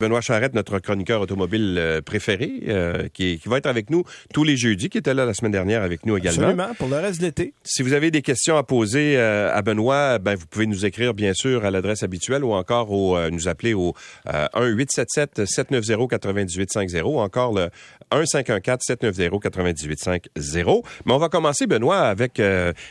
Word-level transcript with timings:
Benoît 0.00 0.20
Charrette, 0.20 0.54
notre 0.54 0.78
chroniqueur 0.78 1.20
automobile 1.20 1.74
euh, 1.76 2.00
préféré, 2.00 2.62
euh, 2.68 3.08
qui, 3.12 3.40
qui, 3.40 3.48
va 3.48 3.58
être 3.58 3.66
avec 3.66 3.90
nous 3.90 4.04
tous 4.32 4.44
les 4.44 4.56
jeudis, 4.56 4.90
qui 4.90 4.98
était 4.98 5.12
là 5.12 5.26
la 5.26 5.34
semaine 5.34 5.50
dernière 5.50 5.82
avec 5.82 6.06
nous 6.06 6.16
également. 6.16 6.42
Absolument, 6.42 6.68
pour 6.78 6.86
le 6.86 6.98
reste 6.98 7.20
de 7.20 7.26
l'été. 7.26 7.52
Si 7.64 7.82
vous 7.82 7.94
avez 7.94 8.12
des 8.12 8.22
questions 8.22 8.56
à 8.56 8.62
poser 8.62 9.16
euh, 9.16 9.52
à 9.52 9.60
Benoît, 9.60 10.20
ben, 10.20 10.36
vous 10.36 10.46
pouvez 10.46 10.66
nous 10.66 10.86
écrire 10.86 11.14
bien 11.14 11.34
sûr 11.34 11.64
à 11.64 11.72
l'adresse 11.72 12.04
habituelle 12.04 12.44
ou 12.44 12.52
encore 12.52 12.92
au, 12.92 13.18
nous 13.30 13.48
appeler 13.48 13.74
au 13.74 13.92
1-877-790-9850 14.28 17.02
ou 17.02 17.18
encore 17.18 17.52
le 17.52 17.68
1-514-790-9850. 18.12 20.82
Mais 21.06 21.12
on 21.12 21.18
va 21.18 21.28
commencer, 21.28 21.66
Benoît, 21.66 22.02
avec 22.02 22.40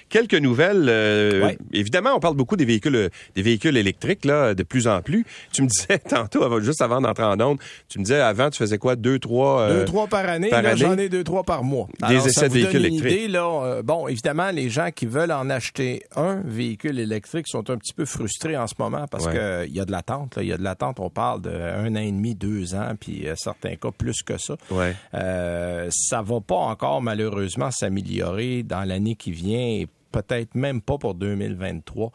quelques 0.10 0.34
nouvelles. 0.34 1.58
Évidemment, 1.71 2.18
on 2.18 2.20
parle 2.20 2.36
beaucoup 2.36 2.58
des 2.58 2.66
véhicules, 2.66 3.10
des 3.34 3.42
véhicules 3.42 3.78
électriques 3.78 4.26
là, 4.26 4.54
de 4.54 4.64
plus 4.64 4.89
en 4.89 5.02
plus. 5.02 5.26
Tu 5.54 5.62
me 5.62 5.68
disais 5.68 6.00
tantôt, 6.10 6.60
juste 6.60 6.82
avant 6.82 6.96
d'entrer 7.02 7.23
en 7.23 7.39
onde. 7.39 7.59
Tu 7.89 8.00
me 8.00 8.04
disais, 8.04 8.20
avant, 8.20 8.50
tu 8.50 8.57
faisais 8.57 8.77
quoi? 8.77 8.95
Deux, 8.95 9.19
trois... 9.19 9.61
Euh, 9.61 9.79
deux, 9.79 9.86
trois 9.86 10.07
par 10.07 10.28
année. 10.28 10.50
Par 10.50 10.75
J'en 10.75 10.97
ai 10.97 11.10
deux, 11.10 11.24
trois 11.24 11.43
par 11.43 11.64
mois. 11.64 11.88
Des 12.07 12.28
essais 12.28 12.50
de 12.50 12.54
véhicules 12.54 12.86
électriques. 12.86 13.32
là, 13.32 13.64
euh, 13.64 13.83
bon, 13.83 14.07
évidemment, 14.07 14.51
les 14.51 14.69
gens 14.69 14.89
qui 14.92 15.05
veulent 15.05 15.32
en 15.32 15.50
acheter 15.50 16.04
un 16.15 16.41
véhicule 16.43 17.00
électrique 17.00 17.47
sont 17.47 17.69
un 17.69 17.78
petit 17.78 17.93
peu 17.93 18.05
frustrés 18.05 18.57
en 18.57 18.68
ce 18.68 18.75
moment 18.79 19.05
parce 19.10 19.28
qu'il 19.28 19.75
y 19.75 19.79
a 19.79 19.86
de 19.86 19.91
l'attente. 19.91 20.38
Il 20.39 20.47
y 20.47 20.54
a 20.54 20.57
de 20.57 20.64
l'attente. 20.64 21.00
On 21.00 21.10
parle 21.10 21.41
d'un 21.41 21.96
an 21.96 22.00
et 22.00 22.11
demi, 22.11 22.36
deux 22.36 22.75
ans, 22.75 22.93
puis 23.00 23.27
euh, 23.27 23.33
certains 23.36 23.75
cas 23.75 23.91
plus 23.91 24.21
que 24.24 24.38
ça. 24.38 24.55
Ouais. 24.71 24.96
Euh, 25.14 25.88
ça 25.91 26.21
va 26.21 26.41
pas 26.41 26.55
encore, 26.55 27.02
malheureusement, 27.02 27.71
s'améliorer 27.71 28.64
dans 28.64 28.83
l'année 28.83 29.16
qui 29.16 29.32
vient 29.32 29.60
et 29.60 29.88
peut-être 30.11 30.55
même 30.55 30.82
pas 30.82 30.97
pour 30.97 31.14
2023. 31.14 32.11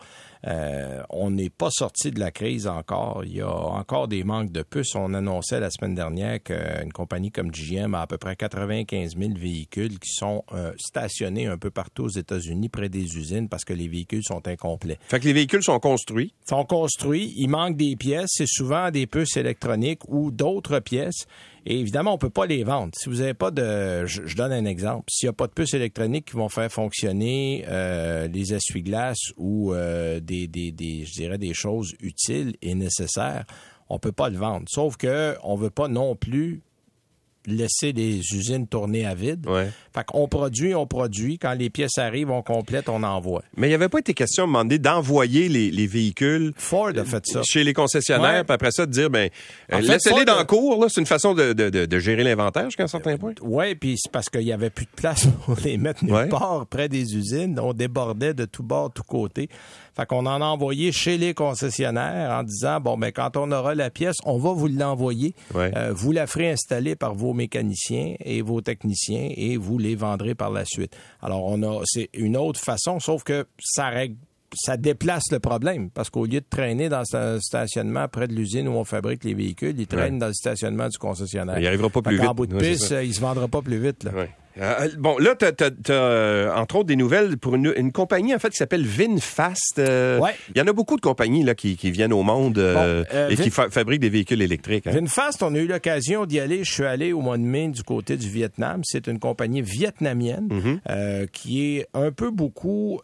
Euh, 0.46 1.02
on 1.10 1.30
n'est 1.30 1.51
pas 1.51 1.70
sorti 1.70 2.10
de 2.10 2.19
la 2.19 2.30
crise 2.30 2.66
encore. 2.66 3.23
Il 3.24 3.37
y 3.37 3.41
a 3.41 3.51
encore 3.51 4.09
des 4.09 4.24
manques 4.24 4.51
de 4.51 4.62
puces. 4.62 4.95
On 4.95 5.15
annonçait 5.15 5.60
la 5.60 5.70
semaine 5.70 5.95
dernière 5.95 6.42
qu'une 6.42 6.92
compagnie 6.92 7.30
comme 7.30 7.51
GM 7.51 7.95
a 7.95 8.02
à 8.02 8.06
peu 8.06 8.18
près 8.18 8.34
95 8.34 9.16
000 9.16 9.32
véhicules 9.37 9.98
qui 9.98 10.10
sont 10.10 10.45
euh, 10.52 10.73
stationnés 10.79 11.46
un 11.46 11.59
peu 11.59 11.70
partout 11.70 12.04
aux 12.04 12.09
États-Unis 12.09 12.68
près 12.68 12.88
des 12.88 13.16
usines 13.16 13.48
parce 13.48 13.65
que 13.65 13.73
les 13.73 13.88
véhicules 13.88 14.24
sont 14.24 14.46
incomplets. 14.48 14.98
Fait 15.09 15.20
que 15.20 15.26
les 15.26 15.32
véhicules 15.32 15.63
sont 15.63 15.79
construits. 15.79 16.35
Sont 16.48 16.65
construits. 16.65 17.32
Il 17.37 17.48
manque 17.48 17.76
des 17.76 17.96
pièces. 17.96 18.30
C'est 18.32 18.48
souvent 18.48 18.90
des 18.90 19.07
puces 19.07 19.37
électroniques 19.37 20.02
ou 20.09 20.30
d'autres 20.30 20.80
pièces. 20.80 21.26
Et 21.65 21.79
évidemment, 21.79 22.15
on 22.15 22.18
peut 22.18 22.30
pas 22.30 22.46
les 22.46 22.65
vendre. 22.65 22.93
Si 22.96 23.09
vous 23.09 23.16
n'avez 23.16 23.35
pas 23.35 23.51
de, 23.51 24.05
je, 24.07 24.35
donne 24.37 24.52
un 24.52 24.65
exemple. 24.65 25.05
S'il 25.10 25.29
n'y 25.29 25.30
a 25.30 25.35
pas 25.35 25.46
de 25.46 25.52
puces 25.52 25.74
électroniques 25.74 26.27
qui 26.27 26.37
vont 26.37 26.49
faire 26.49 26.71
fonctionner 26.71 27.65
euh, 27.69 28.27
les 28.27 28.52
essuie-glaces 28.52 29.32
ou 29.37 29.73
euh, 29.73 30.19
des, 30.19 30.49
des, 30.49 30.73
des, 30.73 31.04
je 31.04 31.13
dirais, 31.13 31.38
des 31.38 31.54
choses 31.54 31.95
utiles 32.01 32.57
et 32.63 32.74
nécessaires, 32.74 33.45
on 33.88 33.99
peut 33.99 34.13
pas 34.13 34.29
le 34.29 34.38
vendre. 34.38 34.66
Sauf 34.69 34.96
que 34.96 35.37
on 35.45 35.54
veut 35.54 35.71
pas 35.71 35.88
non 35.88 36.16
plus 36.16 36.63
laisser 37.46 37.93
des 37.93 38.21
usines 38.35 38.66
tourner 38.66 39.04
à 39.04 39.15
vide. 39.15 39.46
Ouais. 39.48 39.68
Fait 39.95 40.04
qu'on 40.04 40.29
produit, 40.29 40.74
on 40.74 40.87
produit. 40.87 41.38
Quand 41.38 41.52
les 41.52 41.71
pièces 41.71 41.98
arrivent, 41.98 42.30
on 42.30 42.43
complète, 42.43 42.88
on 42.88 43.02
envoie. 43.02 43.43
Mais 43.57 43.66
il 43.66 43.71
n'y 43.71 43.74
avait 43.74 43.88
pas 43.88 43.98
été 43.98 44.15
question 44.15 44.45
de 44.45 44.52
demander 44.52 44.79
d'envoyer 44.79 45.48
les, 45.48 45.70
les, 45.70 45.87
véhicules 45.87 46.52
Ford 46.57 46.93
a 46.96 47.04
fait 47.04 47.26
ça. 47.26 47.43
chez 47.45 47.65
les 47.65 47.73
concessionnaires, 47.73 48.45
puis 48.45 48.54
après 48.54 48.70
ça, 48.70 48.87
de 48.87 48.90
dire, 48.90 49.10
ben, 49.10 49.29
laissez-les 49.70 50.24
dans 50.24 50.38
le 50.38 50.45
cours. 50.45 50.87
C'est 50.88 51.01
une 51.01 51.07
façon 51.07 51.35
de, 51.35 51.52
de, 51.52 51.68
de, 51.68 51.87
de 51.87 51.98
gérer 51.98 52.24
l'inventaire 52.24 52.65
jusqu'à 52.65 52.85
un 52.85 52.88
certain 52.88 53.16
point. 53.18 53.35
Oui, 53.43 53.74
puis 53.74 53.96
c'est 53.98 54.10
parce 54.10 54.29
qu'il 54.29 54.45
n'y 54.45 54.52
avait 54.52 54.70
plus 54.70 54.87
de 54.87 54.90
place 54.95 55.26
pour 55.45 55.57
les 55.65 55.76
mettre 55.76 56.04
nulle 56.04 56.29
part 56.29 56.66
près 56.66 56.88
des 56.88 57.16
usines. 57.16 57.59
On 57.60 57.73
débordait 57.73 58.35
de 58.35 58.45
tous 58.45 58.63
bords, 58.63 58.93
tous 58.93 59.02
côtés. 59.02 59.48
Fait 59.95 60.07
qu'on 60.07 60.24
en 60.24 60.40
a 60.40 60.45
envoyé 60.46 60.90
chez 60.90 61.18
les 61.18 61.35
concessionnaires 61.35 62.30
en 62.30 62.43
disant, 62.45 62.80
bon, 62.80 62.96
ben, 62.96 63.13
quand 63.13 63.37
on 63.37 63.52
aura 63.52 63.74
la 63.74 63.90
pièce, 63.90 64.16
on 64.25 64.38
va 64.38 64.53
vous 64.53 64.69
l'envoyer. 64.69 65.34
Euh, 65.54 65.93
vous 65.94 66.12
la 66.12 66.26
ferez 66.26 66.50
installer 66.50 66.97
par 66.97 67.15
vos 67.15 67.31
mécaniciens 67.34 68.15
et 68.21 68.43
vos 68.43 68.61
techniciens 68.61 69.28
et 69.34 69.56
vous 69.56 69.78
les 69.78 69.94
vendrez 69.94 70.34
par 70.34 70.50
la 70.50 70.65
suite. 70.65 70.97
Alors, 71.21 71.44
on 71.44 71.62
a, 71.62 71.83
c'est 71.84 72.09
une 72.12 72.37
autre 72.37 72.61
façon, 72.61 73.00
sauf 73.00 73.25
que 73.25 73.47
ça 73.60 73.88
règle 73.88 74.16
ça 74.54 74.76
déplace 74.76 75.31
le 75.31 75.38
problème 75.38 75.91
parce 75.91 76.10
qu'au 76.10 76.26
lieu 76.26 76.41
de 76.41 76.47
traîner 76.48 76.88
dans 76.88 77.04
ce 77.04 77.38
stationnement 77.41 78.06
près 78.09 78.28
de 78.28 78.34
l'usine 78.34 78.69
où 78.69 78.72
on 78.72 78.84
fabrique 78.84 79.25
les 79.25 79.34
véhicules, 79.34 79.75
ils 79.78 79.87
traînent 79.87 80.19
dans 80.19 80.26
le 80.26 80.34
stationnement 80.34 80.88
du 80.88 80.98
concessionnaire. 80.98 81.59
Il 81.59 81.66
arrivera 81.66 81.88
pas 81.88 82.03
plus 82.03 82.16
vite. 82.16 82.28
En 82.28 82.34
bout 82.34 82.47
de 82.47 82.59
piste, 82.59 82.94
il 83.03 83.15
se 83.15 83.21
vendra 83.21 83.48
pas 83.48 83.62
plus 83.62 83.78
vite. 83.78 84.04
Là. 84.04 84.12
Euh, 84.58 84.88
bon, 84.98 85.16
là, 85.18 85.34
tu 85.34 85.44
as, 85.44 85.70
euh, 85.90 86.52
entre 86.54 86.76
autres 86.76 86.86
des 86.86 86.96
nouvelles 86.96 87.38
pour 87.38 87.54
une, 87.54 87.72
une, 87.76 87.92
compagnie 87.92 88.34
en 88.34 88.38
fait 88.38 88.50
qui 88.50 88.56
s'appelle 88.56 88.84
VinFast. 88.84 89.78
Euh, 89.78 90.18
ouais. 90.18 90.34
Il 90.54 90.58
y 90.58 90.60
en 90.60 90.66
a 90.66 90.72
beaucoup 90.72 90.96
de 90.96 91.00
compagnies 91.00 91.42
là 91.42 91.54
qui, 91.54 91.76
qui 91.76 91.90
viennent 91.90 92.12
au 92.12 92.22
monde 92.22 92.58
et 93.30 93.36
qui 93.36 93.50
fabriquent 93.50 94.00
des 94.00 94.10
véhicules 94.10 94.42
électriques. 94.42 94.86
Hein. 94.86 94.92
VinFast, 94.92 95.42
on 95.42 95.54
a 95.54 95.58
eu 95.58 95.66
l'occasion 95.66 96.26
d'y 96.26 96.41
aller. 96.41 96.64
Je 96.64 96.72
suis 96.72 96.84
allé 96.84 97.12
au 97.12 97.20
mois 97.20 97.38
de 97.38 97.42
mai 97.42 97.68
du 97.68 97.82
côté 97.82 98.16
du 98.16 98.28
Vietnam. 98.28 98.82
C'est 98.84 99.06
une 99.06 99.18
compagnie 99.18 99.62
vietnamienne 99.62 100.48
mm-hmm. 100.48 101.28
qui 101.28 101.76
est 101.76 101.86
un 101.94 102.10
peu 102.12 102.30
beaucoup 102.30 103.00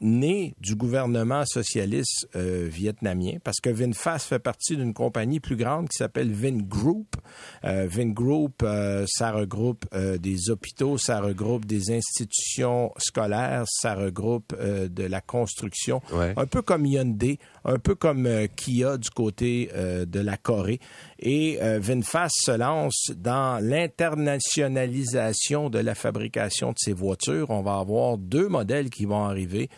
née 0.00 0.54
du 0.60 0.74
gouvernement 0.74 1.44
socialiste 1.46 2.28
vietnamien 2.34 3.38
parce 3.44 3.60
que 3.60 3.70
VinFast 3.70 4.28
fait 4.28 4.38
partie 4.38 4.76
d'une 4.76 4.94
compagnie 4.94 5.40
plus 5.40 5.56
grande 5.56 5.88
qui 5.88 5.96
s'appelle 5.96 6.32
Vingroup. 6.32 7.16
Vingroup, 7.62 8.64
ça 9.06 9.32
regroupe 9.32 9.86
euh, 9.94 10.18
des 10.18 10.50
hôpitaux, 10.50 10.98
ça 10.98 11.20
regroupe 11.20 11.64
des 11.66 11.92
institutions 11.92 12.90
scolaires, 12.96 13.62
ça 13.66 13.94
regroupe 13.94 14.52
euh, 14.58 14.88
de 14.88 15.04
la 15.04 15.20
construction, 15.20 16.00
un 16.12 16.46
peu 16.46 16.62
comme 16.62 16.86
Hyundai, 16.86 17.38
un 17.64 17.78
peu 17.78 17.94
comme 17.94 18.26
euh, 18.26 18.48
Kia 18.54 18.96
du 18.96 19.10
côté 19.10 19.70
de 19.74 20.20
la 20.20 20.36
Corée. 20.36 20.80
Et 21.18 21.58
VinFast 21.78 22.34
se 22.36 22.52
lance 22.52 23.10
dans 23.14 23.62
l'internationalisation 23.62 25.70
de 25.70 25.78
la 25.78 25.94
fabrication 25.94 26.70
de 26.70 26.76
ces 26.78 26.92
voitures. 26.92 27.50
On 27.50 27.62
va 27.62 27.76
avoir 27.76 28.18
deux 28.18 28.48
modèles 28.48 28.90
qui 28.90 29.04
vont 29.04 29.24
arriver 29.24 29.70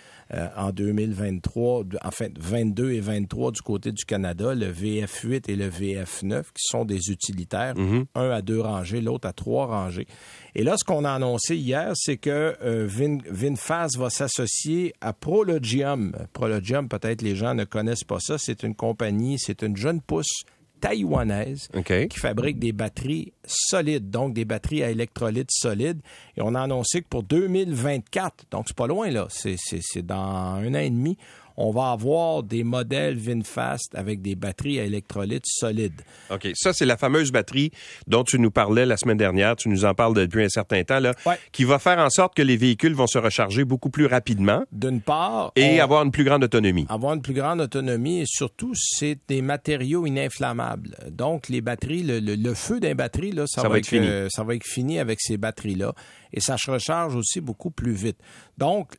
en 0.56 0.70
2023, 0.70 1.84
enfin 2.02 2.28
22 2.38 2.92
et 2.92 3.00
23 3.00 3.52
du 3.52 3.60
côté 3.62 3.92
du 3.92 4.04
Canada, 4.04 4.54
le 4.54 4.72
VF8 4.72 5.50
et 5.50 5.56
le 5.56 5.68
VF9, 5.68 6.42
qui 6.42 6.62
sont 6.62 6.84
des 6.84 7.10
utilitaires, 7.10 7.74
mm-hmm. 7.74 8.06
un 8.14 8.30
à 8.30 8.42
deux 8.42 8.60
rangées, 8.60 9.00
l'autre 9.00 9.28
à 9.28 9.32
trois 9.32 9.66
rangées. 9.66 10.06
Et 10.54 10.62
là, 10.62 10.76
ce 10.76 10.84
qu'on 10.84 11.04
a 11.04 11.10
annoncé 11.10 11.56
hier, 11.56 11.92
c'est 11.94 12.16
que 12.16 12.56
euh, 12.62 12.86
Vin, 12.86 13.18
VinFast 13.28 13.98
va 13.98 14.08
s'associer 14.08 14.94
à 15.00 15.12
Prologium. 15.12 16.12
Prologium, 16.32 16.88
peut-être 16.88 17.22
les 17.22 17.34
gens 17.34 17.54
ne 17.54 17.64
connaissent 17.64 18.04
pas 18.04 18.20
ça. 18.20 18.38
C'est 18.38 18.62
une 18.62 18.74
compagnie, 18.74 19.38
c'est 19.38 19.62
une 19.62 19.76
jeune 19.76 20.00
pousse 20.00 20.44
taïwanaise 20.84 21.68
qui 22.10 22.18
fabrique 22.18 22.58
des 22.58 22.72
batteries 22.72 23.32
solides, 23.46 24.10
donc 24.10 24.34
des 24.34 24.44
batteries 24.44 24.82
à 24.82 24.90
électrolytes 24.90 25.50
solides. 25.50 26.00
Et 26.36 26.42
on 26.42 26.54
a 26.54 26.60
annoncé 26.60 27.00
que 27.00 27.08
pour 27.08 27.22
2024, 27.22 28.44
donc 28.50 28.64
c'est 28.66 28.76
pas 28.76 28.86
loin 28.86 29.10
là, 29.10 29.26
c'est 29.30 29.56
dans 30.02 30.14
un 30.14 30.74
an 30.74 30.78
et 30.78 30.90
demi, 30.90 31.16
on 31.56 31.70
va 31.70 31.90
avoir 31.90 32.42
des 32.42 32.64
modèles 32.64 33.16
VinFast 33.16 33.94
avec 33.94 34.22
des 34.22 34.34
batteries 34.34 34.80
à 34.80 34.84
électrolytes 34.84 35.46
solides. 35.46 36.02
OK. 36.30 36.48
Ça, 36.54 36.72
c'est 36.72 36.86
la 36.86 36.96
fameuse 36.96 37.32
batterie 37.32 37.70
dont 38.06 38.24
tu 38.24 38.38
nous 38.38 38.50
parlais 38.50 38.86
la 38.86 38.96
semaine 38.96 39.16
dernière. 39.16 39.56
Tu 39.56 39.68
nous 39.68 39.84
en 39.84 39.94
parles 39.94 40.14
depuis 40.14 40.44
un 40.44 40.48
certain 40.48 40.82
temps, 40.84 41.00
là. 41.00 41.14
Qui 41.52 41.64
va 41.64 41.78
faire 41.78 41.98
en 41.98 42.10
sorte 42.10 42.34
que 42.34 42.42
les 42.42 42.56
véhicules 42.56 42.94
vont 42.94 43.06
se 43.06 43.18
recharger 43.18 43.64
beaucoup 43.64 43.90
plus 43.90 44.06
rapidement. 44.06 44.64
D'une 44.72 45.00
part. 45.00 45.52
Et 45.56 45.80
avoir 45.80 46.02
une 46.04 46.10
plus 46.10 46.24
grande 46.24 46.44
autonomie. 46.44 46.86
Avoir 46.88 47.14
une 47.14 47.22
plus 47.22 47.34
grande 47.34 47.60
autonomie 47.60 48.20
et 48.20 48.26
surtout, 48.26 48.72
c'est 48.74 49.18
des 49.28 49.42
matériaux 49.42 50.06
ininflammables. 50.06 50.96
Donc, 51.10 51.48
les 51.48 51.60
batteries, 51.60 52.02
le, 52.04 52.54
feu 52.54 52.80
d'un 52.80 52.94
batterie, 52.94 53.32
là, 53.32 53.46
ça, 53.46 53.68
va, 53.68 53.78
être, 53.78 53.86
fini. 53.86 54.06
Euh, 54.06 54.28
ça 54.30 54.44
va 54.44 54.54
être 54.54 54.66
fini 54.66 54.98
avec 54.98 55.20
ces 55.20 55.36
batteries-là. 55.36 55.94
Et 56.34 56.40
ça 56.40 56.56
se 56.58 56.70
recharge 56.70 57.14
aussi 57.14 57.40
beaucoup 57.40 57.70
plus 57.70 57.92
vite. 57.92 58.18
Donc, 58.58 58.96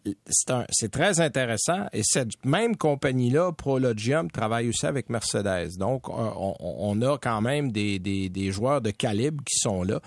c'est 0.72 0.92
très 0.92 1.20
intéressant. 1.20 1.86
Et 1.92 2.02
cette 2.04 2.30
même 2.46 2.78
compagnie-là, 2.78 3.52
Prologium, 3.52 4.32
travaille 4.32 4.70
aussi 4.70 4.86
avec 4.86 5.10
Mercedes. 5.10 5.78
Donc, 5.78 6.08
on, 6.10 7.02
a 7.02 7.18
quand 7.18 7.42
même 7.42 7.74
des, 7.74 8.00
des, 8.00 8.52
joueurs 8.52 8.82
de 8.82 8.92
calibre 8.92 9.44
qui 9.44 9.60
sont 9.60 9.84
là. 9.84 10.00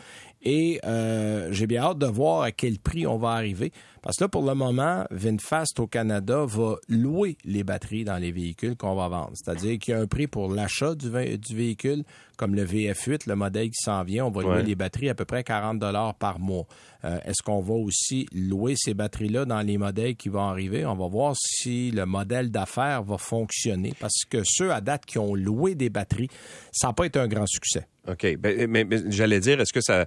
Et 0.42 0.80
euh, 0.84 1.52
j'ai 1.52 1.66
bien 1.66 1.82
hâte 1.82 1.98
de 1.98 2.06
voir 2.06 2.42
à 2.42 2.52
quel 2.52 2.78
prix 2.78 3.06
on 3.06 3.18
va 3.18 3.30
arriver. 3.30 3.72
Parce 4.02 4.16
que 4.16 4.24
là, 4.24 4.28
pour 4.28 4.44
le 4.44 4.54
moment, 4.54 5.04
VinFast 5.10 5.78
au 5.80 5.86
Canada 5.86 6.44
va 6.46 6.76
louer 6.88 7.36
les 7.44 7.64
batteries 7.64 8.04
dans 8.04 8.16
les 8.16 8.32
véhicules 8.32 8.76
qu'on 8.76 8.94
va 8.94 9.08
vendre. 9.08 9.32
C'est-à-dire 9.34 9.78
qu'il 9.78 9.94
y 9.94 9.96
a 9.96 10.00
un 10.00 10.06
prix 10.06 10.26
pour 10.26 10.52
l'achat 10.52 10.94
du, 10.94 11.10
véhicule, 11.10 12.04
comme 12.36 12.54
le 12.54 12.64
VF8, 12.64 13.28
le 13.28 13.36
modèle 13.36 13.70
qui 13.70 13.82
s'en 13.82 14.02
vient. 14.04 14.26
On 14.26 14.30
va 14.30 14.42
louer 14.42 14.62
les 14.62 14.74
batteries 14.74 15.08
à 15.08 15.14
peu 15.14 15.24
près 15.24 15.44
40 15.44 15.78
dollars 15.78 16.14
par 16.14 16.38
mois. 16.38 16.66
Euh, 17.04 17.18
est-ce 17.24 17.42
qu'on 17.42 17.60
va 17.60 17.74
aussi 17.74 18.26
louer 18.32 18.74
ces 18.76 18.94
batteries-là 18.94 19.44
dans 19.44 19.60
les 19.60 19.78
modèles 19.78 20.16
qui 20.16 20.28
vont 20.28 20.48
arriver? 20.48 20.84
On 20.84 20.96
va 20.96 21.06
voir 21.06 21.34
si 21.36 21.90
le 21.90 22.06
modèle 22.06 22.50
d'affaires 22.50 23.02
va 23.02 23.18
fonctionner. 23.18 23.94
Parce 24.00 24.24
que 24.28 24.42
ceux 24.44 24.72
à 24.72 24.80
date 24.80 25.06
qui 25.06 25.18
ont 25.18 25.34
loué 25.34 25.74
des 25.74 25.90
batteries, 25.90 26.28
ça 26.72 26.88
n'a 26.88 26.92
pas 26.92 27.06
été 27.06 27.18
un 27.18 27.28
grand 27.28 27.46
succès. 27.46 27.86
OK. 28.08 28.36
Ben, 28.38 28.66
mais 28.68 28.86
j'allais 29.08 29.40
dire, 29.40 29.60
est-ce 29.60 29.72
que 29.72 29.80
ça 29.80 30.06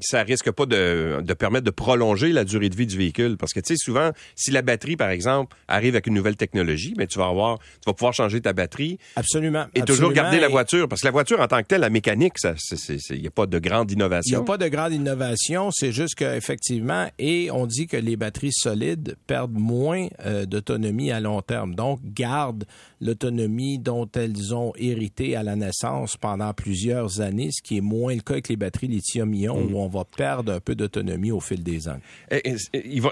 ça 0.00 0.22
risque 0.22 0.50
pas 0.50 0.66
de, 0.66 1.20
de, 1.22 1.34
permettre 1.34 1.64
de 1.64 1.70
prolonger 1.70 2.32
la 2.32 2.44
durée 2.44 2.68
de 2.68 2.76
vie 2.76 2.86
du 2.86 2.96
véhicule? 2.96 3.36
Parce 3.36 3.52
que, 3.52 3.60
tu 3.60 3.74
sais, 3.74 3.76
souvent, 3.76 4.10
si 4.34 4.50
la 4.50 4.62
batterie, 4.62 4.96
par 4.96 5.10
exemple, 5.10 5.56
arrive 5.68 5.94
avec 5.94 6.06
une 6.06 6.14
nouvelle 6.14 6.36
technologie, 6.36 6.94
mais 6.96 7.06
tu 7.06 7.18
vas 7.18 7.26
avoir, 7.26 7.58
tu 7.58 7.86
vas 7.86 7.92
pouvoir 7.92 8.14
changer 8.14 8.40
ta 8.40 8.52
batterie. 8.52 8.98
Absolument. 9.16 9.66
Et 9.74 9.82
toujours 9.82 10.12
garder 10.12 10.40
la 10.40 10.48
voiture. 10.48 10.88
Parce 10.88 11.00
que 11.00 11.06
la 11.06 11.12
voiture, 11.12 11.40
en 11.40 11.46
tant 11.46 11.60
que 11.62 11.66
telle, 11.66 11.80
la 11.80 11.90
mécanique, 11.90 12.34
il 12.42 13.20
n'y 13.20 13.26
a 13.26 13.30
pas 13.30 13.46
de 13.46 13.58
grande 13.58 13.90
innovation. 13.90 14.38
Il 14.38 14.40
n'y 14.40 14.42
a 14.42 14.46
pas 14.46 14.58
de 14.58 14.68
grande 14.68 14.92
innovation. 14.92 15.70
C'est 15.70 15.92
juste 15.92 16.14
qu'effectivement, 16.14 17.08
et 17.18 17.50
on 17.50 17.66
dit 17.66 17.86
que 17.86 17.96
les 17.96 18.16
batteries 18.16 18.52
solides 18.52 19.16
perdent 19.26 19.58
moins 19.58 20.08
euh, 20.24 20.46
d'autonomie 20.46 21.10
à 21.10 21.20
long 21.20 21.42
terme. 21.42 21.74
Donc, 21.74 22.00
gardent 22.04 22.64
l'autonomie 23.04 23.78
dont 23.78 24.08
elles 24.16 24.54
ont 24.54 24.72
hérité 24.76 25.36
à 25.36 25.42
la 25.42 25.56
naissance 25.56 26.16
pendant 26.16 26.52
plusieurs 26.54 27.20
années, 27.20 27.50
ce 27.52 27.62
qui 27.62 27.76
est 27.76 27.82
moins 27.82 28.14
le 28.14 28.20
cas 28.20 28.32
avec 28.34 28.48
les 28.48 28.56
batteries 28.56 28.88
lithium-ion 28.88 29.60
mm. 29.60 29.74
où 29.74 29.78
on 29.78 29.88
va 29.88 30.04
perdre 30.04 30.52
un 30.52 30.60
peu 30.60 30.74
d'autonomie 30.74 31.30
au 31.30 31.40
fil 31.40 31.62
des 31.62 31.86
ans. 31.88 31.98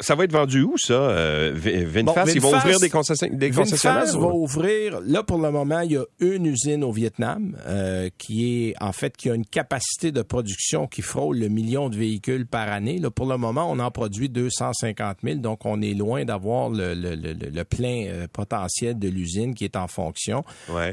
ça 0.00 0.15
va 0.15 0.25
être 0.25 0.33
vendu 0.33 0.62
où, 0.62 0.79
ça? 0.79 0.94
Euh, 0.94 1.53
VinFast, 1.55 2.35
ils 2.35 2.41
vont 2.41 2.55
ouvrir 2.55 2.81
des, 2.81 2.89
concessionnaires? 2.89 3.39
Des 3.39 3.50
VinFast 3.50 4.17
va 4.17 4.29
ouvrir, 4.29 5.00
là 5.05 5.23
pour 5.23 5.39
le 5.39 5.50
moment, 5.50 5.81
il 5.81 5.93
y 5.93 5.97
a 5.99 6.05
une 6.21 6.47
usine 6.47 6.83
au 6.85 6.93
Vietnam 6.93 7.56
euh, 7.67 8.09
qui 8.17 8.69
est, 8.69 8.75
en 8.81 8.93
fait, 8.93 9.15
qui 9.17 9.29
a 9.29 9.35
une 9.35 9.47
capacité 9.47 10.11
de 10.11 10.23
production 10.23 10.87
qui 10.87 11.03
frôle 11.03 11.38
le 11.38 11.49
million 11.49 11.91
de 11.91 11.97
véhicules 11.97 12.47
par 12.47 12.69
année. 12.69 12.99
Là, 12.99 13.11
pour 13.11 13.27
le 13.27 13.37
moment, 13.37 13.71
on 13.71 13.79
en 13.79 13.91
produit 13.91 14.31
250 14.31 15.19
000, 15.23 15.37
donc 15.37 15.67
on 15.67 15.83
est 15.83 15.95
loin 15.95 16.25
d'avoir 16.25 16.71
le, 16.71 16.95
le, 16.95 17.15
le, 17.15 17.65
plein 17.65 18.06
euh, 18.06 18.27
potentiel 18.33 18.99
de 18.99 19.09
l'usine 19.09 19.55
qui 19.55 19.65
est 19.65 19.77
en 19.77 19.81
fonction. 19.87 20.44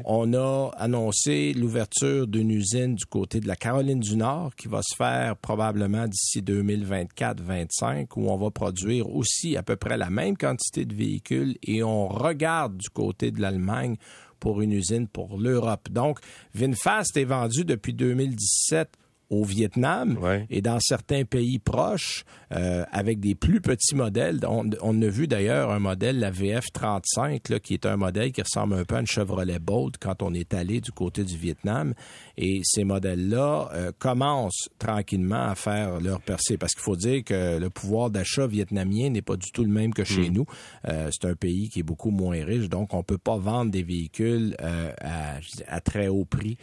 On 0.06 0.34
a 0.34 0.72
annoncé 0.78 1.54
l'ouverture 1.54 2.28
d'une 2.28 2.52
usine 2.52 2.96
du 2.96 3.06
côté 3.06 3.40
de 3.40 3.48
la 3.48 3.56
Caroline 3.56 4.00
du 4.00 4.16
Nord 4.16 4.56
qui 4.56 4.68
va 4.68 4.82
se 4.82 4.96
faire 4.96 5.36
probablement 5.38 6.08
d'ici 6.08 6.42
2024-25 6.42 8.08
où 8.16 8.30
on 8.30 8.38
va 8.38 8.52
produire 8.52 9.10
aussi 9.10 9.58
à 9.58 9.64
peu 9.64 9.76
près 9.76 9.98
la 9.98 10.10
même 10.10 10.38
quantité 10.38 10.86
de 10.86 10.96
véhicules 10.96 11.58
et 11.64 11.84
on 11.84 12.08
regarde 12.08 12.78
du 12.78 12.90
côté 12.90 13.32
de 13.32 13.42
l'Allemagne 13.42 13.96
pour 14.40 14.62
une 14.62 14.72
usine 14.72 15.08
pour 15.08 15.38
l'Europe. 15.38 15.90
Donc, 15.90 16.20
VinFast 16.54 17.18
est 17.18 17.26
vendu 17.26 17.66
depuis 17.66 17.94
2017 17.94 18.90
au 19.30 19.44
Vietnam 19.44 20.18
et 20.50 20.62
dans 20.62 20.80
certains 20.80 21.24
pays 21.24 21.60
proches 21.60 22.26
euh, 22.52 22.84
avec 22.92 23.20
des 23.20 23.36
plus 23.36 23.62
petits 23.62 23.96
modèles. 23.96 24.40
On, 24.48 24.70
on 24.82 25.02
a 25.02 25.08
vu 25.08 25.28
d'ailleurs 25.28 25.72
un 25.72 25.80
modèle, 25.80 26.20
la 26.20 26.32
VF35, 26.32 27.52
là, 27.52 27.60
qui 27.60 27.76
est 27.76 27.86
un 27.86 27.98
modèle 27.98 28.32
qui 28.32 28.42
ressemble 28.42 28.74
un 28.74 28.86
peu 28.86 28.96
à 28.96 29.02
une 29.02 29.08
Chevrolet 29.08 29.60
Bolt 29.60 29.96
quand 30.00 30.24
on 30.24 30.34
est 30.34 30.54
allé 30.54 30.82
du 30.82 30.92
côté 30.92 31.24
du 31.24 31.38
Vietnam. 31.38 31.94
Et 32.38 32.62
ces 32.64 32.84
modèles-là 32.84 33.70
euh, 33.74 33.92
commencent 34.00 34.70
tranquillement 34.80 35.44
à 35.44 35.56
faire 35.56 36.00
leur 36.00 36.22
percée 36.22 36.58
parce 36.58 36.74
qu'il 36.74 36.82
faut 36.82 36.96
dire 36.96 37.24
que 37.24 37.60
le 37.60 37.70
pouvoir 37.70 38.10
d'achat 38.10 38.48
vietnamien 38.48 39.10
n'est 39.10 39.22
pas 39.22 39.36
du 39.36 39.52
tout 39.52 39.64
le 39.64 39.70
même 39.70 39.94
que 39.94 40.04
chez 40.04 40.30
hmm. 40.30 40.34
nous. 40.34 40.46
Euh, 40.88 41.10
c'est 41.12 41.28
un 41.28 41.36
pays 41.36 41.70
qui 41.70 41.82
est 41.82 41.84
beaucoup 41.84 42.12
moins 42.12 42.44
riche, 42.44 42.68
donc 42.68 42.94
on 42.94 43.04
peut 43.04 43.18
pas 43.18 43.38
vendre 43.38 43.70
des 43.70 43.84
véhicules 43.84 44.56
à, 44.60 45.38
à, 45.68 45.82
très 45.82 46.08
haut 46.08 46.26
prix 46.26 46.58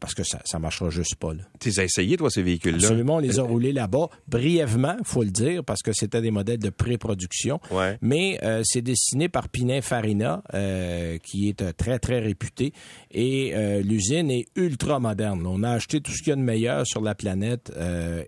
parce 0.00 0.14
que 0.14 0.24
ça, 0.24 0.40
ça 0.44 0.58
marchera 0.58 0.90
juste 0.90 1.14
pas. 1.16 1.32
Essayé, 1.64 2.07
toi, 2.16 2.30
ces 2.30 2.42
véhicules-là? 2.42 2.78
Absolument, 2.78 3.16
on 3.16 3.20
les 3.20 3.38
a 3.38 3.42
roulés 3.42 3.72
là-bas 3.72 4.08
brièvement, 4.26 4.96
faut 5.04 5.22
le 5.22 5.30
dire, 5.30 5.64
parce 5.64 5.82
que 5.82 5.92
c'était 5.92 6.20
des 6.20 6.30
modèles 6.30 6.58
de 6.58 6.70
pré-production. 6.70 7.60
Mais 8.00 8.38
euh, 8.42 8.62
c'est 8.64 8.82
dessiné 8.82 9.28
par 9.28 9.48
Pininfarina, 9.48 10.42
euh, 10.54 11.18
qui 11.18 11.48
est 11.48 11.62
euh, 11.62 11.72
très, 11.76 11.98
très 11.98 12.20
réputé. 12.20 12.72
Et 13.10 13.54
l'usine 13.82 14.30
est 14.30 14.46
ultra 14.56 15.00
moderne. 15.00 15.46
On 15.46 15.62
a 15.62 15.70
acheté 15.70 16.00
tout 16.00 16.12
ce 16.12 16.18
qu'il 16.18 16.30
y 16.30 16.32
a 16.32 16.36
de 16.36 16.40
meilleur 16.40 16.86
sur 16.86 17.00
la 17.00 17.14
planète 17.14 17.72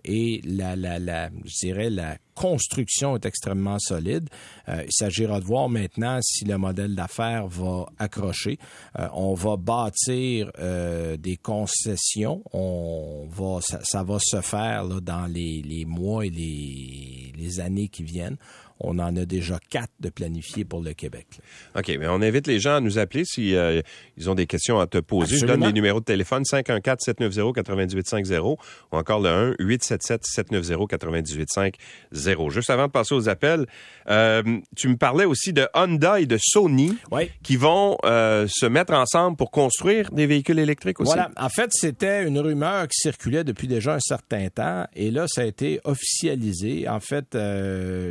et 0.03 0.41
la, 0.43 0.75
la, 0.75 0.99
la, 0.99 1.29
je 1.45 1.67
dirais, 1.67 1.89
la 1.89 2.17
construction 2.35 3.15
est 3.15 3.25
extrêmement 3.25 3.79
solide. 3.79 4.29
il 4.67 4.91
s'agira 4.91 5.39
de 5.39 5.45
voir 5.45 5.69
maintenant 5.69 6.19
si 6.21 6.45
le 6.45 6.57
modèle 6.57 6.95
d'affaires 6.95 7.47
va 7.47 7.85
accrocher. 7.97 8.57
on 9.13 9.33
va 9.33 9.57
bâtir 9.57 10.51
des 11.17 11.37
concessions. 11.37 12.43
On 12.53 13.27
va, 13.29 13.59
ça, 13.61 14.03
va 14.03 14.17
se 14.19 14.41
faire 14.41 14.87
dans 15.01 15.25
les, 15.25 15.85
mois 15.87 16.25
et 16.25 16.29
les, 16.29 17.59
années 17.59 17.89
qui 17.89 18.03
viennent. 18.03 18.37
On 18.83 18.99
en 18.99 19.15
a 19.15 19.25
déjà 19.25 19.57
quatre 19.69 19.93
de 19.99 20.09
planifiés 20.09 20.65
pour 20.65 20.81
le 20.81 20.93
Québec. 20.93 21.27
OK, 21.75 21.91
mais 21.99 22.07
on 22.07 22.21
invite 22.21 22.47
les 22.47 22.59
gens 22.59 22.75
à 22.75 22.79
nous 22.79 22.99
appeler 22.99 23.25
s'ils 23.25 23.55
euh, 23.55 23.81
ont 24.27 24.35
des 24.35 24.45
questions 24.47 24.79
à 24.79 24.87
te 24.87 24.97
poser. 24.97 25.37
Je 25.37 25.45
donne 25.45 25.63
les 25.63 25.73
numéros 25.73 25.99
de 25.99 26.05
téléphone 26.05 26.41
514-790-9850 26.43 28.57
ou 28.91 28.91
encore 28.91 29.19
le 29.19 29.55
1-877-790-9850. 29.59 32.49
Juste 32.49 32.69
avant 32.69 32.87
de 32.87 32.91
passer 32.91 33.15
aux 33.15 33.29
appels, 33.29 33.65
euh, 34.09 34.43
tu 34.75 34.89
me 34.89 34.97
parlais 34.97 35.23
aussi 35.25 35.53
de 35.53 35.67
Honda 35.73 36.19
et 36.19 36.25
de 36.25 36.37
Sony 36.41 36.97
qui 37.43 37.55
vont 37.55 37.97
euh, 38.05 38.47
se 38.49 38.65
mettre 38.65 38.93
ensemble 38.93 39.37
pour 39.37 39.51
construire 39.51 40.09
des 40.11 40.25
véhicules 40.25 40.59
électriques 40.59 40.99
aussi. 40.99 41.13
Voilà. 41.13 41.29
En 41.37 41.49
fait, 41.49 41.69
c'était 41.71 42.25
une 42.25 42.39
rumeur 42.39 42.87
qui 42.87 42.99
circulait 42.99 43.43
depuis 43.43 43.67
déjà 43.67 43.93
un 43.95 43.99
certain 43.99 44.49
temps 44.49 44.87
et 44.95 45.11
là, 45.11 45.25
ça 45.27 45.41
a 45.41 45.45
été 45.45 45.79
officialisé. 45.83 46.87
En 46.87 46.99
fait, 46.99 47.37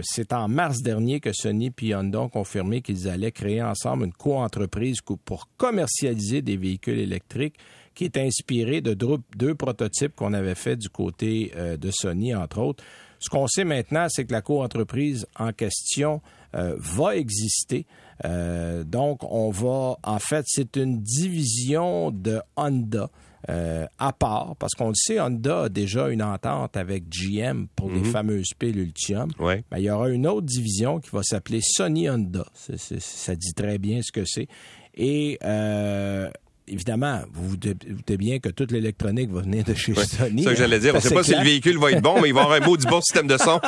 c'est 0.03 0.33
en 0.33 0.49
mars 0.49 0.60
dernier 0.69 1.21
que 1.21 1.33
Sony 1.33 1.73
et 1.83 1.95
Honda 1.95 2.21
ont 2.21 2.29
confirmé 2.29 2.83
qu'ils 2.83 3.09
allaient 3.09 3.33
créer 3.33 3.63
ensemble 3.63 4.07
une 4.07 4.13
co-entreprise 4.13 4.99
pour 5.25 5.49
commercialiser 5.57 6.43
des 6.43 6.57
véhicules 6.57 6.99
électriques 6.99 7.57
qui 7.95 8.05
est 8.05 8.17
inspirée 8.17 8.81
de 8.81 8.95
deux 9.37 9.55
prototypes 9.55 10.15
qu'on 10.15 10.33
avait 10.33 10.55
fait 10.55 10.77
du 10.77 10.89
côté 10.89 11.53
euh, 11.57 11.77
de 11.77 11.91
Sony, 11.91 12.35
entre 12.35 12.59
autres. 12.59 12.85
Ce 13.19 13.29
qu'on 13.29 13.47
sait 13.47 13.65
maintenant, 13.65 14.07
c'est 14.09 14.25
que 14.25 14.33
la 14.33 14.41
co-entreprise 14.41 15.27
en 15.39 15.53
question 15.53 16.23
euh, 16.55 16.75
va 16.79 17.17
exister. 17.17 17.87
Euh, 18.25 18.85
donc, 18.85 19.23
on 19.23 19.51
va, 19.51 19.97
en 20.03 20.19
fait, 20.19 20.45
c'est 20.47 20.77
une 20.77 21.03
division 21.03 22.11
de 22.11 22.41
Honda 22.57 23.11
euh, 23.49 23.87
à 23.99 24.13
part, 24.13 24.55
parce 24.59 24.75
qu'on 24.75 24.89
le 24.89 24.95
sait, 24.95 25.19
Honda 25.19 25.65
a 25.65 25.69
déjà 25.69 26.09
une 26.09 26.23
entente 26.23 26.77
avec 26.77 27.09
GM 27.09 27.67
pour 27.75 27.91
les 27.91 28.01
mhm. 28.01 28.05
fameuses 28.05 28.51
piles 28.59 28.79
Ultium. 28.79 29.31
Ben, 29.39 29.63
il 29.77 29.83
y 29.83 29.91
aura 29.91 30.11
une 30.11 30.27
autre 30.27 30.47
division 30.47 31.01
qui 31.01 31.11
va 31.11 31.23
s'appeler 31.23 31.61
Sony 31.63 32.11
Honda. 32.11 32.47
ça 32.55 33.35
dit 33.35 33.55
très 33.55 33.79
bien 33.79 34.01
ce 34.03 34.13
que 34.13 34.25
c'est. 34.25 34.49
Et 34.95 35.39
euh, 35.45 36.29
évidemment, 36.71 37.23
vous 37.33 37.51
vous 37.51 37.57
doutez 37.57 38.17
bien 38.17 38.39
que 38.39 38.49
toute 38.49 38.73
l'électronique 38.73 39.31
va 39.31 39.43
venir 39.43 39.65
de 39.65 39.75
chez 39.75 39.95
Sony. 39.95 40.43
C'est 40.43 40.49
ça 40.49 40.51
que 40.51 40.59
j'allais 40.59 40.79
dire. 40.79 40.95
On 40.95 40.99
ne 40.99 41.03
sait 41.03 41.15
pas 41.15 41.23
si 41.23 41.35
le 41.35 41.43
véhicule 41.43 41.79
va 41.79 41.93
être 41.93 42.03
bon, 42.03 42.21
mais 42.21 42.29
il 42.29 42.35
va 42.35 42.43
avoir 42.43 42.61
un 42.61 42.65
beau 42.65 42.77
du 42.77 42.87
bon 42.87 43.01
système 43.01 43.27
de 43.27 43.37
son. 43.37 43.61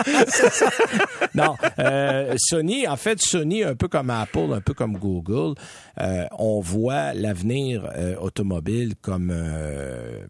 non, 1.34 1.56
euh, 1.78 2.34
Sony, 2.38 2.86
en 2.86 2.96
fait, 2.96 3.20
Sony, 3.20 3.64
un 3.64 3.74
peu 3.74 3.88
comme 3.88 4.10
Apple, 4.10 4.52
un 4.52 4.60
peu 4.60 4.74
comme 4.74 4.96
Google, 4.96 5.54
euh, 6.00 6.26
on 6.38 6.60
voit 6.60 7.12
l'avenir 7.12 7.88
euh, 7.96 8.16
automobile 8.16 8.94
comme 9.00 9.30
euh, 9.32 10.24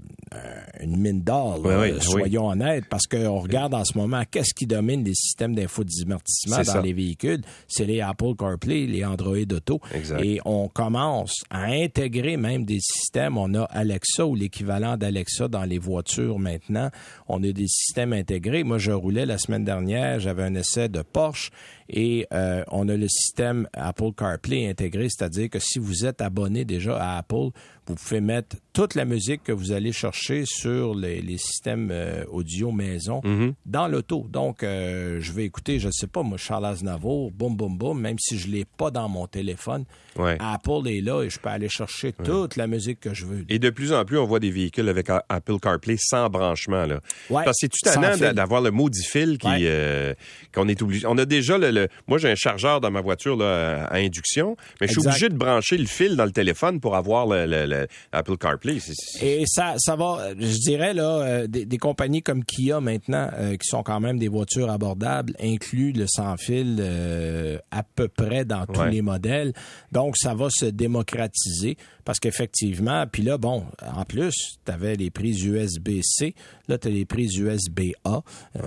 une 0.80 0.96
mine 0.96 1.22
d'or. 1.22 1.60
soyons 2.00 2.48
honnêtes, 2.48 2.86
parce 2.88 3.06
qu'on 3.06 3.38
regarde 3.38 3.74
en 3.74 3.84
ce 3.84 3.96
moment 3.96 4.22
qu'est-ce 4.30 4.54
qui 4.54 4.66
domine 4.66 5.04
les 5.04 5.14
systèmes 5.14 5.54
d'infodivertissement 5.54 6.62
dans 6.62 6.80
les 6.80 6.92
véhicules? 6.92 7.42
C'est 7.68 7.84
les 7.84 8.00
Apple 8.00 8.34
CarPlay, 8.38 8.86
les 8.86 9.04
Android 9.04 9.36
Auto. 9.36 9.80
Et 10.22 10.40
on 10.44 10.68
commence 10.68 11.44
à 11.50 11.64
intégrer 11.66 12.36
même 12.36 12.64
des 12.64 12.80
systèmes. 12.80 13.38
On 13.38 13.54
a 13.54 13.62
Alexa 13.64 14.26
ou 14.26 14.34
l'équivalent 14.34 14.96
d'Alexa 14.96 15.48
dans 15.48 15.64
les 15.64 15.78
voitures 15.78 16.38
maintenant. 16.38 16.90
On 17.28 17.42
a 17.42 17.52
des 17.52 17.68
systèmes 17.68 18.12
intégrés. 18.12 18.64
Moi, 18.64 18.78
je 18.78 18.92
roulais 18.92 19.26
la 19.26 19.38
semaine 19.38 19.64
dernière, 19.64 20.18
j'avais 20.18 20.42
un 20.42 20.54
essai 20.54 20.88
de 20.88 21.02
Porsche 21.02 21.50
et 21.88 22.26
euh, 22.32 22.64
on 22.70 22.88
a 22.88 22.96
le 22.96 23.08
système 23.08 23.68
Apple 23.72 24.12
CarPlay 24.16 24.68
intégré, 24.68 25.08
c'est-à-dire 25.08 25.50
que 25.50 25.58
si 25.58 25.78
vous 25.78 26.04
êtes 26.06 26.20
abonné 26.20 26.64
déjà 26.64 26.96
à 26.96 27.18
Apple, 27.18 27.50
vous 27.86 27.94
pouvez 27.96 28.20
mettre 28.20 28.56
toute 28.72 28.94
la 28.94 29.04
musique 29.04 29.42
que 29.44 29.52
vous 29.52 29.72
allez 29.72 29.92
chercher 29.92 30.44
sur 30.46 30.94
les, 30.94 31.22
systèmes 31.36 31.90
euh, 31.90 32.24
audio 32.30 32.70
maison 32.70 33.20
mhm. 33.24 33.54
dans 33.66 33.88
l'auto. 33.88 34.26
Donc, 34.30 34.62
euh, 34.62 35.18
je 35.20 35.32
vais 35.32 35.44
écouter, 35.44 35.78
je 35.78 35.88
ne 35.88 35.92
sais 35.92 36.06
pas, 36.06 36.22
moi, 36.22 36.38
Charles 36.38 36.66
Aznavour, 36.66 37.30
boum, 37.30 37.56
boum, 37.56 37.76
boum, 37.76 38.00
même 38.00 38.18
si 38.18 38.38
je 38.38 38.46
ne 38.46 38.52
l'ai 38.52 38.64
pas 38.64 38.90
dans 38.90 39.08
mon 39.08 39.26
téléphone. 39.26 39.84
Apple 40.16 40.88
est 40.88 41.00
là 41.00 41.22
et 41.22 41.30
je 41.30 41.38
peux 41.38 41.48
aller 41.48 41.68
chercher 41.68 42.12
toute 42.12 42.56
la 42.56 42.66
musique 42.66 43.00
que 43.00 43.14
je 43.14 43.26
veux. 43.26 43.44
Et 43.48 43.58
de 43.58 43.70
plus 43.70 43.92
en 43.92 44.04
plus, 44.04 44.18
on 44.18 44.26
voit 44.26 44.40
des 44.40 44.50
véhicules 44.50 44.88
avec 44.88 45.08
Apple 45.28 45.58
CarPlay 45.58 45.96
sans 45.98 46.28
branchement. 46.28 46.86
Là. 46.86 47.00
Parce 47.28 47.46
que 47.46 47.52
c'est 47.54 47.68
tout 47.68 47.88
à 47.88 48.32
d'avoir 48.32 48.60
le 48.60 48.70
maudit 48.70 49.04
fil 49.04 49.38
qui, 49.38 49.48
euh, 49.48 50.14
qu'on 50.54 50.68
est 50.68 50.80
obligé. 50.82 51.06
On 51.06 51.18
a 51.18 51.24
déjà 51.24 51.58
le, 51.58 51.88
moi, 52.06 52.18
j'ai 52.18 52.30
un 52.30 52.34
chargeur 52.34 52.80
dans 52.80 52.90
ma 52.90 53.00
voiture 53.00 53.36
là, 53.36 53.86
à 53.86 53.96
induction, 53.96 54.56
mais 54.80 54.86
je 54.86 54.92
suis 54.92 55.06
obligé 55.06 55.28
de 55.28 55.36
brancher 55.36 55.78
le 55.78 55.86
fil 55.86 56.16
dans 56.16 56.26
le 56.26 56.32
téléphone 56.32 56.80
pour 56.80 56.94
avoir 56.94 57.26
le 57.26 57.71
Apple 58.12 58.36
CarPlay. 58.36 58.78
Et 59.20 59.44
ça, 59.46 59.74
ça 59.78 59.96
va 59.96 60.32
je 60.38 60.58
dirais 60.58 60.94
là, 60.94 61.20
euh, 61.20 61.46
des, 61.46 61.78
compagnies 61.78 62.22
comme 62.22 62.44
Kia 62.44 62.80
maintenant, 62.80 63.30
euh, 63.34 63.56
qui 63.56 63.66
sont 63.68 63.82
quand 63.82 64.00
même 64.00 64.18
des 64.18 64.28
voitures 64.28 64.70
abordables, 64.70 65.34
incluent 65.40 65.92
le 65.92 66.06
sans-fil 66.06 66.78
euh, 66.80 67.58
à 67.70 67.82
peu 67.82 68.08
près 68.08 68.44
dans 68.44 68.66
tous 68.66 68.84
les 68.84 69.02
modèles. 69.02 69.52
Donc, 69.90 70.16
ça 70.16 70.34
va 70.34 70.48
se 70.50 70.66
démocratiser 70.66 71.76
parce 72.04 72.18
qu'effectivement, 72.18 73.06
puis 73.10 73.22
là, 73.22 73.38
bon, 73.38 73.64
en 73.94 74.04
plus, 74.04 74.58
tu 74.64 74.72
avais 74.72 74.96
les 74.96 75.10
prises 75.10 75.44
USB-C, 75.44 76.34
là, 76.68 76.78
tu 76.78 76.88
as 76.88 76.90
les 76.90 77.04
prises 77.04 77.36
USB-A. 77.36 78.22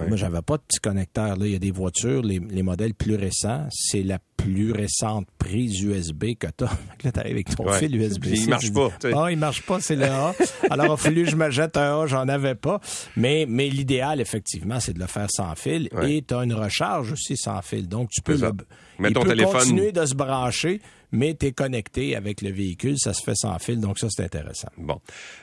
Moi, 0.07 0.17
j'avais 0.17 0.41
pas 0.41 0.57
de 0.57 0.63
petit 0.63 0.79
connecteur. 0.79 1.35
Là, 1.35 1.45
il 1.45 1.51
y 1.51 1.55
a 1.55 1.59
des 1.59 1.71
voitures, 1.71 2.21
les, 2.21 2.39
les 2.39 2.63
modèles 2.63 2.93
plus 2.93 3.15
récents, 3.15 3.67
c'est 3.71 4.03
la 4.03 4.19
plus 4.37 4.71
récente 4.71 5.27
prise 5.37 5.81
USB 5.81 6.35
que 6.39 6.47
tu 6.47 6.63
as. 6.63 6.77
Là, 7.03 7.11
tu 7.11 7.19
avec 7.19 7.55
ton 7.55 7.67
fil 7.73 7.95
USB. 7.95 8.25
Il 8.27 8.49
marche 8.49 8.73
pas. 8.73 8.89
Ah, 9.13 9.31
il 9.31 9.37
marche 9.37 9.61
pas, 9.63 9.79
c'est 9.79 9.95
le 9.95 10.05
A. 10.05 10.33
Alors, 10.69 10.85
il 10.85 10.91
a 10.91 10.97
fallu 10.97 11.23
que 11.23 11.29
je 11.31 11.35
me 11.35 11.49
jette 11.49 11.77
un 11.77 12.01
A, 12.01 12.07
j'en 12.07 12.27
avais 12.27 12.55
pas. 12.55 12.79
Mais, 13.15 13.45
mais 13.47 13.69
l'idéal, 13.69 14.21
effectivement, 14.21 14.79
c'est 14.79 14.93
de 14.93 14.99
le 14.99 15.07
faire 15.07 15.27
sans 15.29 15.55
fil. 15.55 15.89
Et 16.03 16.23
tu 16.23 16.33
as 16.33 16.43
une 16.43 16.53
recharge 16.53 17.11
aussi 17.11 17.37
sans 17.37 17.61
fil. 17.61 17.87
Donc, 17.87 18.09
tu 18.09 18.21
peux, 18.21 18.37
le, 18.37 19.13
ton 19.13 19.23
téléphone... 19.23 19.53
continuer 19.53 19.91
de 19.91 20.05
se 20.05 20.15
brancher 20.15 20.81
mais 21.11 21.33
tu 21.33 21.47
es 21.47 21.51
connecté 21.51 22.15
avec 22.15 22.41
le 22.41 22.51
véhicule, 22.51 22.95
ça 22.97 23.13
se 23.13 23.23
fait 23.23 23.35
sans 23.35 23.57
fil, 23.59 23.79
donc 23.79 23.97
ça, 23.99 24.07
c'est 24.09 24.23
intéressant. 24.23 24.67
Bon. 24.77 24.99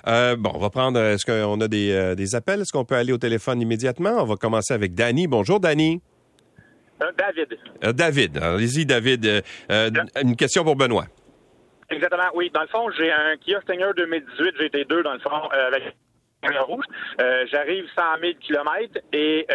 Euh, 0.07 0.37
bon, 0.37 0.53
on 0.55 0.59
va 0.59 0.71
prendre, 0.71 1.01
est-ce 1.01 1.25
qu'on 1.25 1.61
a 1.61 1.69
des, 1.69 1.91
euh, 1.91 2.15
des 2.15 2.35
appels? 2.35 2.61
Est-ce 2.61 2.73
qu'on 2.73 2.85
peut 2.85 2.97
aller 2.97 3.13
au 3.13 3.19
téléphone 3.19 3.61
immédiatement? 3.61 4.17
On 4.19 4.27
va 4.27 4.37
commencer 4.37 4.75
avec 4.75 4.95
Danny. 4.95 5.27
Bonjour, 5.27 5.61
Danny. 5.61 6.01
Euh, 7.03 7.13
David. 7.17 7.59
Euh, 7.85 7.93
David. 7.93 8.39
Allez-y, 8.39 8.87
David. 8.87 9.43
Euh, 9.71 9.91
une 10.23 10.37
question 10.37 10.65
pour 10.65 10.77
Benoît. 10.77 11.07
Exactement, 11.91 12.31
oui. 12.35 12.51
Dans 12.55 12.63
le 12.63 12.69
fond, 12.69 12.91
j'ai 12.97 13.13
un 13.13 13.37
Kia 13.37 13.61
Stinger 13.63 13.91
2018. 13.97 14.55
J'ai 14.59 14.67
été 14.67 14.85
deux, 14.85 15.03
dans 15.03 15.13
le 15.13 15.21
fond, 15.21 15.49
avec 15.67 15.95
rouge. 16.67 16.85
J'arrive 17.53 17.85
100 17.95 18.03
000 18.21 18.33
km 18.41 18.99
et 19.13 19.47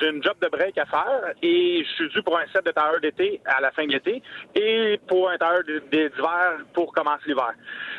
j'ai 0.00 0.08
une 0.08 0.22
job 0.22 0.34
de 0.40 0.48
break 0.48 0.78
à 0.78 0.84
faire 0.86 1.32
et 1.42 1.82
je 1.82 1.94
suis 1.94 2.08
dû 2.10 2.22
pour 2.22 2.38
un 2.38 2.46
set 2.52 2.64
de 2.64 2.70
tailleurs 2.70 3.00
d'été 3.00 3.40
à 3.46 3.60
la 3.60 3.72
fin 3.72 3.84
de 3.84 3.92
l'été 3.92 4.22
et 4.54 5.00
pour 5.08 5.28
un 5.28 5.38
tailleur 5.38 5.64
d'hiver 5.64 6.58
pour 6.72 6.92
commencer 6.92 7.24
l'hiver. 7.26 7.52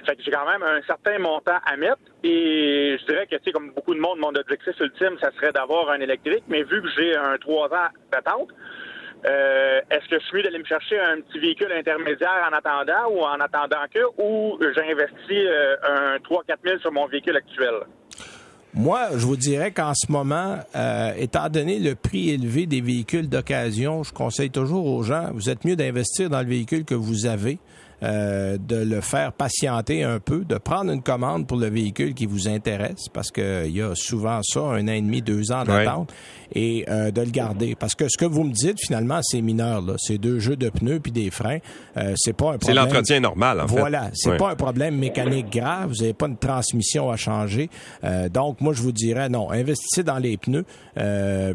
Fait 0.06 0.16
que 0.16 0.24
j'ai 0.24 0.32
quand 0.32 0.50
même 0.50 0.64
un 0.64 0.82
certain 0.84 1.20
montant 1.20 1.58
à 1.66 1.76
mettre 1.76 2.00
et 2.24 2.98
je 3.02 3.06
dirais 3.06 3.28
que, 3.28 3.36
tu 3.36 3.44
sais, 3.46 3.52
comme 3.52 3.72
beaucoup 3.72 3.94
de 3.94 4.00
monde, 4.00 4.20
mon 4.20 4.34
objectif 4.36 4.80
ultime, 4.80 5.18
ça 5.20 5.32
serait 5.34 5.52
d'avoir 5.52 5.90
un 5.90 6.00
électrique, 6.00 6.44
mais 6.48 6.64
vu 6.64 6.82
que 6.82 6.90
j'ai 6.96 7.18
un 7.18 7.38
3 7.38 7.68
ans 7.74 7.90
d'attente, 8.14 8.50
euh, 9.26 9.80
est-ce 9.90 10.08
que 10.10 10.20
je 10.20 10.26
suis 10.26 10.44
d'aller 10.44 10.60
me 10.60 10.66
chercher 10.66 11.00
un 11.00 11.22
petit 11.22 11.40
véhicule 11.40 11.72
intermédiaire 11.72 12.50
en 12.50 12.56
attendant 12.56 13.10
ou 13.12 13.22
en 13.22 13.40
attendant 13.40 13.86
que, 13.94 14.00
ou 14.18 14.58
j'investis 14.76 15.32
euh, 15.32 15.76
un 15.88 16.18
3-4 16.18 16.56
000 16.64 16.80
sur 16.80 16.92
mon 16.92 17.08
véhicule 17.08 17.36
actuel? 17.36 17.74
Moi, 18.74 19.08
je 19.16 19.26
vous 19.26 19.38
dirais 19.38 19.72
qu'en 19.72 19.94
ce 19.96 20.12
moment, 20.12 20.60
euh, 20.76 21.12
étant 21.18 21.50
donné 21.50 21.80
le 21.80 21.96
prix 21.96 22.30
élevé 22.30 22.68
des 22.68 22.82
véhicules 22.82 23.28
d'occasion, 23.28 24.04
je 24.04 24.14
conseille 24.14 24.52
toujours 24.52 24.86
aux 24.86 25.02
gens, 25.02 25.32
vous 25.34 25.50
êtes 25.50 25.66
mieux 25.66 25.76
d'investir 25.76 26.30
dans 26.30 26.42
le 26.42 26.48
véhicule 26.48 26.86
que 26.86 26.94
vous 26.94 27.26
avez 27.26 27.58
euh, 28.04 28.60
de 28.60 28.76
le 28.76 29.02
faire 29.02 29.34
patienter 29.34 30.04
un 30.04 30.20
peu, 30.20 30.46
de 30.46 30.60
prendre 30.60 30.92
une 30.92 31.02
commande 31.02 31.48
pour 31.48 31.58
le 31.58 31.68
véhicule 31.68 32.14
qui 32.14 32.28
vous 32.28 32.48
intéresse, 32.48 33.10
parce 33.12 33.32
qu'il 33.32 33.72
y 33.72 33.82
a 33.82 33.96
souvent 33.96 34.42
ça, 34.44 34.60
un 34.60 34.88
an 34.88 34.92
et 34.92 35.02
demi, 35.02 35.24
deux 35.24 35.52
ans 35.52 35.64
d'attente, 35.64 36.14
et 36.54 36.86
euh, 36.90 37.12
de 37.12 37.22
le 37.22 37.30
garder. 37.30 37.76
Parce 37.76 37.96
que 37.96 38.08
ce 38.08 38.18
que 38.18 38.26
vous 38.26 38.44
me 38.44 38.54
dites, 38.54 38.78
finalement, 38.80 39.20
c'est 39.22 39.42
mineur. 39.42 39.82
Là. 39.82 39.96
C'est 39.98 40.18
deux 40.18 40.40
jeux 40.40 40.56
de 40.56 40.70
pneus 40.70 41.00
puis 41.00 41.12
des 41.12 41.30
freins. 41.30 41.60
Euh, 41.98 42.14
c'est 42.16 42.34
pas 42.34 42.54
un 42.54 42.58
problème. 42.58 42.68
C'est 42.68 42.74
l'entretien 42.74 43.20
normal, 43.20 43.62
en 43.62 43.66
voilà. 43.66 44.10
C'est 44.14 44.38
pas 44.38 44.52
un 44.52 44.56
problème 44.56 44.98
mécanique 44.98 45.52
grave. 45.52 45.90
Vous 45.90 46.02
n'avez 46.02 46.14
pas 46.14 46.28
une 46.28 46.38
transmission 46.38 47.10
à 47.10 47.18
changer. 47.18 47.70
donc, 48.32 48.62
moi, 48.62 48.74
je 48.74 48.82
vous 48.82 48.92
dirais, 48.92 49.30
non, 49.30 49.52
investissez 49.52 50.04
dans 50.04 50.18
les 50.18 50.38
pneus, 50.38 50.66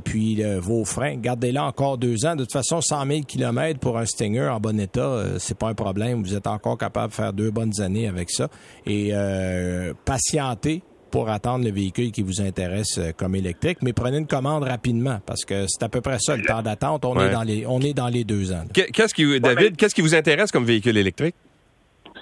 puis 0.05 0.43
vos 0.59 0.85
freins. 0.85 1.17
Gardez-les 1.17 1.59
encore 1.59 1.99
deux 1.99 2.25
ans. 2.27 2.35
De 2.35 2.45
toute 2.45 2.53
façon, 2.53 2.81
100 2.81 3.07
000 3.07 3.21
km 3.23 3.79
pour 3.79 3.99
un 3.99 4.07
Stinger 4.07 4.49
en 4.49 4.61
bon 4.61 4.79
état, 4.79 5.25
c'est 5.39 5.57
pas 5.57 5.69
un 5.69 5.75
problème. 5.75 6.23
Vous 6.23 6.35
êtes 6.35 6.47
encore 6.47 6.79
capable 6.79 7.11
de 7.11 7.15
faire 7.15 7.33
deux 7.33 7.51
bonnes 7.51 7.81
années 7.81 8.09
avec 8.09 8.31
ça. 8.31 8.49
Et 8.87 9.11
euh, 9.13 9.95
patienter 10.05 10.83
pour 11.13 11.29
attendre 11.29 11.65
le 11.65 11.71
véhicule 11.71 12.11
qui 12.11 12.23
vous 12.23 12.41
intéresse 12.41 12.99
euh, 12.99 13.13
comme 13.17 13.37
électrique, 13.37 13.79
mais 13.83 13.93
prenez 13.93 14.17
une 14.19 14.27
commande 14.27 14.65
rapidement 14.65 15.21
parce 15.25 15.45
que 15.45 15.67
c'est 15.69 15.85
à 15.85 15.89
peu 15.89 16.01
près 16.01 16.19
ça 16.19 16.37
le 16.37 16.43
temps 16.43 16.63
d'attente. 16.63 17.05
On 17.05 17.21
est 17.21 17.31
dans 17.31 17.43
les 17.43 17.65
on 17.67 17.81
est 17.81 17.95
dans 17.95 18.09
les 18.09 18.25
deux 18.25 18.51
ans. 18.51 18.65
Qu'est-ce 18.73 19.15
qui 19.15 19.39
David, 19.39 19.77
qu'est-ce 19.77 19.95
qui 19.95 20.01
vous 20.01 20.17
intéresse 20.17 20.51
comme 20.51 20.65
véhicule 20.65 20.97
électrique? 20.97 21.37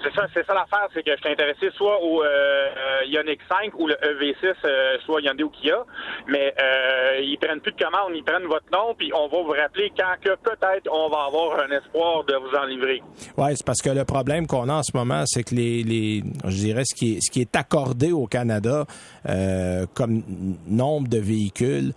C'est 0.03 0.13
ça, 0.15 0.25
c'est 0.33 0.45
ça 0.45 0.53
l'affaire, 0.53 0.87
c'est 0.93 1.03
que 1.03 1.11
je 1.11 1.21
suis 1.21 1.31
intéressé 1.31 1.69
soit 1.75 2.01
au 2.01 2.23
euh, 2.23 2.25
euh 2.25 3.05
Ioniq 3.05 3.39
5 3.47 3.73
ou 3.77 3.87
le 3.87 3.95
EV6, 3.95 4.55
euh, 4.65 4.97
soit 5.05 5.21
Hyundai 5.21 5.43
ou 5.43 5.49
Kia, 5.49 5.85
mais 6.27 6.53
euh, 6.59 7.19
ils 7.21 7.37
prennent 7.37 7.59
plus 7.59 7.71
de 7.71 7.83
commandes, 7.83 8.13
ils 8.15 8.23
prennent 8.23 8.45
votre 8.45 8.65
nom, 8.71 8.95
puis 8.97 9.11
on 9.13 9.27
va 9.27 9.41
vous 9.41 9.51
rappeler 9.51 9.91
quand 9.95 10.15
que 10.21 10.35
peut-être 10.35 10.89
on 10.91 11.09
va 11.09 11.25
avoir 11.25 11.59
un 11.59 11.71
espoir 11.71 12.23
de 12.23 12.35
vous 12.35 12.55
en 12.55 12.65
livrer. 12.65 13.01
Oui, 13.37 13.55
c'est 13.55 13.65
parce 13.65 13.81
que 13.81 13.89
le 13.89 14.05
problème 14.05 14.47
qu'on 14.47 14.69
a 14.69 14.73
en 14.73 14.83
ce 14.83 14.95
moment, 14.95 15.23
c'est 15.25 15.43
que 15.43 15.55
les, 15.55 15.83
les, 15.83 16.23
je 16.45 16.57
dirais, 16.57 16.83
ce 16.85 16.95
qui 16.95 17.17
est, 17.17 17.21
ce 17.21 17.31
qui 17.31 17.41
est 17.41 17.55
accordé 17.55 18.11
au 18.11 18.27
Canada 18.27 18.85
euh, 19.29 19.85
comme 19.93 20.23
nombre 20.67 21.07
de 21.07 21.19
véhicules, 21.19 21.93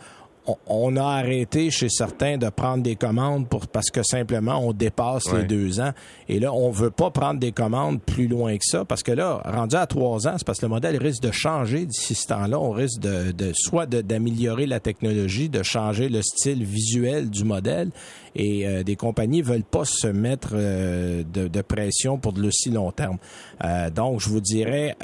on 0.66 0.96
a 0.96 1.04
arrêté 1.04 1.70
chez 1.70 1.88
certains 1.88 2.36
de 2.36 2.48
prendre 2.50 2.82
des 2.82 2.96
commandes 2.96 3.48
pour 3.48 3.66
parce 3.66 3.90
que 3.90 4.02
simplement 4.02 4.58
on 4.58 4.72
dépasse 4.72 5.32
les 5.32 5.44
deux 5.44 5.80
ans. 5.80 5.92
Et 6.28 6.38
là, 6.38 6.52
on 6.52 6.70
veut 6.70 6.90
pas 6.90 7.10
prendre 7.10 7.40
des 7.40 7.52
commandes 7.52 8.00
plus 8.02 8.28
loin 8.28 8.56
que 8.56 8.64
ça 8.64 8.84
parce 8.84 9.02
que 9.02 9.12
là, 9.12 9.40
rendu 9.44 9.76
à 9.76 9.86
trois 9.86 10.28
ans, 10.28 10.34
c'est 10.36 10.46
parce 10.46 10.58
que 10.58 10.66
le 10.66 10.70
modèle 10.70 10.96
risque 10.96 11.22
de 11.22 11.30
changer 11.30 11.86
d'ici 11.86 12.14
ce 12.14 12.26
temps-là. 12.28 12.60
On 12.60 12.72
risque 12.72 13.00
de, 13.00 13.32
de 13.32 13.52
soit 13.54 13.86
d'améliorer 13.86 14.66
la 14.66 14.80
technologie, 14.80 15.48
de 15.48 15.62
changer 15.62 16.08
le 16.08 16.20
style 16.22 16.64
visuel 16.64 17.30
du 17.30 17.44
modèle. 17.44 17.90
Et 18.36 18.66
euh, 18.66 18.82
des 18.82 18.96
compagnies 18.96 19.42
veulent 19.42 19.62
pas 19.62 19.84
se 19.84 20.08
mettre 20.08 20.50
euh, 20.54 21.22
de, 21.32 21.46
de, 21.46 21.62
pression 21.62 22.18
pour 22.18 22.32
de 22.32 22.42
l'aussi 22.42 22.70
long 22.70 22.90
terme. 22.90 23.18
Euh, 23.64 23.90
donc, 23.90 24.20
je 24.20 24.28
vous 24.28 24.40
dirais 24.40 24.96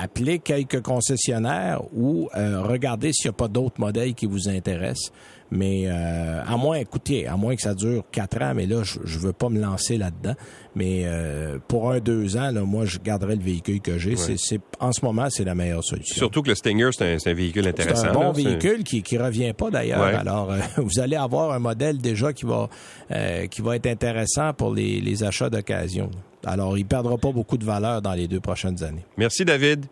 appelez 0.00 0.38
quelques 0.38 0.82
concessionnaires 0.82 1.82
ou 1.94 2.28
euh, 2.34 2.62
regardez 2.62 3.12
s'il 3.12 3.28
n'y 3.30 3.34
a 3.34 3.38
pas 3.38 3.48
d'autres 3.48 3.80
modèles 3.80 4.14
qui 4.14 4.26
vous 4.26 4.48
intéressent. 4.48 5.12
Mais 5.50 5.84
euh, 5.86 6.42
à 6.46 6.56
moins, 6.56 6.76
écoutez, 6.76 7.26
à 7.26 7.36
moins 7.36 7.56
que 7.56 7.62
ça 7.62 7.74
dure 7.74 8.04
quatre 8.12 8.40
ans, 8.40 8.52
mais 8.54 8.66
là, 8.66 8.82
je, 8.84 9.00
ne 9.00 9.20
veux 9.20 9.32
pas 9.32 9.48
me 9.48 9.60
lancer 9.60 9.98
là-dedans. 9.98 10.34
Mais 10.76 11.02
euh, 11.04 11.58
pour 11.66 11.90
un, 11.90 11.98
deux 11.98 12.36
ans, 12.36 12.52
là, 12.52 12.62
moi, 12.62 12.84
je 12.84 12.98
garderai 12.98 13.34
le 13.34 13.42
véhicule 13.42 13.80
que 13.80 13.98
j'ai. 13.98 14.14
C'est, 14.16 14.60
en 14.78 14.92
ce 14.92 15.04
moment, 15.04 15.28
c'est 15.28 15.44
la 15.44 15.56
meilleure 15.56 15.82
solution. 15.82 16.14
Surtout 16.14 16.42
que 16.42 16.50
le 16.50 16.54
Stinger, 16.54 16.90
c'est 16.92 17.28
un, 17.28 17.34
véhicule 17.34 17.66
intéressant. 17.66 18.02
C'est 18.02 18.08
un 18.08 18.12
bon 18.12 18.30
véhicule 18.30 18.84
qui 18.84 19.02
qui 19.02 19.18
revient 19.18 19.52
pas 19.52 19.70
d'ailleurs. 19.70 20.02
Alors, 20.02 20.54
vous 20.76 21.00
allez 21.00 21.16
avoir 21.16 21.52
un 21.52 21.58
modèle 21.58 21.98
déjà 21.98 22.32
qui 22.32 22.46
va 22.46 22.68
qui 23.50 23.62
va 23.62 23.76
être 23.76 23.86
intéressant 23.86 24.52
pour 24.52 24.72
les, 24.72 25.00
les 25.00 25.24
achats 25.24 25.50
d'occasion. 25.50 26.10
Alors, 26.44 26.78
il 26.78 26.86
perdra 26.86 27.18
pas 27.18 27.32
beaucoup 27.32 27.58
de 27.58 27.64
valeur 27.64 28.00
dans 28.00 28.14
les 28.14 28.28
deux 28.28 28.40
prochaines 28.40 28.82
années. 28.82 29.04
Merci, 29.16 29.44
David. 29.44 29.86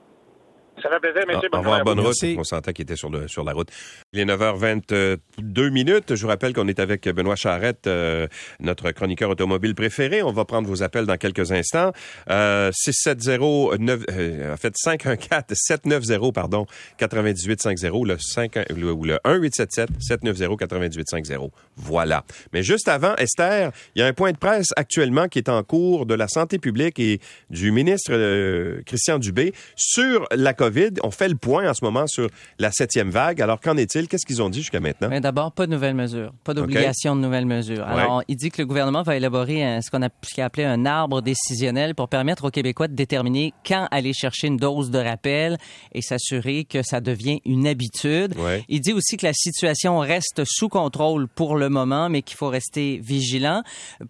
Ça 0.83 0.89
fait 0.91 1.01
plaisir, 1.01 1.23
merci. 1.27 1.47
Au 1.53 1.59
revoir, 1.59 1.85
bonne 1.85 2.01
route. 2.01 2.15
On 2.37 2.45
sentait 2.45 2.73
qu'il 2.73 2.85
était 2.85 2.97
sur, 2.97 3.11
le, 3.11 3.29
sur 3.29 3.45
la 3.45 3.53
route. 3.53 3.69
Il 4.13 4.21
est 4.21 4.25
9h22 4.25 5.71
minutes. 5.71 6.15
Je 6.15 6.23
vous 6.23 6.29
rappelle 6.29 6.53
qu'on 6.53 6.69
est 6.69 6.81
avec 6.81 7.09
Benoît 7.09 7.37
Charrette, 7.37 7.87
euh, 7.87 8.27
notre 8.61 8.91
chroniqueur 8.93 9.31
automobile 9.31 9.75
préféré. 9.75 10.23
On 10.23 10.33
va 10.33 10.45
prendre 10.45 10.69
vos 10.69 10.83
appels 10.83 11.07
dans 11.07 11.17
quelques 11.17 11.53
instants. 11.53 11.93
Euh, 12.31 12.71
670 12.73 13.79
9, 13.79 14.01
euh, 14.11 14.53
en 14.53 14.57
fait 14.57 14.75
514 14.77 15.45
790 15.53 16.33
pardon 16.33 16.67
9850 17.01 18.07
le 18.07 18.19
5 18.19 18.55
le, 18.77 18.93
ou 18.93 19.05
le 19.05 19.19
1877 19.25 19.91
790 20.01 20.97
9850. 20.97 21.53
Voilà. 21.77 22.25
Mais 22.53 22.63
juste 22.63 22.89
avant 22.89 23.15
Esther, 23.17 23.73
il 23.95 24.01
y 24.01 24.03
a 24.03 24.07
un 24.07 24.13
point 24.13 24.33
de 24.33 24.39
presse 24.39 24.69
actuellement 24.77 25.29
qui 25.29 25.39
est 25.39 25.49
en 25.49 25.63
cours 25.63 26.07
de 26.07 26.15
la 26.15 26.29
santé 26.29 26.59
publique 26.59 26.99
et 26.99 27.21
du 27.51 27.73
ministre 27.73 28.13
euh, 28.13 28.83
Christian 28.87 29.19
Dubé 29.19 29.53
sur 29.77 30.27
la 30.33 30.55
COVID. 30.55 30.68
On 31.03 31.11
fait 31.11 31.29
le 31.29 31.37
point 31.37 31.69
en 31.69 31.75
ce 31.75 31.85
moment 31.85 32.07
sur 32.07 32.29
la 32.59 32.71
septième 32.73 33.11
vague. 33.11 33.41
Alors 33.43 33.61
qu'en 33.61 33.77
est-il? 33.77 34.09
Qu'est-ce 34.09 34.27
qu'ils 34.27 34.43
ont 34.43 34.51
dit 34.51 34.61
jusqu'à 34.61 34.81
maintenant? 34.81 35.09
D'abord, 35.21 35.53
pas 35.53 35.67
de 35.67 35.73
nouvelles 35.73 35.95
mesures, 35.95 36.33
pas 36.45 36.55
d'obligation 36.55 37.17
de 37.17 37.21
nouvelles 37.21 37.47
mesures. 37.47 37.85
Alors, 37.85 38.23
il 38.29 38.37
dit 38.37 38.51
que 38.51 38.63
le 38.63 38.67
gouvernement 38.67 39.03
va 39.03 39.17
élaborer 39.17 39.81
ce 39.83 39.91
qu'on 39.91 40.03
a, 40.03 40.09
appelé 40.45 40.65
un 40.65 40.87
arbre 40.87 41.21
décisionnel 41.21 41.95
pour 41.95 42.09
permettre 42.09 42.45
aux 42.45 42.51
Québécois 42.51 42.89
de 42.89 42.95
déterminer 42.95 43.53
quand 43.67 43.89
aller 43.91 44.13
chercher 44.13 44.47
une 44.47 44.57
dose 44.57 44.91
de 44.91 44.99
rappel 44.99 45.59
et 45.93 46.03
s'assurer 46.03 46.65
que 46.65 46.83
ça 46.83 47.01
devient 47.01 47.41
une 47.45 47.67
habitude. 47.67 48.35
Il 48.69 48.81
dit 48.81 48.93
aussi 48.93 49.17
que 49.17 49.27
la 49.27 49.33
situation 49.33 49.99
reste 49.99 50.43
sous 50.45 50.69
contrôle 50.69 51.29
pour 51.29 51.57
le 51.57 51.69
moment, 51.69 52.09
mais 52.09 52.23
qu'il 52.23 52.37
faut 52.37 52.49
rester 52.49 53.01
vigilant. 53.03 53.63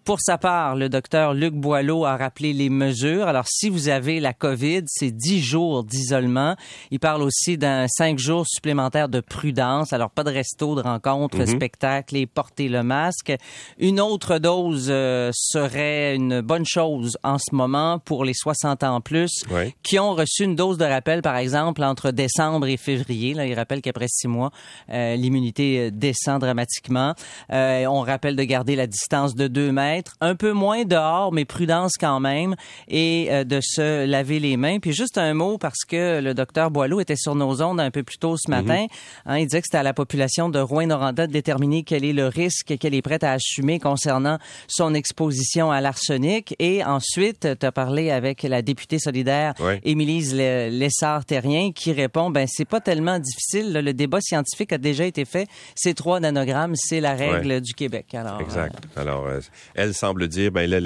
Pour 0.03 0.19
sa 0.21 0.37
part, 0.37 0.75
le 0.75 0.89
docteur 0.89 1.33
Luc 1.33 1.53
Boileau 1.53 2.05
a 2.05 2.17
rappelé 2.17 2.53
les 2.53 2.69
mesures. 2.69 3.27
Alors, 3.27 3.45
si 3.47 3.69
vous 3.69 3.89
avez 3.89 4.19
la 4.19 4.33
COVID, 4.33 4.83
c'est 4.87 5.11
10 5.11 5.41
jours 5.41 5.83
d'isolement 5.83 6.48
également. 6.49 6.55
Il 6.91 6.99
parle 6.99 7.21
aussi 7.21 7.57
d'un 7.57 7.87
cinq 7.87 8.19
jours 8.19 8.45
supplémentaires 8.47 9.09
de 9.09 9.19
prudence. 9.19 9.93
Alors, 9.93 10.09
pas 10.09 10.23
de 10.23 10.31
resto, 10.31 10.75
de 10.75 10.81
rencontres, 10.81 11.37
mm-hmm. 11.37 11.55
spectacles 11.55 12.17
et 12.17 12.25
porter 12.25 12.69
le 12.69 12.83
masque. 12.83 13.33
Une 13.77 13.99
autre 13.99 14.39
dose 14.39 14.87
euh, 14.89 15.31
serait 15.33 16.15
une 16.15 16.41
bonne 16.41 16.65
chose 16.65 17.17
en 17.23 17.37
ce 17.37 17.53
moment 17.53 17.99
pour 17.99 18.25
les 18.25 18.33
60 18.33 18.83
ans 18.83 19.01
plus 19.01 19.43
qui 19.83 19.99
ont 19.99 20.13
reçu 20.13 20.43
une 20.43 20.55
dose 20.55 20.77
de 20.77 20.85
rappel, 20.85 21.21
par 21.21 21.37
exemple, 21.37 21.83
entre 21.83 22.11
décembre 22.11 22.67
et 22.67 22.77
février. 22.77 23.33
Là, 23.33 23.45
il 23.45 23.53
rappelle 23.53 23.81
qu'après 23.81 24.07
six 24.07 24.27
mois, 24.27 24.51
euh, 24.89 25.15
l'immunité 25.15 25.79
euh, 25.79 25.91
descend 25.91 26.41
dramatiquement. 26.41 27.13
on 27.49 28.01
rappelle 28.01 28.35
de 28.35 28.43
garder 28.43 28.75
la 28.75 28.87
distance 28.87 29.35
de 29.35 29.47
deux 29.47 29.71
mètres, 29.71 30.15
un 30.21 30.35
peu 30.35 30.51
moins 30.51 30.83
dehors, 30.85 31.31
mais 31.31 31.45
prudence 31.45 31.93
quand 31.99 32.19
même, 32.19 32.55
et 32.87 33.29
de 33.45 33.59
se 33.61 34.05
laver 34.05 34.39
les 34.39 34.57
mains. 34.57 34.79
Puis 34.79 34.93
juste 34.93 35.17
un 35.17 35.33
mot 35.33 35.57
parce 35.57 35.83
que 35.87 36.21
le 36.21 36.33
docteur 36.39 36.71
Boileau 36.71 37.01
était 37.01 37.17
sur 37.17 37.35
nos 37.35 37.61
ondes 37.61 37.81
un 37.81 37.91
peu 37.91 38.03
plus 38.03 38.17
tôt 38.17 38.37
ce 38.37 38.49
matin. 38.49 38.85
Mm-hmm. 38.85 39.25
Hein, 39.25 39.37
il 39.39 39.45
disait 39.45 39.61
que 39.61 39.67
c'était 39.67 39.77
à 39.77 39.83
la 39.83 39.93
population 39.93 40.47
de 40.47 40.59
Rouen-Noranda 40.59 41.27
de 41.27 41.31
déterminer 41.33 41.83
quel 41.83 42.05
est 42.05 42.13
le 42.13 42.27
risque 42.27 42.77
qu'elle 42.77 42.95
est 42.95 43.01
prête 43.01 43.23
à 43.23 43.33
assumer 43.33 43.79
concernant 43.79 44.37
son 44.67 44.93
exposition 44.93 45.69
à 45.69 45.81
l'arsenic. 45.81 46.55
Et 46.59 46.83
ensuite, 46.83 47.47
tu 47.59 47.65
as 47.65 47.71
parlé 47.71 48.09
avec 48.09 48.43
la 48.43 48.61
députée 48.61 48.99
solidaire 48.99 49.53
Émilise 49.83 50.33
Lessard-Terrien 50.33 51.71
qui 51.73 51.91
répond, 51.91 52.29
ben 52.29 52.47
c'est 52.49 52.65
pas 52.65 52.79
tellement 52.79 53.19
difficile. 53.19 53.73
Le 53.73 53.93
débat 53.93 54.21
scientifique 54.21 54.71
a 54.71 54.77
déjà 54.77 55.05
été 55.05 55.25
fait. 55.25 55.47
C'est 55.75 55.93
trois 55.93 56.19
nanogrammes, 56.19 56.75
c'est 56.75 57.01
la 57.01 57.15
règle 57.15 57.61
du 57.61 57.73
Québec. 57.73 58.13
Alors, 58.13 58.39
exact. 58.39 58.75
Euh, 58.97 59.01
Alors, 59.01 59.27
euh, 59.27 59.41
elle 59.75 59.93
semble 59.93 60.27
dire, 60.27 60.51
ben 60.51 60.69
là, 60.69 60.79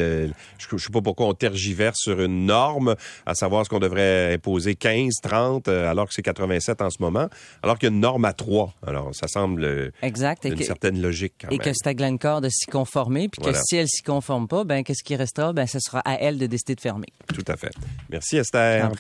je, 0.58 0.78
sais 0.78 0.92
pas 0.92 1.02
pourquoi 1.02 1.28
on 1.28 1.34
tergiverse 1.34 1.98
sur 2.00 2.20
une 2.22 2.46
norme, 2.46 2.96
à 3.26 3.36
savoir 3.36 3.66
ce 3.66 3.70
qu'on 3.70 3.80
devrait 3.80 4.34
imposer 4.34 4.76
15, 4.76 5.14
30, 5.22 5.43
euh, 5.68 5.90
alors 5.90 6.08
que 6.08 6.14
c'est 6.14 6.22
87 6.22 6.82
en 6.82 6.90
ce 6.90 6.98
moment, 7.00 7.28
alors 7.62 7.78
qu'il 7.78 7.90
y 7.90 7.92
a 7.92 7.94
une 7.94 8.02
norme 8.02 8.26
à 8.26 8.34
3. 8.34 8.74
Alors, 8.86 9.14
ça 9.14 9.28
semble 9.28 9.92
exact. 10.02 10.46
une 10.46 10.58
certaine 10.58 11.02
logique. 11.02 11.46
et 11.52 11.58
que 11.58 11.72
c'est 11.74 11.88
à 11.88 11.94
Glencore 11.94 12.42
de 12.42 12.50
s'y 12.50 12.66
conformer, 12.68 13.30
puis 13.30 13.42
que 13.42 13.54
si 13.54 13.76
elle 13.78 13.88
s'y 13.88 14.04
conforme 14.04 14.48
pas, 14.48 14.64
ben 14.64 14.84
qu'est-ce 14.84 15.04
qui 15.04 15.16
restera? 15.16 15.54
Ben 15.54 15.68
ce 15.68 15.80
sera 15.80 16.00
à 16.00 16.16
elle 16.16 16.38
de 16.38 16.46
décider 16.46 16.76
de 16.76 16.82
fermer. 16.82 17.08
Tout 17.34 17.46
à 17.48 17.56
fait. 17.56 17.72
Merci 18.10 18.38
Esther. 18.38 18.92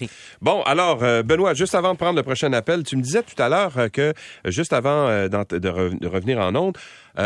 Bon, 0.41 0.61
alors 0.63 1.03
euh, 1.03 1.23
Benoît, 1.23 1.53
juste 1.53 1.75
avant 1.75 1.93
de 1.93 1.97
prendre 1.97 2.15
le 2.15 2.23
prochain 2.23 2.51
appel, 2.53 2.83
tu 2.83 2.97
me 2.97 3.01
disais 3.01 3.23
tout 3.23 3.41
à 3.41 3.49
l'heure 3.49 3.77
euh, 3.77 3.87
que 3.89 4.01
euh, 4.01 4.13
juste 4.45 4.73
avant 4.73 5.07
de, 5.27 6.07
revenir 6.07 6.39
en 6.39 6.55
ondes, 6.55 6.77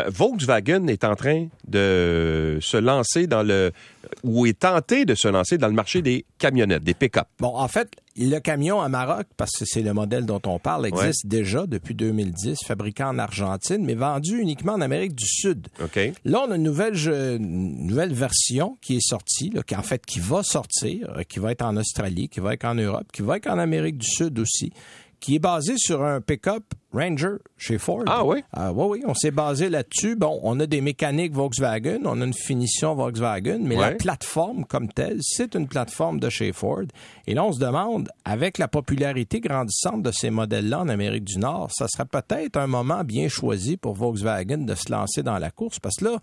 Volkswagen 0.07 0.87
est 0.87 1.03
en 1.05 1.15
train 1.15 1.47
de 1.67 2.57
se 2.61 2.77
lancer 2.77 3.25
dans 3.27 3.43
le 3.43 3.71
ou 4.23 4.45
est 4.45 4.59
tenté 4.59 5.05
de 5.05 5.15
se 5.15 5.27
lancer 5.27 5.57
dans 5.57 5.67
le 5.67 5.73
marché 5.73 6.01
des 6.01 6.25
camionnettes, 6.37 6.83
des 6.83 6.93
pick-up. 6.93 7.27
Bon, 7.39 7.55
en 7.55 7.67
fait, 7.67 7.89
le 8.17 8.39
camion 8.39 8.81
à 8.81 8.89
Maroc, 8.89 9.27
parce 9.37 9.51
que 9.51 9.65
c'est 9.65 9.81
le 9.81 9.93
modèle 9.93 10.25
dont 10.25 10.41
on 10.45 10.59
parle, 10.59 10.87
existe 10.87 11.27
déjà 11.27 11.67
depuis 11.67 11.93
2010, 11.93 12.57
fabriqué 12.65 13.03
en 13.03 13.17
Argentine, 13.19 13.83
mais 13.85 13.93
vendu 13.93 14.39
uniquement 14.39 14.73
en 14.73 14.81
Amérique 14.81 15.15
du 15.15 15.27
Sud. 15.27 15.67
Là, 16.25 16.45
on 16.47 16.51
a 16.51 16.55
une 16.55 16.63
nouvelle, 16.63 16.95
nouvelle 17.39 18.13
version 18.13 18.77
qui 18.81 18.97
est 18.97 19.07
sortie, 19.07 19.53
qui, 19.65 19.75
en 19.75 19.83
fait, 19.83 20.05
qui 20.05 20.19
va 20.19 20.43
sortir, 20.43 21.13
euh, 21.17 21.23
qui 21.23 21.39
va 21.39 21.51
être 21.51 21.63
en 21.63 21.77
Australie, 21.77 22.29
qui 22.29 22.39
va 22.39 22.53
être 22.53 22.65
en 22.65 22.75
Europe, 22.75 23.07
qui 23.13 23.21
va 23.21 23.37
être 23.37 23.47
en 23.47 23.59
Amérique 23.59 23.97
du 23.97 24.07
Sud 24.07 24.39
aussi, 24.39 24.71
qui 25.19 25.35
est 25.35 25.39
basé 25.39 25.73
sur 25.77 26.03
un 26.03 26.21
pick-up 26.21 26.63
Ranger 26.93 27.35
chez 27.57 27.77
Ford. 27.77 28.03
Ah 28.07 28.25
oui? 28.25 28.43
Ah 28.53 28.71
oui, 28.71 28.85
oui, 28.89 29.03
on 29.05 29.13
s'est 29.13 29.31
basé 29.31 29.69
là-dessus. 29.69 30.15
Bon, 30.15 30.39
on 30.41 30.59
a 30.59 30.65
des 30.65 30.81
mécaniques 30.81 31.33
Volkswagen, 31.33 31.99
on 32.05 32.21
a 32.21 32.25
une 32.25 32.33
finition 32.33 32.95
Volkswagen, 32.95 33.59
mais 33.61 33.75
la 33.75 33.91
plateforme 33.91 34.65
comme 34.65 34.87
telle, 34.87 35.19
c'est 35.21 35.53
une 35.53 35.67
plateforme 35.67 36.19
de 36.19 36.29
chez 36.29 36.53
Ford. 36.53 36.85
Et 37.27 37.33
là, 37.33 37.43
on 37.43 37.51
se 37.51 37.59
demande, 37.59 38.09
avec 38.25 38.57
la 38.57 38.67
popularité 38.67 39.41
grandissante 39.41 40.01
de 40.01 40.11
ces 40.11 40.29
modèles-là 40.29 40.79
en 40.79 40.89
Amérique 40.89 41.25
du 41.25 41.39
Nord, 41.39 41.69
ça 41.73 41.87
serait 41.87 42.05
peut-être 42.05 42.57
un 42.57 42.67
moment 42.67 43.03
bien 43.03 43.27
choisi 43.27 43.77
pour 43.77 43.93
Volkswagen 43.93 44.59
de 44.59 44.75
se 44.75 44.91
lancer 44.91 45.23
dans 45.23 45.39
la 45.39 45.51
course, 45.51 45.79
parce 45.79 45.97
que 45.97 46.05
là, 46.05 46.19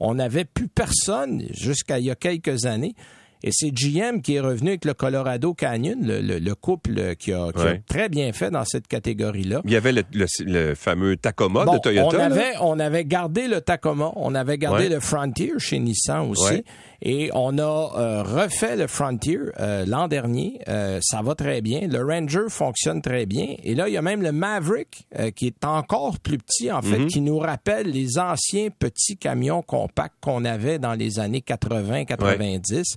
on 0.00 0.14
n'avait 0.14 0.44
plus 0.44 0.68
personne 0.68 1.44
jusqu'à 1.50 2.00
il 2.00 2.06
y 2.06 2.10
a 2.10 2.16
quelques 2.16 2.66
années 2.66 2.94
et 3.42 3.50
c'est 3.52 3.70
GM 3.70 4.20
qui 4.22 4.34
est 4.34 4.40
revenu 4.40 4.70
avec 4.70 4.84
le 4.84 4.94
Colorado 4.94 5.54
Canyon, 5.54 5.98
le, 6.00 6.54
couple 6.54 7.14
qui 7.16 7.32
a, 7.32 7.48
très 7.86 8.08
bien 8.08 8.32
fait 8.32 8.50
dans 8.50 8.64
cette 8.64 8.88
catégorie-là. 8.88 9.62
Il 9.64 9.70
y 9.70 9.76
avait 9.76 9.92
le, 9.92 10.74
fameux 10.74 11.16
Tacoma 11.16 11.64
de 11.64 11.78
Toyota. 11.78 12.16
On 12.16 12.20
avait, 12.20 12.52
on 12.60 12.78
avait 12.78 13.04
gardé 13.04 13.48
le 13.48 13.60
Tacoma, 13.60 14.12
on 14.16 14.34
avait 14.34 14.58
gardé 14.58 14.88
le 14.88 15.00
Frontier 15.00 15.52
chez 15.58 15.78
Nissan 15.78 16.30
aussi. 16.30 16.64
Et 17.00 17.30
on 17.32 17.58
a 17.58 17.62
euh, 17.62 18.22
refait 18.24 18.76
le 18.76 18.88
Frontier 18.88 19.38
euh, 19.60 19.86
l'an 19.86 20.08
dernier. 20.08 20.60
Euh, 20.66 20.98
ça 21.00 21.22
va 21.22 21.36
très 21.36 21.60
bien. 21.60 21.86
Le 21.86 22.04
Ranger 22.04 22.48
fonctionne 22.48 23.02
très 23.02 23.24
bien. 23.24 23.54
Et 23.62 23.76
là, 23.76 23.88
il 23.88 23.94
y 23.94 23.96
a 23.96 24.02
même 24.02 24.22
le 24.22 24.32
Maverick 24.32 25.06
qui 25.36 25.46
est 25.46 25.64
encore 25.64 26.18
plus 26.18 26.38
petit, 26.38 26.72
en 26.72 26.82
fait, 26.82 26.98
mm-hmm. 26.98 27.06
qui 27.06 27.20
nous 27.20 27.38
rappelle 27.38 27.88
les 27.90 28.18
anciens 28.18 28.68
petits 28.76 29.16
camions 29.16 29.62
compacts 29.62 30.16
qu'on 30.20 30.44
avait 30.44 30.78
dans 30.78 30.94
les 30.94 31.20
années 31.20 31.44
80-90. 31.46 32.96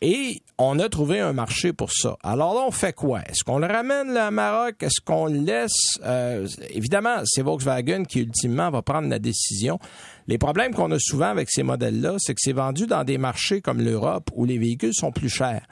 Et 0.00 0.42
on 0.58 0.78
a 0.80 0.88
trouvé 0.88 1.20
un 1.20 1.32
marché 1.32 1.72
pour 1.72 1.92
ça. 1.92 2.16
Alors 2.22 2.54
là, 2.54 2.60
on 2.66 2.70
fait 2.70 2.92
quoi? 2.92 3.22
Est-ce 3.22 3.42
qu'on 3.42 3.58
le 3.58 3.66
ramène 3.66 4.12
là, 4.12 4.26
à 4.26 4.30
Maroc? 4.30 4.82
Est-ce 4.82 5.00
qu'on 5.04 5.26
le 5.26 5.38
laisse? 5.38 5.98
Euh, 6.04 6.46
évidemment, 6.70 7.22
c'est 7.24 7.42
Volkswagen 7.42 8.04
qui, 8.04 8.20
ultimement, 8.20 8.70
va 8.70 8.82
prendre 8.82 9.08
la 9.08 9.18
décision. 9.18 9.78
Les 10.26 10.36
problèmes 10.36 10.74
qu'on 10.74 10.90
a 10.90 10.98
souvent 10.98 11.28
avec 11.28 11.48
ces 11.50 11.62
modèles-là, 11.62 12.16
c'est 12.18 12.34
que 12.34 12.40
c'est 12.42 12.52
vendu 12.52 12.86
dans 12.86 13.04
des 13.04 13.18
marchés 13.18 13.60
comme 13.60 13.80
l'Europe 13.80 14.30
où 14.34 14.44
les 14.44 14.58
véhicules 14.58 14.94
sont 14.94 15.12
plus 15.12 15.30
chers. 15.30 15.66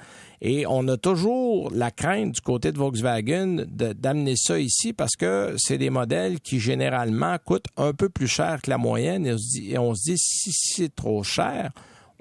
Et 0.44 0.66
on 0.66 0.88
a 0.88 0.96
toujours 0.96 1.70
la 1.72 1.92
crainte 1.92 2.32
du 2.32 2.40
côté 2.40 2.72
de 2.72 2.78
Volkswagen 2.78 3.64
d'amener 3.68 4.34
ça 4.36 4.58
ici 4.58 4.92
parce 4.92 5.14
que 5.14 5.54
c'est 5.56 5.78
des 5.78 5.90
modèles 5.90 6.40
qui 6.40 6.58
généralement 6.58 7.36
coûtent 7.44 7.68
un 7.76 7.92
peu 7.92 8.08
plus 8.08 8.26
cher 8.26 8.60
que 8.60 8.68
la 8.68 8.76
moyenne 8.76 9.24
et 9.24 9.32
on 9.32 9.38
se 9.38 9.48
dit, 9.50 9.70
et 9.70 9.78
on 9.78 9.94
se 9.94 10.02
dit 10.10 10.18
si 10.18 10.50
c'est 10.52 10.92
trop 10.92 11.22
cher, 11.22 11.70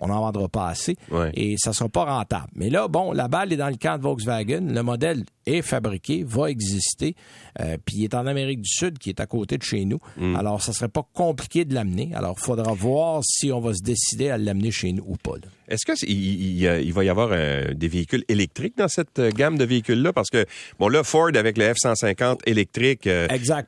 on 0.01 0.07
n'en 0.07 0.19
vendra 0.19 0.49
pas 0.49 0.67
assez 0.67 0.97
et 1.33 1.55
ça 1.57 1.73
sera 1.73 1.87
pas 1.87 2.05
rentable. 2.05 2.47
Mais 2.55 2.69
là, 2.69 2.87
bon, 2.87 3.11
la 3.11 3.27
balle 3.27 3.53
est 3.53 3.57
dans 3.57 3.69
le 3.69 3.77
camp 3.77 3.97
de 3.97 4.03
Volkswagen. 4.03 4.61
Le 4.61 4.83
modèle 4.83 5.23
est 5.45 5.61
fabriqué, 5.61 6.23
va 6.23 6.49
exister, 6.49 7.15
euh, 7.59 7.77
puis 7.83 7.97
il 7.97 8.03
est 8.03 8.15
en 8.15 8.25
Amérique 8.27 8.61
du 8.61 8.69
Sud, 8.69 8.97
qui 8.99 9.09
est 9.09 9.19
à 9.19 9.25
côté 9.25 9.57
de 9.57 9.63
chez 9.63 9.85
nous. 9.85 9.99
Mm. 10.17 10.35
Alors, 10.35 10.61
ça 10.61 10.73
serait 10.73 10.89
pas 10.89 11.07
compliqué 11.13 11.65
de 11.65 11.73
l'amener. 11.73 12.11
Alors, 12.13 12.35
il 12.37 12.43
faudra 12.43 12.73
voir 12.73 13.21
si 13.23 13.51
on 13.51 13.59
va 13.59 13.73
se 13.73 13.81
décider 13.81 14.29
à 14.29 14.37
l'amener 14.37 14.71
chez 14.71 14.91
nous 14.91 15.03
ou 15.07 15.15
pas. 15.17 15.35
Est-ce 15.71 15.85
qu'il 15.85 16.11
il, 16.11 16.93
va 16.93 17.03
y 17.03 17.09
avoir 17.09 17.29
euh, 17.31 17.73
des 17.73 17.87
véhicules 17.87 18.23
électriques 18.27 18.77
dans 18.77 18.87
cette 18.87 19.19
euh, 19.19 19.31
gamme 19.31 19.57
de 19.57 19.63
véhicules-là? 19.63 20.13
Parce 20.13 20.29
que, 20.29 20.45
bon, 20.79 20.89
là, 20.89 21.03
Ford, 21.03 21.31
avec 21.33 21.57
le 21.57 21.71
F-150 21.71 22.39
électrique, 22.45 23.07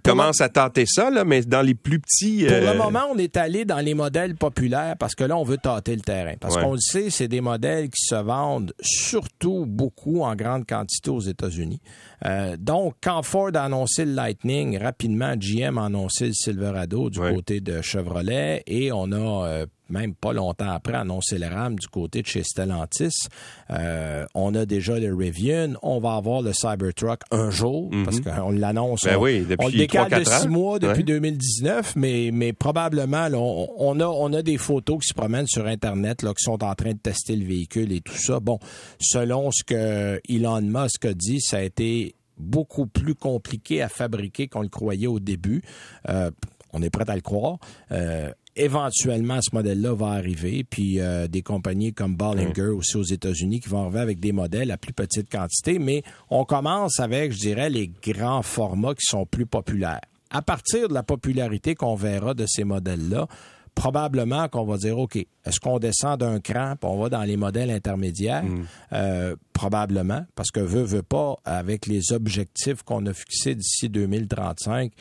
commence 0.04 0.42
à 0.42 0.50
tâter 0.50 0.86
ça, 0.86 1.10
là, 1.10 1.24
mais 1.24 1.42
dans 1.42 1.62
les 1.62 1.76
plus 1.76 2.00
petits... 2.00 2.46
Pour 2.46 2.58
le 2.58 2.78
moment, 2.78 3.08
on 3.12 3.18
est 3.18 3.38
allé 3.38 3.66
dans 3.66 3.80
les 3.80 3.94
modèles 3.94 4.36
populaires 4.36 4.96
parce 5.00 5.16
que 5.16 5.24
là, 5.24 5.38
on 5.38 5.44
veut 5.44 5.58
tâter 5.58 5.96
le 5.96 6.02
terrain. 6.02 6.34
Parce 6.40 6.58
qu'on 6.58 6.74
le 6.74 6.80
sait, 6.80 7.10
c'est 7.10 7.28
des 7.28 7.42
modèles 7.42 7.90
qui 7.90 8.06
se 8.06 8.16
vendent 8.16 8.74
surtout 8.82 9.66
beaucoup 9.66 10.22
en 10.22 10.36
grande 10.36 10.66
quantité 10.66 11.10
aux 11.10 11.22
États-Unis. 11.22 11.82
Euh, 12.26 12.56
donc, 12.58 12.96
quand 13.02 13.22
Ford 13.24 13.52
a 13.54 13.64
annoncé 13.64 14.06
le 14.06 14.14
Lightning, 14.14 14.78
rapidement, 14.78 15.36
GM 15.36 15.78
a 15.78 15.86
annoncé 15.86 16.28
le 16.28 16.34
Silverado 16.34 17.10
du 17.10 17.20
côté 17.20 17.60
de 17.60 17.82
Chevrolet 17.82 18.64
et 18.68 18.92
on 18.92 19.12
a 19.12 19.48
euh, 19.48 19.66
même 19.90 20.16
pas 20.16 20.34
longtemps 20.34 20.72
après, 20.72 20.94
annoncé 20.94 21.38
le 21.38 21.48
RAM 21.48 21.78
du 21.78 21.88
côté 21.88 22.22
de 22.22 22.28
chez 22.28 22.44
Stellantis. 22.44 23.28
Euh, 23.70 24.26
on 24.34 24.56
a 24.56 24.66
déjà 24.66 25.00
le 25.00 25.14
Rivian. 25.14 25.74
On 25.82 26.00
va 26.00 26.16
avoir 26.16 26.42
le 26.42 26.54
Cybertruck 26.54 27.22
un 27.32 27.50
jour, 27.50 27.90
parce 28.06 28.18
mhm. 28.18 28.24
qu'on 28.24 28.52
l'annonce. 28.52 29.04
Ben 29.04 29.18
on, 29.18 29.22
oui, 29.22 29.46
on 29.60 29.68
le 29.68 29.78
décale 29.78 30.10
de 30.10 30.24
six 30.24 30.48
mois 30.48 30.80
depuis 30.80 31.04
2019, 31.04 31.96
mais, 31.96 32.32
mais 32.34 32.54
probablement, 32.54 33.28
on, 33.34 34.00
a, 34.00 34.06
on 34.06 34.34
a 34.34 34.42
des 34.42 34.58
photos 34.58 35.00
qui 35.02 35.08
se 35.08 35.14
promènent 35.14 35.48
sur 35.48 35.66
Internet, 35.66 36.24
là, 36.24 36.34
qui 36.34 36.44
sont 36.44 36.64
en 36.64 36.76
train 36.76 36.92
de 36.92 37.00
tester 37.00 37.36
le 37.36 37.46
véhicule 37.46 37.92
et 37.92 38.02
tout 38.02 38.18
ça. 38.18 38.40
Bon, 38.40 38.60
selon 39.00 39.52
ce 39.52 39.64
que 39.64 40.22
Elon 40.30 40.62
Musk 40.62 41.06
a 41.06 41.14
dit, 41.14 41.42
ça 41.42 41.58
a 41.58 41.62
été 41.62 42.16
beaucoup 42.38 42.88
plus 42.88 43.16
compliqué 43.16 43.82
à 43.82 43.90
fabriquer 43.90 44.48
qu'on 44.48 44.62
le 44.62 44.70
croyait 44.70 45.08
au 45.08 45.20
début. 45.20 45.62
Euh, 46.10 46.32
on 46.74 46.82
est 46.82 46.90
prêt 46.90 47.08
à 47.08 47.16
le 47.16 47.22
croire. 47.22 47.58
Euh, 47.92 48.32
éventuellement, 48.56 49.40
ce 49.42 49.54
modèle-là 49.54 49.94
va 49.94 50.08
arriver. 50.08 50.64
Puis 50.64 51.00
euh, 51.00 51.28
des 51.28 51.42
compagnies 51.42 51.94
comme 51.94 52.16
Bollinger 52.16 52.68
aussi 52.68 52.98
aux 52.98 53.04
États-Unis 53.04 53.60
qui 53.60 53.70
vont 53.70 53.84
arriver 53.84 54.00
avec 54.00 54.20
des 54.20 54.32
modèles 54.32 54.72
à 54.72 54.78
plus 54.78 54.94
petite 54.94 55.30
quantité. 55.32 55.80
Mais 55.80 56.04
on 56.30 56.46
commence 56.46 57.00
avec, 57.00 57.32
je 57.32 57.40
dirais, 57.40 57.70
les 57.70 57.92
grands 58.04 58.42
formats 58.42 58.94
qui 58.94 59.06
sont 59.06 59.26
plus 59.26 59.46
populaires. 59.46 60.02
À 60.30 60.42
partir 60.42 60.90
de 60.90 60.94
la 60.94 61.04
popularité 61.04 61.76
qu'on 61.76 61.96
verra 61.96 62.34
de 62.34 62.46
ces 62.48 62.64
modèles-là, 62.64 63.28
probablement 63.76 64.48
qu'on 64.50 64.66
va 64.66 64.78
dire, 64.78 64.98
OK, 64.98 65.16
est-ce 65.16 65.60
qu'on 65.60 65.80
descend 65.80 66.20
d'un 66.20 66.40
cran, 66.40 66.76
puis 66.80 66.90
on 66.90 67.00
va 67.00 67.10
dans 67.10 67.24
les 67.24 67.38
modèles 67.38 67.72
intermédiaires? 67.72 68.44
Mm. 68.44 68.66
Euh, 68.94 69.36
probablement, 69.54 70.26
parce 70.36 70.52
que 70.52 70.60
veut, 70.60 70.84
veut 70.84 71.04
pas, 71.04 71.36
avec 71.46 71.86
les 71.88 72.12
objectifs 72.12 72.84
qu'on 72.84 73.06
a 73.06 73.14
fixés 73.14 73.56
d'ici 73.56 73.90
2035, 73.90 74.92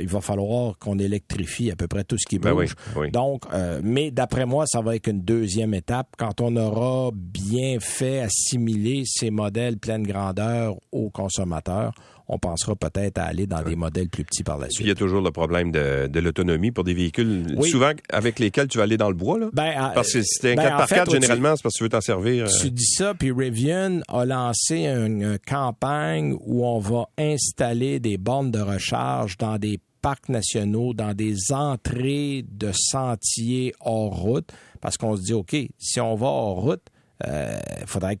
il 0.00 0.08
va 0.08 0.20
falloir 0.20 0.78
qu'on 0.78 0.98
électrifie 0.98 1.70
à 1.70 1.76
peu 1.76 1.86
près 1.86 2.04
tout 2.04 2.16
ce 2.18 2.26
qui 2.26 2.38
ben 2.38 2.52
bouge. 2.52 2.74
Donc, 3.12 3.44
mais 3.82 4.10
d'après 4.10 4.46
moi, 4.46 4.64
ça 4.66 4.80
va 4.80 4.96
être 4.96 5.08
une 5.08 5.22
deuxième 5.22 5.74
étape 5.74 6.08
quand 6.18 6.40
on 6.40 6.56
aura 6.56 7.10
bien 7.14 7.78
fait 7.80 8.20
assimiler 8.20 9.02
ces 9.06 9.30
modèles 9.30 9.78
pleine 9.78 10.02
grandeur 10.02 10.76
aux 10.92 11.10
consommateurs 11.10 11.92
on 12.28 12.38
pensera 12.38 12.76
peut-être 12.76 13.18
à 13.18 13.24
aller 13.24 13.46
dans 13.46 13.62
des 13.62 13.74
modèles 13.74 14.08
plus 14.08 14.24
petits 14.24 14.44
par 14.44 14.58
la 14.58 14.68
suite. 14.68 14.86
il 14.86 14.88
y 14.88 14.92
a 14.92 14.94
toujours 14.94 15.22
le 15.22 15.30
problème 15.30 15.72
de, 15.72 16.20
l'autonomie 16.20 16.70
pour 16.70 16.84
des 16.84 16.94
véhicules, 16.94 17.56
souvent 17.62 17.92
avec 18.10 18.38
lesquels 18.38 18.68
tu 18.68 18.78
vas 18.78 18.84
aller 18.84 18.96
dans 18.96 19.08
le 19.08 19.14
bois. 19.14 19.38
Là. 19.38 19.48
Ben, 19.52 19.92
parce 19.94 20.12
que 20.12 20.22
si 20.22 20.46
un 20.46 20.54
4 20.56 20.90
ben, 20.90 21.04
x 21.04 21.12
généralement, 21.12 21.56
c'est 21.56 21.62
parce 21.62 21.74
que 21.74 21.78
tu 21.78 21.84
veux 21.84 21.88
t'en 21.88 22.00
servir. 22.00 22.48
Tu 22.60 22.66
euh. 22.66 22.70
dis 22.70 22.86
ça, 22.86 23.14
puis 23.14 23.32
Rivian 23.32 24.00
a 24.08 24.24
lancé 24.24 24.86
une, 24.86 25.38
campagne 25.46 26.36
où 26.40 26.66
on 26.66 26.78
va 26.78 27.08
installer 27.16 28.00
des 28.00 28.18
bornes 28.18 28.50
de 28.50 28.60
recharge 28.60 29.38
dans 29.38 29.56
des 29.56 29.80
parcs 30.02 30.28
nationaux, 30.28 30.94
dans 30.94 31.14
des 31.14 31.52
entrées 31.52 32.44
de 32.50 32.70
sentiers 32.72 33.74
hors 33.80 34.14
route, 34.14 34.52
parce 34.80 34.96
qu'on 34.96 35.16
se 35.16 35.22
dit, 35.22 35.32
OK, 35.32 35.56
si 35.78 36.00
on 36.00 36.14
va 36.16 36.26
hors 36.26 36.60
route, 36.60 36.82
il 37.24 37.30
euh, 37.30 37.58
faudrait 37.86 38.18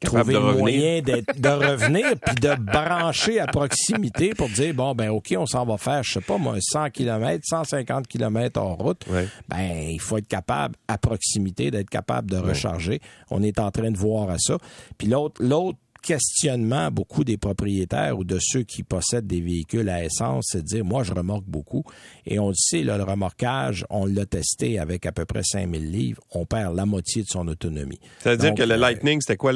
trouver 0.00 0.34
de 0.34 0.38
moyen 0.38 1.00
de 1.02 1.48
revenir 1.48 2.14
puis 2.24 2.34
de 2.36 2.54
brancher 2.54 3.40
à 3.40 3.46
proximité 3.46 4.30
pour 4.34 4.48
dire 4.48 4.74
bon 4.74 4.94
ben 4.94 5.10
OK, 5.10 5.34
on 5.36 5.46
s'en 5.46 5.64
va 5.64 5.76
faire 5.76 6.02
je 6.02 6.14
sais 6.14 6.20
pas 6.20 6.38
moi 6.38 6.56
100 6.60 6.90
km, 6.90 7.40
150 7.44 8.06
km 8.06 8.60
en 8.60 8.74
route. 8.74 9.04
Ben 9.48 9.88
il 9.90 10.00
faut 10.00 10.18
être 10.18 10.28
capable 10.28 10.76
à 10.86 10.98
proximité 10.98 11.70
d'être 11.70 11.90
capable 11.90 12.30
de 12.30 12.36
recharger. 12.36 13.00
On 13.30 13.42
est 13.42 13.58
en 13.58 13.70
train 13.70 13.90
de 13.90 13.98
voir 13.98 14.30
à 14.30 14.38
ça. 14.38 14.58
Puis 14.96 15.08
l'autre 15.08 15.42
l'autre 15.42 15.78
questionnement 16.02 16.90
beaucoup 16.90 17.24
des 17.24 17.36
propriétaires 17.36 18.18
ou 18.18 18.24
de 18.24 18.38
ceux 18.40 18.62
qui 18.62 18.82
possèdent 18.82 19.26
des 19.26 19.40
véhicules 19.40 19.88
à 19.88 20.04
essence, 20.04 20.46
c'est 20.52 20.62
de 20.62 20.66
dire, 20.66 20.84
moi, 20.84 21.02
je 21.02 21.12
remorque 21.12 21.46
beaucoup. 21.46 21.84
Et 22.26 22.38
on 22.38 22.48
le 22.48 22.54
sait, 22.54 22.82
le 22.82 22.94
remorquage, 22.94 23.84
on 23.90 24.06
l'a 24.06 24.26
testé 24.26 24.78
avec 24.78 25.06
à 25.06 25.12
peu 25.12 25.24
près 25.24 25.42
5000 25.42 25.90
livres, 25.90 26.22
on 26.32 26.46
perd 26.46 26.76
la 26.76 26.86
moitié 26.86 27.22
de 27.22 27.28
son 27.28 27.46
autonomie. 27.48 28.00
C'est-à-dire 28.20 28.54
que 28.54 28.62
le 28.62 28.74
euh, 28.74 28.76
Lightning, 28.76 29.20
c'était 29.20 29.36
quoi 29.36 29.52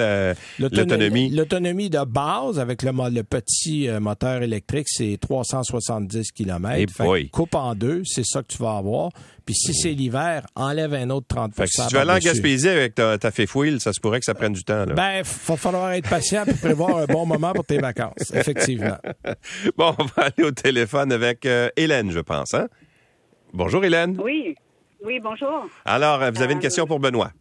l'autonomie? 0.59 1.31
L'autonomie? 1.31 1.91
de 1.93 2.05
base 2.05 2.59
avec 2.59 2.83
le, 2.83 3.23
petit 3.23 3.89
euh, 3.89 4.01
moteur 4.01 4.43
électrique, 4.43 4.87
c'est 4.89 5.17
370 5.21 6.33
km. 6.33 7.31
coupe 7.31 7.55
en 7.55 7.75
deux, 7.75 8.03
c'est 8.05 8.25
ça 8.25 8.43
que 8.43 8.49
tu 8.49 8.59
vas 8.59 8.77
avoir. 8.77 9.11
Puis 9.45 9.55
si 9.55 9.75
c'est 9.75 9.93
l'hiver, 9.93 10.47
enlève 10.55 10.95
un 10.95 11.11
autre 11.11 11.27
30 11.29 11.53
Si 11.67 11.87
tu 11.89 11.95
vas 11.95 12.03
aller 12.03 12.13
en 12.13 12.19
Gaspésie 12.19 12.69
avec 12.69 12.95
ta, 12.95 13.19
ta 13.19 13.31
fifouille, 13.31 13.81
ça 13.81 13.93
se 13.93 14.01
pourrait 14.01 14.21
que 14.21 14.25
ça 14.25 14.35
prenne 14.35 14.53
du 14.53 14.65
temps. 14.65 14.85
Là. 14.85 14.95
Ben, 14.95 15.19
il 15.19 15.25
va 15.25 15.57
falloir 15.57 15.93
être 15.93 16.09
patient 16.09 16.45
pour 16.45 16.59
prévoir 16.59 16.99
un 16.99 17.07
bon 17.07 17.27
moment 17.27 17.53
pour 17.53 17.65
tes 17.65 17.79
vacances, 17.79 18.31
effectivement. 18.35 18.97
Bon, 19.77 19.95
on 19.99 20.05
va 20.05 20.25
aller 20.25 20.45
au 20.45 20.51
téléphone 20.51 21.13
avec 21.13 21.47
euh, 21.47 21.69
Hélène, 21.77 22.11
je 22.11 22.21
pense. 22.21 22.55
Hein? 22.55 22.69
Bonjour 23.53 23.85
Hélène. 23.85 24.19
Oui, 24.23 24.55
oui, 25.05 25.21
bonjour. 25.21 25.69
Alors, 25.85 26.19
vous 26.31 26.43
avez 26.43 26.53
une 26.53 26.59
euh, 26.59 26.63
question 26.63 26.87
pour 26.87 27.01
Benoît. 27.01 27.33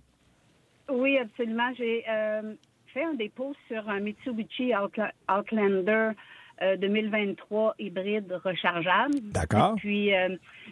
Oui, 0.92 1.18
absolument. 1.18 1.72
J'ai 1.78 2.04
euh, 2.10 2.54
fait 2.94 3.04
un 3.04 3.14
dépôt 3.14 3.54
sur 3.68 3.88
un 3.88 4.00
Mitsubishi 4.00 4.74
Outlander 5.30 6.12
2023 6.80 7.76
hybride 7.80 8.40
rechargeable. 8.44 9.16
D'accord. 9.32 9.76
Puis, 9.78 10.12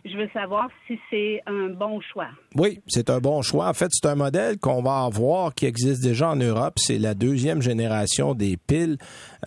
je 0.06 0.17
veux 0.17 0.30
savoir 0.34 0.69
si 0.88 0.99
c'est 1.10 1.41
un 1.45 1.69
bon 1.69 1.99
choix. 2.02 2.30
Oui, 2.55 2.81
c'est 2.88 3.12
un 3.12 3.19
bon 3.19 3.43
choix. 3.43 3.69
En 3.69 3.73
fait, 3.73 3.89
c'est 3.91 4.07
un 4.07 4.15
modèle 4.15 4.57
qu'on 4.57 4.81
va 4.81 5.03
avoir 5.03 5.53
qui 5.53 5.67
existe 5.67 6.01
déjà 6.01 6.29
en 6.29 6.35
Europe. 6.35 6.73
C'est 6.77 6.97
la 6.97 7.13
deuxième 7.13 7.62
génération 7.62 8.33
des 8.33 8.57
piles. 8.57 8.97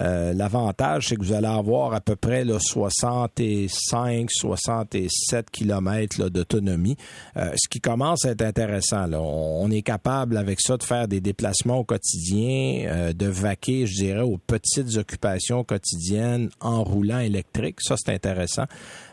Euh, 0.01 0.33
l'avantage, 0.33 1.09
c'est 1.09 1.17
que 1.17 1.25
vous 1.25 1.33
allez 1.33 1.49
avoir 1.49 1.95
à 1.95 2.01
peu 2.01 2.17
près 2.17 2.45
65, 2.47 4.31
67 4.31 5.51
km 5.51 6.29
d'autonomie, 6.29 6.97
euh, 7.37 7.51
ce 7.57 7.69
qui 7.69 7.81
commence 7.81 8.25
à 8.25 8.31
être 8.31 8.43
intéressant. 8.43 9.13
On, 9.13 9.71
est 9.71 9.83
capable 9.83 10.37
avec 10.37 10.61
ça 10.61 10.77
de 10.77 10.83
faire 10.83 11.09
des 11.09 11.21
déplacements 11.21 11.79
au 11.79 11.85
quotidien, 11.85 12.85
euh, 12.87 13.13
de 13.13 13.27
vaquer, 13.27 13.87
je 13.87 13.95
dirais, 13.95 14.21
aux 14.21 14.39
petites 14.39 14.97
occupations 14.97 15.65
quotidiennes 15.65 16.51
en 16.61 16.85
roulant 16.85 17.19
électrique. 17.19 17.81
Ça, 17.81 17.97
c'est 17.97 18.13
intéressant. 18.13 18.65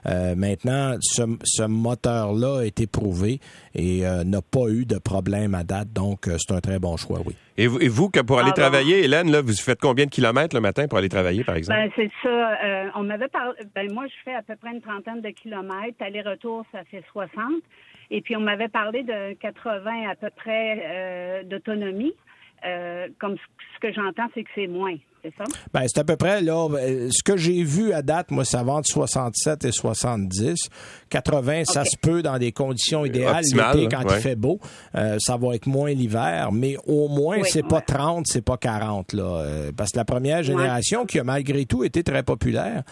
maintenant, 0.05 0.95
ce 1.01 1.23
ce, 1.43 1.63
moteur-là 1.63 2.59
a 2.59 2.65
été 2.65 2.87
prouvé 2.87 3.39
et 3.79 4.05
euh, 4.05 4.23
n'a 4.25 4.41
pas 4.41 4.67
eu 4.69 4.85
de 4.85 4.97
problème 4.99 5.55
à 5.55 5.63
date. 5.63 5.93
Donc, 5.93 6.27
euh, 6.27 6.35
c'est 6.37 6.53
un 6.53 6.59
très 6.59 6.79
bon 6.79 6.97
choix, 6.97 7.19
oui. 7.25 7.33
Et 7.57 7.67
vous, 7.67 8.09
pour 8.09 8.39
aller 8.39 8.51
travailler, 8.51 9.03
Hélène, 9.03 9.31
là, 9.31 9.41
vous 9.41 9.53
faites 9.53 9.79
combien 9.81 10.05
de 10.05 10.09
kilomètres 10.09 10.55
le 10.55 10.61
matin 10.61 10.87
pour 10.87 10.97
aller 10.97 11.09
travailler, 11.09 11.43
par 11.43 11.55
exemple? 11.55 11.79
Ben, 11.79 11.91
c'est 11.95 12.11
ça. 12.23 12.63
Euh, 12.63 12.89
on 12.95 13.03
m'avait 13.03 13.27
parlé. 13.27 13.53
Ben, 13.75 13.91
moi, 13.91 14.05
je 14.07 14.13
fais 14.23 14.33
à 14.33 14.41
peu 14.41 14.55
près 14.55 14.71
une 14.71 14.81
trentaine 14.81 15.21
de 15.21 15.29
kilomètres. 15.29 15.97
Aller-retour, 15.99 16.65
ça 16.71 16.83
fait 16.85 17.03
60. 17.11 17.31
Et 18.11 18.21
puis, 18.21 18.35
on 18.35 18.41
m'avait 18.41 18.69
parlé 18.69 19.03
de 19.03 19.33
80 19.33 20.09
à 20.09 20.15
peu 20.15 20.29
près 20.35 21.43
d'autonomie. 21.45 22.13
comme 23.19 23.35
ce 23.37 23.79
que 23.81 23.93
j'entends, 23.93 24.27
c'est 24.33 24.43
que 24.43 24.49
c'est 24.55 24.67
moins 24.67 24.95
c'est 25.21 25.33
ça? 25.37 25.43
Ben, 25.73 25.83
c'est 25.87 25.99
à 25.99 26.03
peu 26.03 26.15
près, 26.15 26.41
là, 26.41 26.67
euh, 26.71 27.09
ce 27.11 27.23
que 27.23 27.37
j'ai 27.37 27.63
vu 27.63 27.93
à 27.93 28.01
date, 28.01 28.31
moi, 28.31 28.45
ça 28.45 28.63
va 28.63 28.73
entre 28.73 28.87
67 28.87 29.65
et 29.65 29.71
70. 29.71 30.69
80, 31.09 31.65
ça 31.65 31.83
se 31.85 31.97
peut 31.97 32.21
dans 32.21 32.37
des 32.37 32.51
conditions 32.51 33.05
idéales, 33.05 33.43
l'été, 33.51 33.87
quand 33.89 34.03
il 34.03 34.21
fait 34.21 34.35
beau. 34.35 34.59
Euh, 34.95 35.17
ça 35.19 35.37
va 35.37 35.55
être 35.55 35.67
moins 35.67 35.91
l'hiver, 35.91 36.51
mais 36.51 36.77
au 36.87 37.07
moins, 37.07 37.39
c'est 37.43 37.67
pas 37.67 37.81
30, 37.81 38.25
c'est 38.27 38.43
pas 38.43 38.57
40, 38.57 39.13
là. 39.13 39.23
Euh, 39.23 39.71
parce 39.75 39.91
que 39.91 39.97
la 39.97 40.05
première 40.05 40.43
génération, 40.43 41.05
qui 41.05 41.19
a 41.19 41.23
malgré 41.23 41.65
tout 41.65 41.83
été 41.83 42.03
très 42.03 42.23
populaire, 42.23 42.83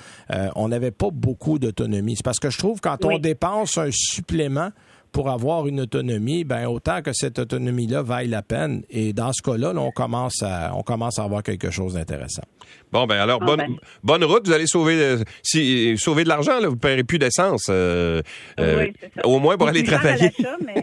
on 0.56 0.68
n'avait 0.68 0.92
pas 0.92 1.10
beaucoup 1.12 1.60
d'autonomie. 1.60 2.16
C'est 2.16 2.26
parce 2.26 2.40
que 2.40 2.50
je 2.50 2.58
trouve, 2.58 2.82
quand 2.82 3.06
on 3.06 3.18
dépense 3.18 3.78
un 3.78 3.90
supplément, 3.92 4.70
pour 5.18 5.32
avoir 5.32 5.66
une 5.66 5.82
autonomie, 5.82 6.44
ben 6.44 6.68
autant 6.68 7.02
que 7.02 7.12
cette 7.12 7.40
autonomie-là 7.40 8.04
vaille 8.04 8.28
la 8.28 8.44
peine. 8.44 8.84
Et 8.92 9.14
dans 9.14 9.34
ce 9.34 9.42
cas-là, 9.42 9.74
on 9.76 9.90
commence 9.90 10.44
à 10.44 10.76
on 10.76 10.84
commence 10.84 11.18
à 11.18 11.24
avoir 11.24 11.42
quelque 11.42 11.72
chose 11.72 11.96
d'intéressant. 11.96 12.44
Bon 12.92 13.08
ben 13.08 13.16
alors 13.16 13.40
bonne 13.40 13.62
ah, 13.62 13.66
ben. 13.68 13.78
bonne 14.04 14.24
route, 14.26 14.46
vous 14.46 14.54
allez 14.54 14.68
sauver 14.68 15.02
euh, 15.02 15.18
si 15.42 15.98
sauver 15.98 16.24
de 16.24 16.30
l'argent 16.30 16.60
là, 16.60 16.68
vous 16.68 16.78
paierez 16.78 17.04
plus 17.04 17.18
d'essence 17.18 17.66
euh, 17.72 18.22
euh, 18.60 18.92
au 19.24 19.40
moins 19.40 19.58
pour 19.58 19.68
aller 19.68 19.84
travailler. 19.84 20.30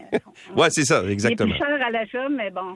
ouais, 0.57 0.69
c'est 0.71 0.85
ça, 0.85 1.05
exactement. 1.09 1.55
C'est 1.57 1.65
plus 1.65 1.77
cher 1.79 1.87
à 1.87 1.91
l'achat, 1.93 2.29
mais 2.29 2.51
bon. 2.51 2.75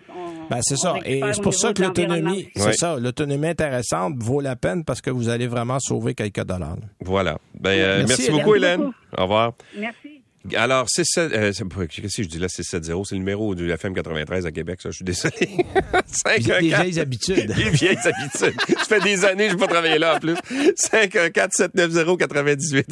ben 0.48 0.60
c'est 0.62 0.76
ça 0.76 0.94
et 1.04 1.20
c'est 1.32 1.42
pour 1.42 1.54
ça 1.54 1.72
que 1.72 1.82
l'autonomie, 1.82 2.50
c'est 2.54 2.74
ça, 2.74 3.00
l'autonomie 3.00 3.48
intéressante 3.48 4.14
vaut 4.18 4.40
la 4.40 4.54
peine 4.54 4.84
parce 4.84 5.00
que 5.00 5.10
vous 5.10 5.28
allez 5.28 5.48
vraiment 5.48 5.80
sauver 5.80 6.14
quelques 6.14 6.44
dollars. 6.44 6.76
Voilà. 7.00 7.36
Ben 7.58 8.06
merci, 8.06 8.30
beaucoup 8.30 8.54
Hélène. 8.54 8.92
Au 9.16 9.22
revoir. 9.22 9.54
Merci. 9.76 10.22
Alors, 10.56 10.86
c'est 10.88 11.02
euh, 11.18 11.52
qu'est-ce 11.52 12.16
que 12.16 12.22
je 12.22 12.28
dis 12.28 12.38
là, 12.38 12.48
670, 12.48 13.04
c'est 13.08 13.14
le 13.14 13.18
numéro 13.18 13.54
du 13.54 13.70
FM 13.70 13.92
93 13.94 14.46
à 14.46 14.52
Québec, 14.52 14.80
ça, 14.80 14.90
je 14.90 14.96
suis 14.96 15.04
désolé. 15.04 15.34
5, 16.06 16.40
des 16.40 16.68
vieilles 16.68 17.00
habitudes. 17.00 17.46
Des 17.52 17.70
vieilles 17.70 17.98
habitudes. 18.04 18.60
ça 18.78 18.84
fait 18.84 19.00
des 19.00 19.24
années 19.24 19.46
que 19.46 19.52
je 19.52 19.56
n'ai 19.56 19.60
pas 19.60 19.66
travaillé 19.66 19.98
là 19.98 20.16
en 20.16 20.20
plus. 20.20 20.36
514 20.76 21.50
790 21.52 22.18
98 22.18 22.86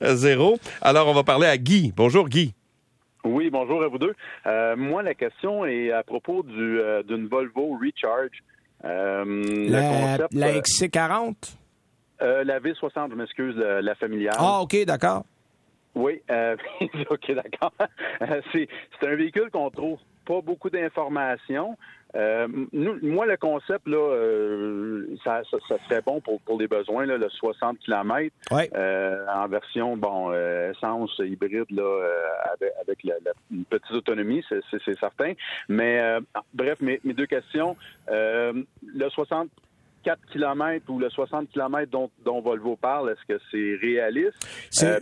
0. 0.00 0.58
Alors, 0.80 1.08
on 1.08 1.14
va 1.14 1.24
parler 1.24 1.48
à 1.48 1.58
Guy. 1.58 1.92
Bonjour, 1.94 2.28
Guy. 2.28 2.54
Oui, 3.24 3.50
bonjour 3.50 3.82
à 3.82 3.88
vous 3.88 3.98
deux. 3.98 4.14
Euh, 4.46 4.76
moi, 4.76 5.02
la 5.02 5.14
question 5.14 5.66
est 5.66 5.90
à 5.90 6.02
propos 6.02 6.42
du, 6.42 6.80
euh, 6.80 7.02
d'une 7.02 7.26
Volvo 7.26 7.76
Recharge. 7.78 8.42
Euh, 8.84 9.68
la, 9.68 10.28
la 10.32 10.60
XC40? 10.60 11.34
la 12.20 12.58
V60, 12.60 13.10
je 13.10 13.14
m'excuse, 13.14 13.56
la 13.56 13.94
familiale. 13.94 14.34
Ah, 14.38 14.60
OK, 14.62 14.76
d'accord. 14.84 15.24
Oui, 15.98 16.22
euh, 16.30 16.56
ok, 17.10 17.32
d'accord. 17.32 17.72
Euh, 18.22 18.40
c'est 18.52 18.68
un 19.02 19.16
véhicule 19.16 19.50
qu'on 19.50 19.68
trouve 19.68 19.98
pas 20.24 20.40
beaucoup 20.40 20.70
d'informations. 20.70 21.76
Euh, 22.14 22.46
moi, 23.02 23.26
le 23.26 23.36
concept, 23.36 23.88
là, 23.88 23.96
euh, 23.96 25.16
ça, 25.24 25.42
ça, 25.50 25.76
serait 25.88 26.00
bon 26.02 26.20
pour, 26.20 26.40
pour 26.42 26.58
les 26.60 26.68
besoins, 26.68 27.04
là, 27.04 27.18
le 27.18 27.28
60 27.28 27.80
km 27.80 28.32
en 28.50 29.48
version, 29.48 29.96
bon, 29.96 30.32
essence 30.70 31.18
hybride, 31.18 31.70
là, 31.70 32.08
avec, 32.80 33.02
la, 33.02 33.14
une 33.50 33.64
petite 33.64 33.90
autonomie, 33.90 34.44
c'est 34.48 34.98
certain. 35.00 35.32
Mais, 35.68 36.00
bref, 36.54 36.80
mes, 36.80 37.00
mes, 37.02 37.12
deux 37.12 37.26
questions. 37.26 37.76
le 38.08 38.64
60 39.10 39.48
4 40.04 40.20
km 40.32 40.90
ou 40.90 40.98
le 40.98 41.10
60 41.10 41.50
km 41.50 41.90
dont, 41.90 42.10
dont 42.24 42.40
Volvo 42.40 42.76
parle, 42.76 43.10
est-ce 43.10 43.24
que 43.26 43.40
c'est 43.50 43.76
réaliste? 43.80 44.38
Euh, 44.82 45.00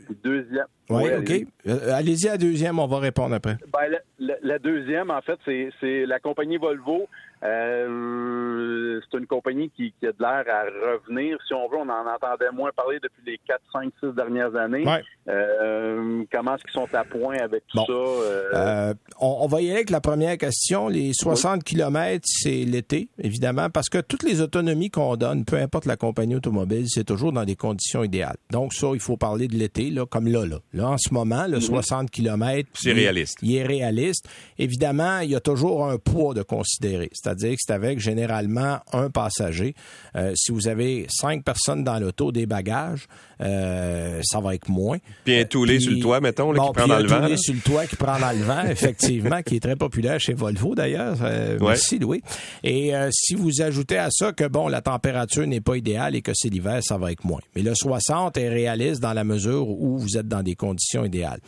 Oui, 0.89 1.11
OK. 1.19 1.47
Euh, 1.67 1.93
allez-y 1.95 2.29
à 2.29 2.33
la 2.33 2.39
deuxième, 2.39 2.79
on 2.79 2.87
va 2.87 2.99
répondre 2.99 3.35
après. 3.35 3.57
Ben, 3.73 3.99
la, 4.19 4.59
deuxième, 4.59 5.11
en 5.11 5.21
fait, 5.21 5.39
c'est 5.81 6.07
la 6.07 6.21
compagnie 6.21 6.59
Volvo. 6.59 7.09
Euh, 7.45 8.99
c'est 9.11 9.19
une 9.19 9.27
compagnie 9.27 9.71
qui, 9.77 9.93
a 10.03 10.07
de 10.07 10.17
l'air 10.19 10.45
à 10.49 10.63
revenir. 10.65 11.37
Si 11.47 11.53
on 11.53 11.69
veut, 11.69 11.77
on 11.77 11.89
en 11.89 12.07
entendait 12.07 12.51
moins 12.53 12.71
parler 12.75 12.99
depuis 13.03 13.23
les 13.27 13.39
4, 13.47 13.61
5, 13.73 13.93
6 14.01 14.15
dernières 14.17 14.57
années. 14.57 14.85
Euh, 15.29 16.23
comment 16.33 16.55
est-ce 16.55 16.63
qu'ils 16.63 16.73
sont 16.73 16.89
à 16.95 17.05
point 17.05 17.37
avec 17.39 17.65
tout 17.69 17.79
ça? 17.87 18.95
On, 19.21 19.47
va 19.47 19.61
y 19.61 19.67
aller 19.67 19.77
avec 19.77 19.91
la 19.91 20.01
première 20.01 20.39
question. 20.39 20.89
Les 20.89 21.13
60 21.13 21.63
km, 21.63 22.23
c'est 22.25 22.65
l'été, 22.65 23.09
évidemment, 23.19 23.69
parce 23.71 23.89
que 23.89 23.99
toutes 23.99 24.23
les 24.23 24.41
autonomies 24.41 24.91
qu'on 24.91 25.17
donne, 25.17 25.45
peu 25.45 25.57
importe 25.57 25.85
la 25.85 25.97
compagnie 25.97 26.37
automobile, 26.37 26.87
c'est 26.89 27.05
toujours 27.05 27.33
dans 27.33 27.45
des 27.45 27.57
conditions 27.57 28.03
idéales. 28.03 28.37
Donc 28.51 28.73
ça, 28.73 28.89
il 28.95 29.01
faut 29.01 29.17
parler 29.17 29.47
de 29.49 29.57
l'été, 29.57 29.91
là, 29.91 30.07
comme 30.07 30.27
là, 30.27 30.47
là. 30.47 30.59
Là, 30.77 30.91
en 30.91 30.99
ce 30.99 31.15
moment, 31.15 31.47
le 31.47 31.59
60 31.59 32.03
mhm. 32.03 32.09
km, 32.11 32.69
c'est 32.75 32.93
réaliste. 32.93 33.39
Il 33.41 33.55
est 33.55 33.63
réaliste. 33.63 34.29
Évidemment, 34.59 35.21
il 35.21 35.31
y 35.31 35.35
a 35.35 35.41
toujours 35.41 35.87
un 35.87 35.97
poids 35.97 36.35
de 36.35 36.43
considérer. 36.43 37.09
C'est-à-dire 37.15 37.53
que 37.53 37.61
c'est 37.61 37.73
avec 37.73 37.99
généralement 37.99 38.81
un 38.93 39.09
passager. 39.09 39.75
Euh, 40.17 40.35
si 40.37 40.53
vous 40.53 40.69
avez 40.69 41.07
cinq 41.09 41.45
personnes 41.45 41.83
dans 41.83 41.99
l'auto, 41.99 42.31
des 42.31 42.45
bagages, 42.45 43.09
euh, 43.41 44.21
ça 44.23 44.41
va 44.41 44.55
être 44.55 44.69
moins. 44.69 44.99
Puis 45.25 45.39
un 45.39 45.45
toulé 45.45 45.81
sur 45.81 45.93
le 45.93 45.99
toit, 45.99 46.21
mettons, 46.21 46.53
qui 46.53 46.59
prend 46.59 46.87
dans 46.87 46.99
le 46.99 47.07
vent. 47.07 47.23
Un 47.23 47.37
sur 47.39 47.55
le 47.55 47.61
toit 47.61 47.87
qui 47.87 47.97
prend 47.97 48.19
dans 48.19 48.39
le 48.39 48.45
vent, 48.45 48.63
effectivement, 48.69 49.41
qui 49.43 49.57
est 49.57 49.61
très 49.61 49.77
populaire 49.77 50.21
chez 50.21 50.35
Volvo 50.35 50.75
d'ailleurs. 50.75 51.17
Euh, 51.23 51.57
merci 51.59 51.99
Louis. 51.99 52.23
Et 52.63 52.93
si 53.13 53.35
vous 53.35 53.63
ajoutez 53.63 53.97
à 53.97 54.11
ça 54.11 54.33
que 54.33 54.45
bon, 54.47 54.69
la 54.69 54.83
température 54.83 55.47
n'est 55.47 55.63
pas 55.63 55.77
idéale 55.77 56.17
et 56.17 56.23
que 56.23 56.33
c'est 56.35 56.51
l'hiver, 56.51 56.81
ça 56.83 56.99
va 56.99 57.13
être 57.13 57.25
moins. 57.25 57.41
Mais 57.55 57.63
le 57.63 57.75
60 57.75 58.37
est 58.37 58.49
réaliste 58.51 59.01
dans 59.01 59.15
la 59.15 59.25
mesure 59.25 59.69
où 59.69 59.97
vous 59.97 60.19
êtes 60.19 60.29
dans 60.29 60.43
des 60.43 60.55
conditions 60.55 60.66
idéales. 61.05 61.41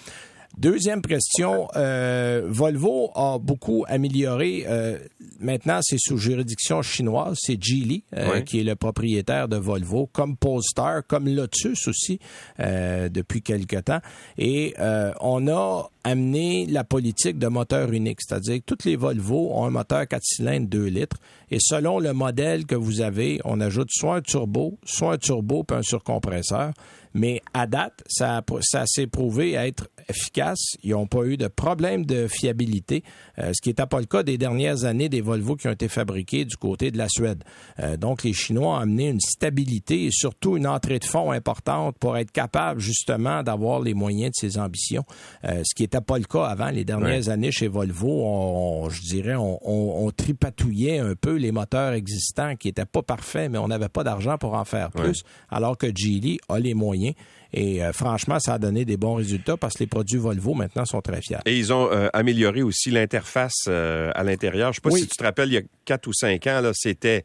Deuxième 0.58 1.02
question, 1.02 1.68
euh, 1.76 2.42
Volvo 2.48 3.12
a 3.14 3.38
beaucoup 3.38 3.84
amélioré. 3.86 4.64
Euh, 4.66 4.98
maintenant, 5.38 5.78
c'est 5.82 6.00
sous 6.00 6.18
juridiction 6.18 6.82
chinoise. 6.82 7.38
C'est 7.40 7.62
Geely 7.62 8.02
euh, 8.16 8.40
qui 8.40 8.58
est 8.58 8.64
le 8.64 8.74
propriétaire 8.74 9.46
de 9.46 9.56
Volvo, 9.56 10.08
comme 10.12 10.36
Polestar, 10.36 11.06
comme 11.06 11.28
Lotus 11.28 11.86
aussi 11.86 12.18
depuis 12.58 13.40
quelque 13.42 13.76
temps. 13.76 14.00
Et 14.36 14.74
on 15.20 15.46
a 15.46 15.90
amené 16.02 16.66
la 16.66 16.82
politique 16.82 17.38
de 17.38 17.46
moteur 17.46 17.92
unique, 17.92 18.18
c'est-à-dire 18.20 18.56
que 18.56 18.64
toutes 18.64 18.84
les 18.84 18.96
Volvo 18.96 19.52
ont 19.52 19.64
un 19.64 19.70
moteur 19.70 20.08
4 20.08 20.22
cylindres 20.24 20.68
2 20.68 20.86
litres. 20.86 21.18
Et 21.50 21.58
selon 21.60 22.00
le 22.00 22.12
modèle 22.12 22.66
que 22.66 22.74
vous 22.74 23.00
avez, 23.00 23.40
on 23.44 23.60
ajoute 23.60 23.90
soit 23.90 24.16
un 24.16 24.22
turbo, 24.22 24.78
soit 24.84 25.12
un 25.12 25.18
turbo 25.18 25.62
puis 25.62 25.76
un 25.76 25.82
surcompresseur. 25.82 26.72
Mais 27.14 27.42
à 27.54 27.66
date, 27.66 28.02
ça, 28.06 28.42
ça 28.60 28.84
s'est 28.86 29.06
prouvé 29.06 29.56
être 29.66 29.88
efficace. 30.08 30.76
Ils 30.82 30.92
n'ont 30.92 31.06
pas 31.06 31.24
eu 31.24 31.36
de 31.36 31.48
problème 31.48 32.04
de 32.04 32.26
fiabilité, 32.28 33.02
euh, 33.38 33.52
ce 33.54 33.60
qui 33.60 33.68
n'était 33.68 33.86
pas 33.86 34.00
le 34.00 34.06
cas 34.06 34.22
des 34.22 34.38
dernières 34.38 34.84
années 34.84 35.08
des 35.08 35.20
Volvo 35.20 35.56
qui 35.56 35.68
ont 35.68 35.72
été 35.72 35.88
fabriqués 35.88 36.44
du 36.44 36.56
côté 36.56 36.90
de 36.90 36.98
la 36.98 37.08
Suède. 37.08 37.44
Euh, 37.80 37.96
donc, 37.96 38.24
les 38.24 38.32
Chinois 38.32 38.74
ont 38.74 38.76
amené 38.76 39.08
une 39.08 39.20
stabilité 39.20 40.06
et 40.06 40.10
surtout 40.10 40.56
une 40.56 40.66
entrée 40.66 40.98
de 40.98 41.04
fonds 41.04 41.30
importante 41.30 41.96
pour 41.98 42.16
être 42.16 42.32
capable 42.32 42.80
justement 42.80 43.42
d'avoir 43.42 43.80
les 43.80 43.94
moyens 43.94 44.30
de 44.30 44.36
ses 44.36 44.58
ambitions, 44.58 45.04
euh, 45.44 45.62
ce 45.64 45.74
qui 45.74 45.82
n'était 45.82 46.00
pas 46.00 46.18
le 46.18 46.24
cas 46.24 46.44
avant. 46.44 46.70
Les 46.70 46.84
dernières 46.84 47.28
années 47.28 47.52
chez 47.52 47.68
Volvo, 47.68 48.88
je 48.90 49.00
dirais, 49.02 49.34
on, 49.34 49.58
on, 49.64 50.10
tripatouillait 50.10 50.98
un 50.98 51.14
peu 51.14 51.36
les 51.36 51.52
moteurs 51.52 51.92
existants 51.92 52.56
qui 52.56 52.68
n'étaient 52.68 52.84
pas 52.84 53.02
parfaits, 53.02 53.50
mais 53.50 53.58
on 53.58 53.68
n'avait 53.68 53.88
pas 53.88 54.04
d'argent 54.04 54.38
pour 54.38 54.54
en 54.54 54.64
faire 54.64 54.90
plus, 54.90 55.22
alors 55.50 55.76
que 55.76 55.86
Geely 55.94 56.38
a 56.48 56.58
les 56.58 56.74
moyens. 56.74 57.14
Et 57.52 57.82
euh, 57.82 57.92
franchement, 57.92 58.38
ça 58.40 58.54
a 58.54 58.58
donné 58.58 58.84
des 58.84 58.96
bons 58.96 59.14
résultats 59.14 59.56
parce 59.56 59.74
que 59.74 59.80
les 59.80 59.86
produits 59.86 60.18
Volvo 60.18 60.54
maintenant 60.54 60.84
sont 60.84 61.00
très 61.00 61.22
fiers. 61.22 61.38
Et 61.46 61.56
ils 61.56 61.72
ont 61.72 61.90
euh, 61.90 62.08
amélioré 62.12 62.62
aussi 62.62 62.90
l'interface 62.90 63.64
euh, 63.68 64.10
à 64.14 64.22
l'intérieur. 64.22 64.72
Je 64.72 64.80
ne 64.80 64.90
sais 64.90 64.96
pas 64.96 65.02
si 65.02 65.08
tu 65.08 65.16
te 65.16 65.24
rappelles, 65.24 65.48
il 65.48 65.54
y 65.54 65.58
a 65.58 65.62
quatre 65.84 66.06
ou 66.08 66.12
cinq 66.12 66.46
ans, 66.46 66.60
là, 66.60 66.72
c'était 66.74 67.24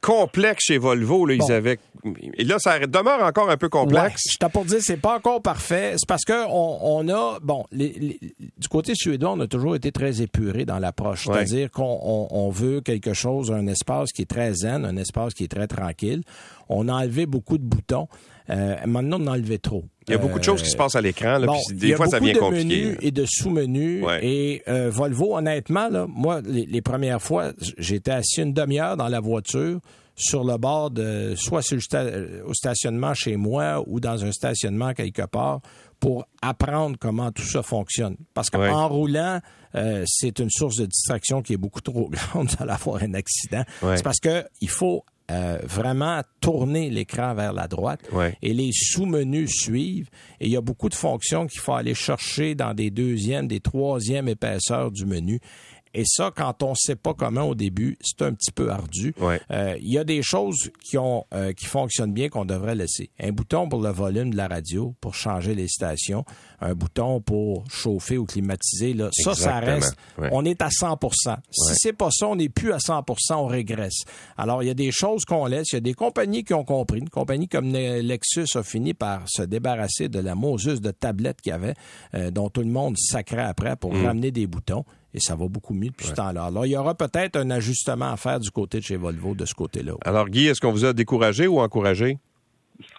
complexe 0.00 0.64
chez 0.64 0.78
Volvo. 0.78 1.26
Là, 1.26 1.34
ils 1.34 1.52
avaient... 1.52 1.78
Et 2.34 2.44
là, 2.44 2.58
ça 2.58 2.78
demeure 2.78 3.22
encore 3.22 3.50
un 3.50 3.58
peu 3.58 3.68
complexe. 3.68 4.22
je 4.32 4.38
t'ai 4.38 4.48
pour 4.48 4.64
dire, 4.64 4.78
c'est 4.80 4.96
pas 4.96 5.16
encore 5.16 5.42
parfait. 5.42 5.94
C'est 5.98 6.08
parce 6.08 6.24
que 6.24 6.46
on, 6.48 7.06
a, 7.10 7.38
bon, 7.42 7.66
du 7.70 8.68
côté 8.70 8.94
suédois, 8.94 9.32
on 9.32 9.40
a 9.40 9.46
toujours 9.46 9.76
été 9.76 9.92
très 9.92 10.22
épuré 10.22 10.64
dans 10.64 10.78
l'approche. 10.78 11.26
C'est-à-dire 11.26 11.70
qu'on 11.70 12.26
on, 12.30 12.48
veut 12.48 12.80
quelque 12.80 13.12
chose, 13.12 13.52
un 13.52 13.66
espace 13.66 14.12
qui 14.12 14.22
est 14.22 14.30
très 14.30 14.54
zen, 14.54 14.86
un 14.86 14.96
espace 14.96 15.34
qui 15.34 15.44
est 15.44 15.48
très 15.48 15.66
tranquille. 15.66 16.22
On 16.70 16.88
a 16.88 16.92
enlevé 16.94 17.26
beaucoup 17.26 17.58
de 17.58 17.64
boutons. 17.64 18.08
Euh, 18.48 18.76
maintenant, 18.86 19.18
on 19.20 19.24
en 19.24 19.26
a 19.28 19.30
enlevé 19.32 19.58
trop. 19.58 19.84
Il 20.08 20.12
y 20.12 20.14
a 20.14 20.18
beaucoup 20.18 20.38
de 20.38 20.44
choses 20.44 20.62
qui 20.62 20.70
se 20.70 20.76
passent 20.76 20.96
à 20.96 21.00
l'écran. 21.00 21.38
des 21.72 21.94
fois, 21.94 22.06
ça 22.06 22.18
devient 22.18 22.32
compliqué. 22.34 22.38
Il 22.38 22.38
y 22.38 22.38
a 22.38 22.38
beaucoup 22.38 22.50
de 22.50 22.56
menus 22.56 22.98
et 23.00 23.10
de 23.10 23.24
sous-menus. 23.26 24.04
Et 24.22 24.62
euh, 24.68 24.90
Volvo, 24.90 25.36
honnêtement, 25.36 25.88
là, 25.88 26.06
moi, 26.08 26.40
les, 26.44 26.82
premières 26.82 27.20
fois, 27.22 27.52
j'étais 27.78 28.12
assis 28.12 28.42
une 28.42 28.52
demi-heure 28.52 28.96
dans 28.96 29.08
la 29.08 29.20
voiture 29.20 29.80
sur 30.16 30.44
le 30.44 30.56
bord 30.58 30.90
de 30.90 31.34
soit 31.36 31.62
sur 31.62 31.78
au 32.46 32.54
stationnement 32.54 33.14
chez 33.14 33.36
moi 33.36 33.82
ou 33.86 34.00
dans 34.00 34.24
un 34.24 34.32
stationnement 34.32 34.92
quelque 34.92 35.22
part 35.22 35.60
pour 35.98 36.26
apprendre 36.42 36.96
comment 36.98 37.30
tout 37.30 37.44
ça 37.44 37.62
fonctionne. 37.62 38.16
Parce 38.34 38.50
qu'en 38.50 38.88
roulant, 38.88 39.40
euh, 39.74 40.04
c'est 40.06 40.38
une 40.38 40.50
source 40.50 40.76
de 40.76 40.86
distraction 40.86 41.42
qui 41.42 41.54
est 41.54 41.58
beaucoup 41.58 41.80
trop 41.80 42.08
grande 42.10 42.48
d'aller 42.58 42.72
avoir 42.72 43.02
un 43.02 43.14
accident. 43.14 43.62
C'est 43.80 44.02
parce 44.02 44.20
que 44.20 44.44
il 44.60 44.70
faut 44.70 45.04
euh, 45.30 45.58
vraiment 45.62 46.22
tourner 46.40 46.90
l'écran 46.90 47.34
vers 47.34 47.52
la 47.52 47.68
droite 47.68 48.00
et 48.42 48.52
les 48.52 48.70
sous-menus 48.72 49.50
suivent. 49.50 50.08
Et 50.40 50.46
il 50.46 50.52
y 50.52 50.56
a 50.56 50.60
beaucoup 50.60 50.88
de 50.88 50.94
fonctions 50.94 51.46
qu'il 51.46 51.60
faut 51.60 51.74
aller 51.74 51.94
chercher 51.94 52.54
dans 52.54 52.74
des 52.74 52.90
deuxièmes, 52.90 53.46
des 53.46 53.60
troisièmes 53.60 54.28
épaisseurs 54.28 54.90
du 54.90 55.06
menu. 55.06 55.40
Et 55.92 56.04
ça, 56.06 56.30
quand 56.34 56.62
on 56.62 56.70
ne 56.70 56.76
sait 56.76 56.96
pas 56.96 57.14
comment 57.14 57.42
au 57.42 57.54
début, 57.54 57.98
c'est 58.00 58.22
un 58.22 58.32
petit 58.32 58.52
peu 58.52 58.70
ardu. 58.70 59.14
Euh, 59.50 59.76
il 59.80 59.92
y 59.92 59.98
a 59.98 60.04
des 60.04 60.22
choses 60.22 60.70
qui 60.84 60.98
ont 60.98 61.26
euh, 61.34 61.52
qui 61.52 61.66
fonctionnent 61.66 62.12
bien 62.12 62.28
qu'on 62.28 62.44
devrait 62.44 62.74
laisser. 62.74 63.10
Un 63.18 63.32
bouton 63.32 63.68
pour 63.68 63.80
le 63.80 63.90
volume 63.90 64.30
de 64.30 64.36
la 64.36 64.46
radio, 64.46 64.94
pour 65.00 65.14
changer 65.14 65.54
les 65.54 65.68
stations, 65.68 66.24
un 66.60 66.74
bouton 66.74 67.20
pour 67.20 67.64
chauffer 67.70 68.18
ou 68.18 68.24
climatiser. 68.24 68.94
Là, 68.94 69.10
ça, 69.12 69.34
ça 69.34 69.58
reste. 69.58 69.96
On 70.30 70.44
est 70.44 70.62
à 70.62 70.68
100% 70.68 71.36
Si 71.50 71.74
c'est 71.74 71.92
pas 71.92 72.10
ça, 72.10 72.28
on 72.28 72.36
n'est 72.36 72.48
plus 72.48 72.72
à 72.72 72.78
100% 72.78 73.34
on 73.34 73.46
régresse. 73.46 74.04
Alors, 74.36 74.62
il 74.62 74.66
y 74.66 74.70
a 74.70 74.74
des 74.74 74.92
choses 74.92 75.24
qu'on 75.24 75.46
laisse. 75.46 75.72
Il 75.72 75.76
y 75.76 75.78
a 75.78 75.80
des 75.80 75.94
compagnies 75.94 76.44
qui 76.44 76.54
ont 76.54 76.64
compris. 76.64 76.98
Une 76.98 77.10
compagnie 77.10 77.48
comme 77.48 77.72
Lexus 77.72 78.46
a 78.56 78.62
fini 78.62 78.94
par 78.94 79.22
se 79.28 79.42
débarrasser 79.42 80.08
de 80.08 80.20
la 80.20 80.34
Moses 80.34 80.80
de 80.80 80.90
tablette 80.90 81.40
qu'il 81.40 81.50
y 81.50 81.54
avait, 81.54 81.74
euh, 82.14 82.30
dont 82.30 82.50
tout 82.50 82.62
le 82.62 82.68
monde 82.68 82.96
sacrait 82.96 83.42
après 83.42 83.76
pour 83.76 83.94
mm. 83.94 84.06
ramener 84.06 84.30
des 84.30 84.46
boutons 84.46 84.84
et 85.14 85.20
ça 85.20 85.34
va 85.34 85.48
beaucoup 85.48 85.74
mieux 85.74 85.88
depuis 85.88 86.06
ce 86.06 86.14
temps-là. 86.14 86.44
Alors, 86.44 86.66
il 86.66 86.70
y 86.70 86.76
aura 86.76 86.94
peut-être 86.94 87.36
un 87.36 87.50
ajustement 87.50 88.12
à 88.12 88.16
faire 88.16 88.40
du 88.40 88.50
côté 88.50 88.78
de 88.78 88.84
chez 88.84 88.96
Volvo 88.96 89.34
de 89.34 89.44
ce 89.44 89.54
côté-là. 89.54 89.92
Alors, 90.04 90.28
Guy, 90.28 90.46
est-ce 90.46 90.60
qu'on 90.60 90.72
vous 90.72 90.84
a 90.84 90.92
découragé 90.92 91.46
ou 91.46 91.60
encouragé? 91.60 92.18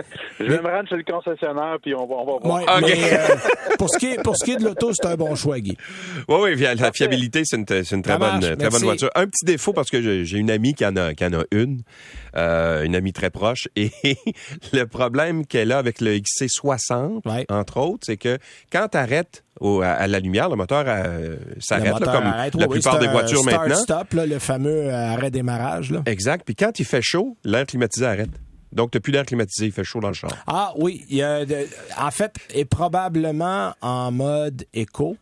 je 0.40 0.44
vais 0.44 0.60
me 0.60 0.68
rendre 0.68 0.88
chez 0.88 0.96
le 0.96 1.04
concessionnaire, 1.04 1.78
puis 1.82 1.94
on 1.94 2.06
va, 2.06 2.14
on 2.16 2.24
va 2.24 2.38
voir. 2.42 2.62
Euh, 2.68 2.80
pour, 3.80 3.88
ce 3.88 3.98
qui 3.98 4.06
est, 4.06 4.22
pour 4.22 4.36
ce 4.36 4.44
qui 4.44 4.52
est 4.52 4.56
de 4.56 4.64
l'auto, 4.64 4.92
c'est 4.92 5.06
un 5.06 5.16
bon 5.16 5.34
choix, 5.34 5.58
Guy. 5.58 5.76
Oui, 6.28 6.52
oui, 6.54 6.56
la 6.56 6.92
fiabilité, 6.92 7.42
c'est 7.46 7.56
une, 7.56 7.64
une, 7.90 8.02
très, 8.02 8.18
bonne, 8.18 8.40
très 8.40 8.68
bonne 8.68 8.82
voiture. 8.82 9.10
Un 9.14 9.26
petit 9.26 9.46
défaut, 9.46 9.72
parce 9.72 9.88
que 9.88 10.22
j'ai 10.22 10.38
une 10.38 10.50
amie 10.50 10.74
qui 10.74 10.84
en 10.84 10.94
a, 10.96 11.14
qui 11.14 11.24
en 11.24 11.32
a 11.32 11.44
une, 11.50 11.80
euh, 12.36 12.82
une 12.82 12.94
amie 12.94 13.14
très 13.14 13.30
proche, 13.30 13.68
et 13.76 13.90
le 14.72 14.84
problème 14.84 15.46
qu'elle 15.46 15.72
a 15.72 15.78
avec 15.78 16.02
le 16.02 16.18
XC60, 16.18 17.46
entre 17.48 17.78
autres, 17.78 18.04
c'est 18.04 18.18
que 18.18 18.38
quand 18.70 18.88
tu 18.88 18.98
arrêtes 18.98 19.44
à, 19.82 20.06
la 20.06 20.20
lumière, 20.20 20.50
le 20.50 20.56
moteur 20.56 20.84
euh, 20.86 21.36
s'arrête, 21.58 21.94
comme 22.04 22.60
la 22.60 22.68
plupart 22.68 22.98
des 22.98 23.08
voitures 23.08 23.44
maintenant. 23.44 23.76
stop, 23.76 24.08
le 24.12 24.38
fameux 24.38 24.88
euh, 24.88 25.14
arrêt 25.14 25.30
démarrage. 25.30 25.90
Là. 25.90 26.02
Exact. 26.04 26.42
Puis 26.44 26.54
quand 26.54 26.78
il 26.78 26.84
fait 26.84 27.02
chaud, 27.02 27.38
l'air 27.44 27.64
climatisé 27.64 28.04
arrête. 28.04 28.30
Donc, 28.72 28.90
tu 28.90 28.98
n'as 28.98 29.00
plus 29.00 29.12
d'air 29.12 29.26
climatisé, 29.26 29.66
il 29.66 29.72
fait 29.72 29.84
chaud 29.84 30.00
dans 30.00 30.08
le 30.08 30.14
char. 30.14 30.30
Ah 30.46 30.72
oui, 30.76 31.04
il 31.08 31.16
y 31.16 31.22
a 31.22 31.44
en 31.98 32.10
fait, 32.10 32.34
et 32.54 32.64
probablement 32.64 33.74
en 33.80 34.12
mode 34.12 34.64
éco. 34.72 35.16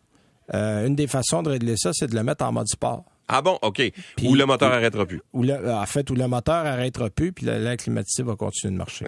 Euh, 0.53 0.87
une 0.87 0.95
des 0.95 1.07
façons 1.07 1.43
de 1.43 1.49
régler 1.49 1.75
ça, 1.77 1.91
c'est 1.93 2.07
de 2.07 2.15
le 2.15 2.23
mettre 2.23 2.43
en 2.43 2.51
mode 2.51 2.67
sport. 2.67 3.05
Ah 3.27 3.43
bon, 3.43 3.59
OK. 3.61 3.79
Ou 4.23 4.33
le 4.33 4.45
moteur 4.45 4.71
n'arrêtera 4.71 5.05
plus. 5.05 5.21
En 5.33 5.85
fait, 5.85 6.09
où 6.09 6.15
le 6.15 6.27
moteur 6.27 6.65
arrêtera 6.65 7.11
plus, 7.11 7.31
puis 7.31 7.45
l'air 7.45 7.77
climatisé 7.77 8.23
va 8.23 8.35
continuer 8.35 8.73
de 8.73 8.77
marcher. 8.77 9.05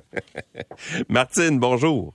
Martine, 1.09 1.59
bonjour. 1.59 2.13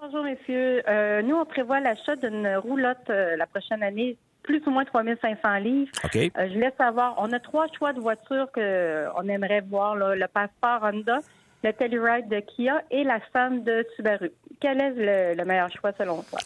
Bonjour, 0.00 0.24
messieurs. 0.24 0.82
Euh, 0.88 1.22
nous, 1.22 1.36
on 1.36 1.44
prévoit 1.44 1.78
l'achat 1.80 2.16
d'une 2.16 2.48
roulotte 2.56 3.10
euh, 3.10 3.36
la 3.36 3.46
prochaine 3.46 3.82
année, 3.82 4.16
plus 4.42 4.62
ou 4.66 4.70
moins 4.70 4.84
3500 4.84 5.58
livres. 5.58 5.90
Euh, 6.04 6.28
je 6.48 6.54
voulais 6.54 6.72
savoir, 6.78 7.14
on 7.18 7.32
a 7.32 7.40
trois 7.40 7.66
choix 7.76 7.92
de 7.92 8.00
voitures 8.00 8.50
qu'on 8.52 9.28
aimerait 9.28 9.62
voir, 9.62 9.96
le 9.96 10.26
Passport 10.26 10.80
Honda, 10.82 11.18
le 11.64 11.72
Telluride 11.72 12.28
de 12.28 12.40
Kia 12.40 12.82
et 12.90 13.04
la 13.04 13.20
Sam 13.32 13.62
de 13.62 13.84
Subaru. 13.96 14.30
Quel 14.60 14.80
est 14.80 15.34
le, 15.34 15.44
meilleur 15.44 15.70
choix 15.70 15.92
selon 15.98 16.22
toi? 16.22 16.38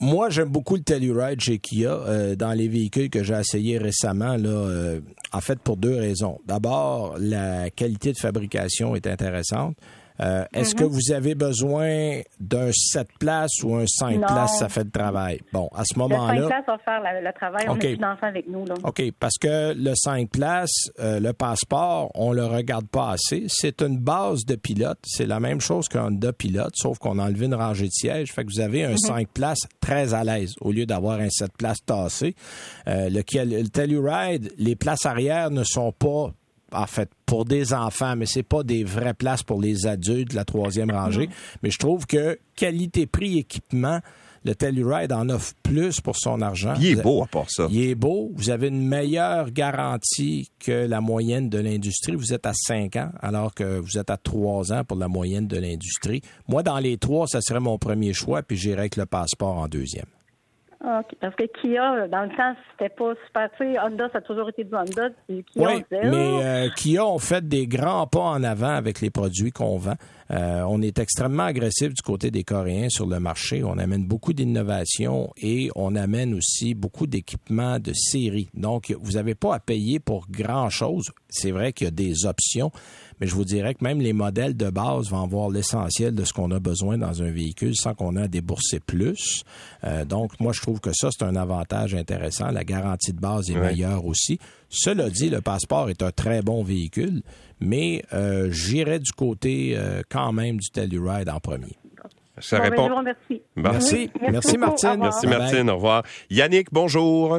Moi, 0.00 0.28
j'aime 0.30 0.48
beaucoup 0.48 0.76
le 0.76 0.82
Telluride 0.82 1.40
chez 1.40 1.58
Kia 1.58 2.34
dans 2.36 2.52
les 2.52 2.68
véhicules 2.68 3.10
que 3.10 3.22
j'ai 3.22 3.34
essayés 3.34 3.78
récemment. 3.78 4.36
Là, 4.36 4.98
en 5.32 5.40
fait, 5.40 5.58
pour 5.60 5.76
deux 5.76 5.96
raisons. 5.96 6.40
D'abord, 6.46 7.16
la 7.18 7.70
qualité 7.70 8.12
de 8.12 8.18
fabrication 8.18 8.94
est 8.96 9.06
intéressante. 9.06 9.76
Euh, 10.20 10.44
est-ce 10.52 10.74
que 10.74 10.84
mhm. 10.84 10.90
vous 10.90 11.12
avez 11.12 11.34
besoin 11.34 12.20
d'un 12.38 12.70
7 12.72 13.08
places 13.18 13.62
ou 13.64 13.74
un 13.74 13.86
5 13.86 14.20
places, 14.20 14.58
ça 14.58 14.68
fait 14.68 14.84
le 14.84 14.90
travail? 14.90 15.40
Bon, 15.52 15.68
à 15.74 15.82
ce 15.84 15.98
moment-là... 15.98 16.34
Le 16.34 16.42
5 16.42 16.48
places 16.48 16.66
va 16.66 16.78
faire 16.78 17.22
le 17.22 17.32
travail. 17.32 17.66
On 17.68 17.78
est 17.78 17.96
d'enfants 17.96 18.26
avec 18.26 18.48
nous. 18.48 18.64
Là. 18.64 18.74
OK, 18.84 19.02
parce 19.18 19.36
que 19.40 19.74
le 19.74 19.92
5 19.94 20.30
places, 20.30 20.90
euh, 21.00 21.18
le 21.18 21.32
passeport, 21.32 22.10
on 22.14 22.32
le 22.32 22.44
regarde 22.46 22.86
pas 22.86 23.10
assez. 23.10 23.46
C'est 23.48 23.82
une 23.82 23.98
base 23.98 24.44
de 24.44 24.54
pilote. 24.54 24.98
C'est 25.04 25.26
la 25.26 25.40
même 25.40 25.60
chose 25.60 25.88
qu'un 25.88 26.06
Honda 26.06 26.32
pilote, 26.32 26.74
sauf 26.76 26.98
qu'on 26.98 27.18
a 27.18 27.24
enlevé 27.24 27.46
une 27.46 27.54
rangée 27.54 27.86
de 27.86 27.92
sièges. 27.92 28.32
Fait 28.32 28.44
que 28.44 28.50
vous 28.50 28.60
avez 28.60 28.84
un 28.84 28.96
5 28.96 29.16
mhm. 29.16 29.26
places 29.34 29.66
très 29.80 30.14
à 30.14 30.22
l'aise 30.22 30.54
au 30.60 30.70
lieu 30.70 30.86
d'avoir 30.86 31.18
un 31.18 31.30
7 31.30 31.52
places 31.56 31.84
tassé. 31.84 32.36
Euh, 32.86 33.08
le, 33.10 33.22
le 33.34 33.68
Telluride, 33.68 34.52
les 34.58 34.76
places 34.76 35.06
arrière 35.06 35.50
ne 35.50 35.64
sont 35.64 35.92
pas 35.92 36.32
en 36.74 36.86
fait, 36.86 37.10
pour 37.26 37.44
des 37.44 37.72
enfants, 37.72 38.16
mais 38.16 38.26
c'est 38.26 38.42
pas 38.42 38.62
des 38.62 38.84
vraies 38.84 39.14
places 39.14 39.42
pour 39.42 39.60
les 39.60 39.86
adultes, 39.86 40.32
la 40.32 40.44
troisième 40.44 40.90
rangée. 40.90 41.28
Mais 41.62 41.70
je 41.70 41.78
trouve 41.78 42.06
que 42.06 42.38
qualité-prix 42.56 43.38
équipement, 43.38 44.00
le 44.44 44.54
Telluride 44.54 45.12
en 45.12 45.28
offre 45.30 45.54
plus 45.62 46.00
pour 46.00 46.16
son 46.16 46.42
argent. 46.42 46.74
Il 46.78 46.86
est 46.86 47.02
beau 47.02 47.22
à 47.22 47.26
part 47.26 47.50
ça. 47.50 47.66
Il 47.70 47.80
est 47.80 47.94
beau. 47.94 48.30
Vous 48.34 48.50
avez 48.50 48.68
une 48.68 48.86
meilleure 48.86 49.50
garantie 49.50 50.50
que 50.58 50.86
la 50.86 51.00
moyenne 51.00 51.48
de 51.48 51.58
l'industrie. 51.58 52.14
Vous 52.14 52.34
êtes 52.34 52.46
à 52.46 52.52
5 52.52 52.96
ans, 52.96 53.10
alors 53.20 53.54
que 53.54 53.78
vous 53.78 53.98
êtes 53.98 54.10
à 54.10 54.18
3 54.18 54.72
ans 54.72 54.84
pour 54.84 54.98
la 54.98 55.08
moyenne 55.08 55.46
de 55.46 55.56
l'industrie. 55.56 56.20
Moi, 56.46 56.62
dans 56.62 56.78
les 56.78 56.98
trois, 56.98 57.26
ça 57.26 57.40
serait 57.40 57.60
mon 57.60 57.78
premier 57.78 58.12
choix, 58.12 58.42
puis 58.42 58.56
j'irais 58.56 58.80
avec 58.80 58.96
le 58.96 59.06
passeport 59.06 59.56
en 59.56 59.68
deuxième. 59.68 60.06
Parce 61.20 61.34
que 61.34 61.44
Kia, 61.60 62.08
dans 62.08 62.24
le 62.24 62.36
temps, 62.36 62.54
c'était 62.72 62.94
pas 62.94 63.14
super. 63.26 63.50
Tu 63.56 63.72
sais, 63.72 63.80
Honda, 63.80 64.08
ça 64.12 64.18
a 64.18 64.20
toujours 64.20 64.48
été 64.50 64.64
du 64.64 64.74
Honda. 64.74 65.08
Kia, 65.28 65.42
oui, 65.56 65.84
mais 65.90 66.44
euh, 66.44 66.68
Kia 66.76 67.06
ont 67.06 67.18
fait 67.18 67.46
des 67.46 67.66
grands 67.66 68.06
pas 68.06 68.20
en 68.20 68.42
avant 68.42 68.74
avec 68.74 69.00
les 69.00 69.10
produits 69.10 69.50
qu'on 69.50 69.78
vend. 69.78 69.94
Euh, 70.30 70.62
on 70.68 70.82
est 70.82 70.98
extrêmement 70.98 71.44
agressif 71.44 71.92
du 71.92 72.02
côté 72.02 72.30
des 72.30 72.44
Coréens 72.44 72.88
sur 72.88 73.06
le 73.06 73.18
marché. 73.20 73.62
On 73.64 73.78
amène 73.78 74.04
beaucoup 74.04 74.32
d'innovation 74.32 75.32
et 75.36 75.70
on 75.74 75.94
amène 75.96 76.34
aussi 76.34 76.74
beaucoup 76.74 77.06
d'équipements 77.06 77.78
de 77.78 77.92
série. 77.94 78.48
Donc, 78.54 78.94
vous 79.00 79.12
n'avez 79.12 79.34
pas 79.34 79.54
à 79.54 79.60
payer 79.60 80.00
pour 80.00 80.26
grand-chose. 80.30 81.12
C'est 81.28 81.50
vrai 81.50 81.72
qu'il 81.72 81.86
y 81.86 81.88
a 81.88 81.92
des 81.92 82.26
options, 82.26 82.70
mais 83.20 83.26
je 83.26 83.34
vous 83.34 83.44
dirais 83.44 83.74
que 83.74 83.84
même 83.84 84.00
les 84.00 84.12
modèles 84.12 84.56
de 84.56 84.70
base 84.70 85.10
vont 85.10 85.22
avoir 85.22 85.50
l'essentiel 85.50 86.14
de 86.14 86.24
ce 86.24 86.32
qu'on 86.32 86.50
a 86.50 86.58
besoin 86.58 86.98
dans 86.98 87.22
un 87.22 87.30
véhicule 87.30 87.74
sans 87.74 87.94
qu'on 87.94 88.16
ait 88.16 88.22
à 88.22 88.28
débourser 88.28 88.80
plus. 88.80 89.44
Euh, 89.84 90.04
donc, 90.04 90.38
moi, 90.40 90.52
je 90.52 90.60
trouve 90.60 90.80
que 90.80 90.90
ça, 90.92 91.08
c'est 91.10 91.24
un 91.24 91.36
avantage 91.36 91.94
intéressant. 91.94 92.50
La 92.50 92.64
garantie 92.64 93.12
de 93.12 93.20
base 93.20 93.50
est 93.50 93.58
meilleure 93.58 94.04
aussi. 94.04 94.38
Cela 94.68 95.10
dit, 95.10 95.30
le 95.30 95.40
passeport 95.40 95.90
est 95.90 96.02
un 96.02 96.10
très 96.10 96.42
bon 96.42 96.64
véhicule, 96.64 97.22
mais 97.60 98.02
euh, 98.12 98.50
j'irai 98.50 98.98
du 98.98 99.12
côté 99.12 99.74
euh, 99.76 100.02
quand 100.10 100.32
même 100.32 100.58
du 100.58 100.70
Telluride 100.70 101.28
en 101.28 101.40
premier. 101.40 101.76
Ça 102.38 102.58
ben, 102.58 102.70
répond. 102.70 103.02
Merci. 103.02 103.42
Merci. 103.54 104.10
Merci, 104.20 104.58
Martine. 104.58 104.96
Merci, 104.98 105.26
Martine. 105.28 105.70
Au 105.70 105.76
revoir. 105.76 106.02
Yannick, 106.30 106.68
bonjour. 106.72 107.38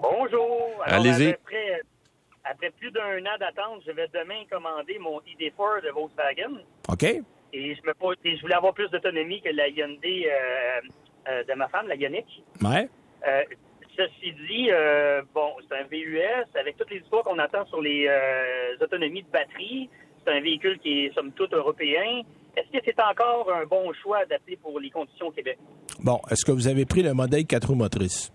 Bonjour. 0.00 0.64
Allez-y. 0.84 1.34
Après, 2.44 2.70
plus 2.70 2.90
d'un 2.90 3.20
an 3.20 3.38
d'attente, 3.40 3.82
je 3.86 3.92
vais 3.92 4.08
demain 4.12 4.42
commander 4.50 4.98
mon 4.98 5.20
ID4 5.20 5.82
de 5.82 5.90
Volkswagen. 5.90 6.60
OK. 6.88 7.02
Et 7.52 7.74
je, 7.74 7.80
me, 7.86 7.92
je 8.24 8.40
voulais 8.40 8.54
avoir 8.54 8.74
plus 8.74 8.90
d'autonomie 8.90 9.40
que 9.40 9.50
la 9.50 9.68
Hyundai 9.68 10.28
euh, 11.28 11.42
de 11.44 11.54
ma 11.54 11.68
femme, 11.68 11.88
la 11.88 11.94
Yannick. 11.94 12.26
Ouais. 12.60 12.88
Ceci 13.96 14.32
dit, 14.32 14.70
euh, 14.70 15.22
bon, 15.32 15.52
c'est 15.68 15.76
un 15.76 15.84
VUS 15.84 16.58
avec 16.58 16.76
toutes 16.76 16.90
les 16.90 16.98
histoires 16.98 17.22
qu'on 17.22 17.38
attend 17.38 17.64
sur 17.66 17.80
les 17.80 18.06
euh, 18.08 18.84
autonomies 18.84 19.22
de 19.22 19.30
batterie. 19.30 19.88
C'est 20.24 20.32
un 20.32 20.40
véhicule 20.40 20.78
qui 20.80 21.04
est 21.04 21.14
somme 21.14 21.30
toute 21.32 21.52
européen. 21.52 22.22
Est-ce 22.56 22.76
que 22.76 22.84
c'est 22.84 23.00
encore 23.00 23.52
un 23.52 23.66
bon 23.66 23.92
choix 23.92 24.18
adapté 24.18 24.56
pour 24.56 24.80
les 24.80 24.90
conditions 24.90 25.28
au 25.28 25.30
Québec? 25.30 25.58
Bon, 26.00 26.20
est-ce 26.30 26.44
que 26.44 26.50
vous 26.50 26.66
avez 26.66 26.86
pris 26.86 27.02
le 27.02 27.14
modèle 27.14 27.46
4 27.46 27.68
roues 27.68 27.74
motrices? 27.76 28.32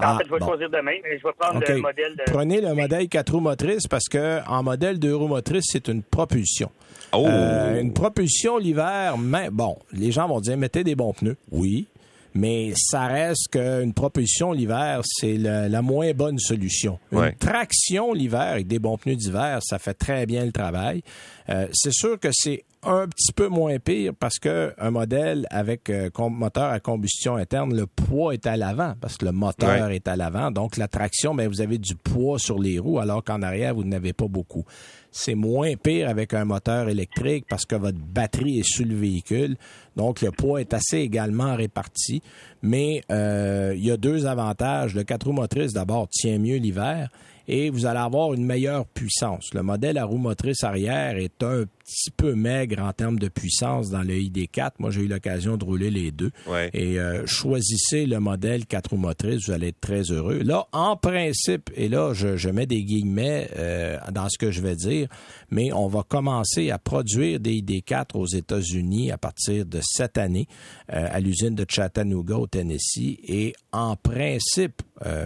Oui. 0.00 0.06
en 0.06 0.14
ah, 0.14 0.18
fait, 0.18 0.26
je 0.28 0.34
vais 0.34 0.40
choisir 0.40 0.70
demain, 0.70 0.96
mais 1.02 1.18
je 1.18 1.24
vais 1.26 1.32
prendre 1.38 1.60
le 1.60 1.80
modèle 1.80 2.16
de... 2.16 2.22
Prenez 2.32 2.60
le 2.60 2.74
modèle 2.74 3.08
4 3.08 3.32
roues 3.32 3.40
motrices 3.40 3.86
parce 3.86 4.08
que 4.08 4.46
en 4.48 4.62
modèle 4.62 4.98
2 4.98 5.14
roues 5.14 5.28
motrices, 5.28 5.66
c'est 5.70 5.88
une 5.88 6.02
propulsion. 6.02 6.70
Oh. 7.12 7.26
Euh, 7.28 7.80
une 7.80 7.92
propulsion 7.92 8.58
l'hiver, 8.58 9.18
mais 9.18 9.50
bon, 9.50 9.76
les 9.92 10.12
gens 10.12 10.28
vont 10.28 10.40
dire 10.40 10.56
mettez 10.56 10.84
des 10.84 10.94
bons 10.94 11.12
pneus. 11.12 11.36
Oui 11.50 11.88
mais 12.34 12.72
ça 12.76 13.06
reste 13.06 13.48
qu'une 13.50 13.92
propulsion 13.92 14.52
l'hiver, 14.52 15.00
c'est 15.04 15.36
la 15.36 15.82
moins 15.82 16.12
bonne 16.12 16.38
solution. 16.38 16.98
Une 17.12 17.34
traction 17.38 18.12
l'hiver 18.12 18.40
avec 18.40 18.66
des 18.66 18.78
bons 18.78 18.98
pneus 18.98 19.16
d'hiver, 19.16 19.58
ça 19.62 19.78
fait 19.78 19.94
très 19.94 20.26
bien 20.26 20.44
le 20.44 20.52
travail. 20.52 21.02
Euh, 21.50 21.66
c'est 21.72 21.92
sûr 21.92 22.18
que 22.18 22.28
c'est 22.32 22.64
un 22.82 23.08
petit 23.08 23.32
peu 23.32 23.48
moins 23.48 23.78
pire 23.78 24.12
parce 24.18 24.38
que 24.38 24.72
un 24.78 24.90
modèle 24.90 25.46
avec 25.50 25.90
euh, 25.90 26.08
moteur 26.16 26.70
à 26.70 26.80
combustion 26.80 27.36
interne, 27.36 27.74
le 27.74 27.86
poids 27.86 28.32
est 28.32 28.46
à 28.46 28.56
l'avant 28.56 28.94
parce 29.00 29.16
que 29.16 29.26
le 29.26 29.32
moteur 29.32 29.90
est 29.90 30.06
à 30.08 30.16
l'avant. 30.16 30.50
Donc 30.50 30.76
la 30.76 30.88
traction, 30.88 31.34
ben, 31.34 31.48
vous 31.48 31.60
avez 31.60 31.78
du 31.78 31.96
poids 31.96 32.38
sur 32.38 32.58
les 32.58 32.78
roues 32.78 33.00
alors 33.00 33.24
qu'en 33.24 33.42
arrière, 33.42 33.74
vous 33.74 33.84
n'avez 33.84 34.12
pas 34.12 34.28
beaucoup. 34.28 34.64
C'est 35.10 35.34
moins 35.34 35.74
pire 35.74 36.08
avec 36.08 36.34
un 36.34 36.44
moteur 36.44 36.88
électrique 36.88 37.44
parce 37.48 37.66
que 37.66 37.74
votre 37.74 37.98
batterie 37.98 38.60
est 38.60 38.68
sur 38.68 38.86
le 38.86 38.94
véhicule. 38.94 39.56
Donc, 39.96 40.20
le 40.20 40.30
poids 40.30 40.60
est 40.60 40.72
assez 40.72 40.98
également 40.98 41.56
réparti. 41.56 42.22
Mais 42.62 43.02
euh, 43.10 43.74
il 43.76 43.84
y 43.84 43.90
a 43.90 43.96
deux 43.96 44.26
avantages. 44.26 44.94
Le 44.94 45.02
4 45.02 45.26
roues 45.26 45.32
motrices, 45.32 45.72
d'abord, 45.72 46.08
tient 46.08 46.38
mieux 46.38 46.58
l'hiver 46.58 47.10
et 47.50 47.68
vous 47.68 47.84
allez 47.84 47.98
avoir 47.98 48.32
une 48.32 48.46
meilleure 48.46 48.86
puissance. 48.86 49.52
Le 49.54 49.62
modèle 49.64 49.98
à 49.98 50.04
roue 50.04 50.18
motrice 50.18 50.62
arrière 50.62 51.16
est 51.16 51.42
un 51.42 51.64
petit 51.90 52.10
peu 52.10 52.34
maigre 52.34 52.82
en 52.82 52.92
termes 52.92 53.18
de 53.18 53.28
puissance 53.28 53.90
dans 53.90 54.02
le 54.02 54.14
ID4. 54.14 54.72
Moi, 54.78 54.90
j'ai 54.90 55.02
eu 55.02 55.08
l'occasion 55.08 55.56
de 55.56 55.64
rouler 55.64 55.90
les 55.90 56.12
deux. 56.12 56.30
Et 56.72 57.00
euh, 57.00 57.26
choisissez 57.26 58.06
le 58.06 58.20
modèle 58.20 58.66
4 58.66 58.90
roues 58.90 58.96
motrices, 58.96 59.46
vous 59.46 59.52
allez 59.52 59.68
être 59.68 59.80
très 59.80 60.02
heureux. 60.02 60.40
Là, 60.42 60.68
en 60.72 60.96
principe, 60.96 61.70
et 61.74 61.88
là, 61.88 62.12
je, 62.14 62.48
mets 62.50 62.66
des 62.66 62.84
guillemets 62.84 63.48
euh, 63.56 63.98
dans 64.12 64.28
ce 64.28 64.38
que 64.38 64.50
je 64.50 64.60
vais 64.60 64.76
dire, 64.76 65.08
mais 65.50 65.72
on 65.72 65.88
va 65.88 66.02
commencer 66.02 66.70
à 66.70 66.78
produire 66.78 67.40
des 67.40 67.60
ID4 67.60 68.14
aux 68.14 68.26
États-Unis 68.26 69.10
à 69.10 69.18
partir 69.18 69.66
de 69.66 69.80
cette 69.82 70.18
année 70.18 70.46
euh, 70.92 71.08
à 71.10 71.20
l'usine 71.20 71.54
de 71.54 71.66
Chattanooga 71.68 72.36
au 72.36 72.46
Tennessee. 72.46 73.18
Et 73.24 73.54
en 73.72 73.96
principe, 73.96 74.82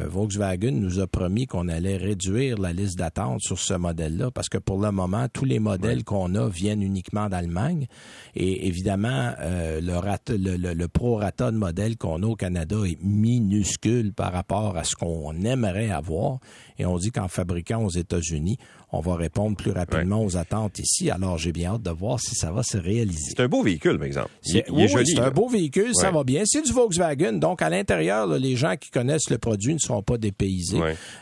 Volkswagen 0.07 0.71
nous 0.71 1.01
a 1.01 1.09
promis 1.09 1.47
qu'on 1.47 1.67
allait 1.67 1.97
réduire 1.97 2.59
la 2.59 2.73
liste 2.73 2.97
d'attente 2.97 3.41
sur 3.41 3.59
ce 3.59 3.75
modèle-là 3.75 4.31
parce 4.31 4.49
que 4.49 4.59
pour 4.59 4.81
le 4.81 4.93
moment, 4.93 5.27
tous 5.33 5.45
les 5.45 5.59
modèles 5.59 6.05
qu'on 6.05 6.37
a 6.37 6.49
viennent 6.55 6.83
uniquement 6.83 7.29
d'Allemagne. 7.29 7.87
Et 8.35 8.67
évidemment, 8.67 9.33
euh, 9.41 9.81
le, 9.83 10.87
pro-rata 10.89 11.51
de 11.51 11.57
modèle 11.57 11.97
qu'on 11.97 12.23
a 12.23 12.27
au 12.27 12.37
Canada 12.37 12.77
est 12.87 13.03
minuscule 13.03 14.13
par 14.13 14.33
rapport 14.33 14.77
à 14.77 14.85
ce 14.85 14.95
qu'on 14.95 15.35
aimerait 15.43 15.91
avoir. 15.91 16.39
Et 16.79 16.87
on 16.87 16.97
dit 16.97 17.11
qu'en 17.11 17.29
fabriquant 17.29 17.85
aux 17.85 17.91
États-Unis, 17.91 18.59
on 18.95 19.01
va 19.01 19.17
répondre 19.17 19.57
plus 19.57 19.73
rapidement 19.73 20.25
aux 20.25 20.37
attentes 20.37 20.79
ici. 20.79 21.11
Alors, 21.11 21.39
j'ai 21.39 21.53
bien 21.53 21.75
hâte 21.75 21.83
de 21.83 21.91
voir 21.91 22.21
si 22.21 22.35
ça 22.35 22.51
va 22.53 22.63
se 22.63 22.79
réaliser. 22.79 23.35
C'est 23.37 23.43
un 23.43 23.49
beau 23.49 23.63
véhicule, 23.63 23.99
par 23.99 24.07
exemple. 24.07 24.31
C'est, 24.43 24.65
oui, 24.71 24.89
C'est 24.89 25.19
un 25.19 25.31
beau 25.31 25.49
véhicule, 25.49 25.95
ça 25.95 26.11
va 26.11 26.25
bien. 26.25 26.43
C'est 26.45 26.63
du 26.63 26.73
Volkswagen. 26.73 27.35
Donc, 27.35 27.63
à 27.63 27.71
l'intérieur, 27.71 28.27
les 28.27 28.57
gens 28.57 28.77
qui 28.77 28.91
connaissent 28.91 29.31
le 29.31 29.39
produit 29.39 29.75
ne 29.75 29.79
seront 29.79 30.03
pas 30.03 30.19
dépaysés. 30.19 30.81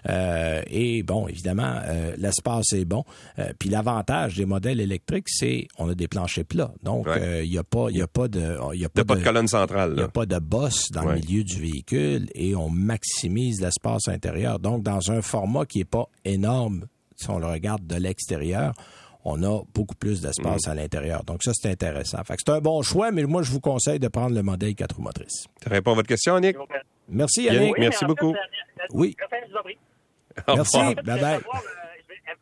Euh, 0.08 0.62
et 0.70 1.02
bon, 1.02 1.28
évidemment, 1.28 1.78
euh, 1.84 2.14
l'espace 2.18 2.72
est 2.72 2.84
bon. 2.84 3.04
Euh, 3.38 3.52
puis 3.58 3.68
l'avantage 3.68 4.36
des 4.36 4.46
modèles 4.46 4.80
électriques, 4.80 5.28
c'est 5.28 5.66
on 5.78 5.88
a 5.88 5.94
des 5.94 6.08
planchers 6.08 6.44
plats. 6.44 6.72
Donc, 6.82 7.06
il 7.16 7.50
n'y 7.50 7.58
a 7.58 7.64
pas, 7.64 7.88
il 7.90 8.02
a 8.02 8.06
pas 8.06 8.28
de, 8.28 8.56
il 8.74 8.84
a 8.84 8.88
pas, 8.88 9.02
de, 9.02 9.22
colonne 9.22 9.48
centrale. 9.48 9.92
Il 9.92 9.98
n'y 9.98 10.02
a 10.02 10.08
pas 10.08 10.26
de 10.26 10.38
bosse 10.38 10.90
dans 10.90 11.04
le 11.04 11.14
milieu 11.14 11.44
du 11.44 11.60
véhicule 11.60 12.28
et 12.34 12.54
on 12.54 12.68
maximise 12.68 13.60
l'espace 13.60 14.08
intérieur. 14.08 14.58
Donc, 14.58 14.82
dans 14.82 15.10
un 15.10 15.22
format 15.22 15.66
qui 15.66 15.80
est 15.80 15.84
pas 15.84 16.08
énorme 16.24 16.86
si 17.16 17.30
on 17.30 17.38
le 17.38 17.46
regarde 17.46 17.86
de 17.86 17.96
l'extérieur, 17.96 18.74
on 19.24 19.42
a 19.42 19.62
beaucoup 19.74 19.94
plus 19.94 20.20
d'espace 20.20 20.66
mm. 20.66 20.70
à 20.70 20.74
l'intérieur. 20.74 21.24
Donc 21.24 21.42
ça, 21.42 21.52
c'est 21.54 21.70
intéressant. 21.70 22.22
Fait 22.24 22.34
c'est 22.38 22.52
un 22.52 22.60
bon 22.60 22.82
choix, 22.82 23.10
mais 23.10 23.24
moi, 23.24 23.42
je 23.42 23.50
vous 23.50 23.60
conseille 23.60 23.98
de 23.98 24.08
prendre 24.08 24.34
le 24.34 24.42
modèle 24.42 24.74
4 24.74 24.96
roues 24.96 25.02
motrices. 25.02 25.46
Ça 25.62 25.70
répond 25.70 25.92
à 25.92 25.94
votre 25.94 26.08
question, 26.08 26.38
Nick? 26.40 26.56
Merci, 27.08 27.44
Yannick. 27.44 27.78
merci 27.78 28.04
beaucoup. 28.04 28.34
oui. 28.90 29.16
Merci. 30.48 30.78
Bye 31.04 31.22
euh, 31.24 31.38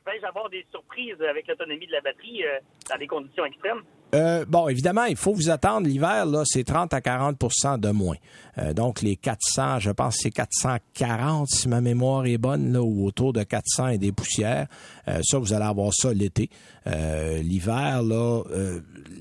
Vais-je 0.06 0.26
avoir 0.26 0.48
des 0.48 0.64
surprises 0.70 1.20
avec 1.28 1.46
l'autonomie 1.46 1.86
de 1.86 1.92
la 1.92 2.00
batterie 2.00 2.44
euh, 2.44 2.58
dans 2.88 2.96
des 2.96 3.06
conditions 3.06 3.44
extrêmes? 3.44 3.82
Euh, 4.14 4.44
bon, 4.46 4.68
évidemment, 4.68 5.04
il 5.04 5.16
faut 5.16 5.32
vous 5.32 5.50
attendre. 5.50 5.86
L'hiver, 5.86 6.26
là, 6.26 6.42
c'est 6.44 6.64
30 6.64 6.94
à 6.94 7.00
40% 7.00 7.78
de 7.78 7.90
moins. 7.90 8.16
Euh, 8.60 8.72
donc, 8.72 9.02
les 9.02 9.16
400, 9.16 9.78
je 9.78 9.90
pense 9.90 10.16
c'est 10.20 10.30
440, 10.30 11.48
si 11.48 11.68
ma 11.68 11.80
mémoire 11.80 12.26
est 12.26 12.38
bonne, 12.38 12.72
là, 12.72 12.82
ou 12.82 13.06
autour 13.06 13.32
de 13.32 13.42
400 13.42 13.88
et 13.88 13.98
des 13.98 14.12
poussières. 14.12 14.66
Euh, 15.08 15.20
ça, 15.22 15.38
vous 15.38 15.52
allez 15.52 15.64
avoir 15.64 15.92
ça 15.92 16.12
l'été. 16.12 16.50
L'hiver, 16.86 18.02
là, 18.02 18.42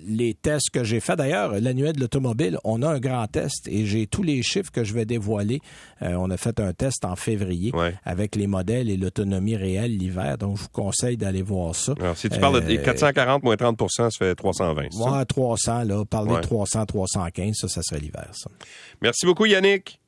les 0.07 0.33
tests 0.33 0.71
que 0.71 0.83
j'ai 0.83 0.99
faits, 0.99 1.17
d'ailleurs, 1.17 1.59
l'annuel 1.59 1.93
de 1.93 1.99
l'automobile, 1.99 2.57
on 2.63 2.81
a 2.81 2.87
un 2.87 2.99
grand 2.99 3.27
test 3.27 3.67
et 3.67 3.85
j'ai 3.85 4.07
tous 4.07 4.23
les 4.23 4.41
chiffres 4.41 4.71
que 4.71 4.83
je 4.83 4.93
vais 4.93 5.05
dévoiler. 5.05 5.61
on 6.01 6.31
a 6.31 6.37
fait 6.37 6.59
un 6.59 6.73
test 6.73 7.05
en 7.05 7.15
février 7.15 7.71
avec 8.05 8.35
les 8.35 8.47
modèles 8.47 8.89
et 8.89 8.97
l'autonomie 8.97 9.55
réelle 9.55 9.97
l'hiver. 9.97 10.37
Donc, 10.37 10.57
je 10.57 10.63
vous 10.63 10.69
conseille 10.69 11.17
d'aller 11.17 11.43
voir 11.43 11.75
ça. 11.75 11.93
Alors, 11.99 12.17
si 12.17 12.29
tu 12.29 12.39
parles 12.39 12.65
de 12.65 12.75
440 12.75 13.43
moins 13.43 13.55
30% 13.55 13.89
ça 13.89 14.09
fait 14.17 14.35
320. 14.35 14.83
Ouais, 14.95 15.25
300, 15.25 15.83
là. 15.83 16.05
Parler 16.05 16.35
de 16.35 16.41
300, 16.41 16.85
315, 16.85 17.55
ça, 17.55 17.67
ça 17.67 17.81
serait 17.83 17.99
l'hiver, 17.99 18.29
ça. 18.33 18.49
Merci 19.01 19.25
beaucoup, 19.29 19.45
Yannick. 19.45 19.99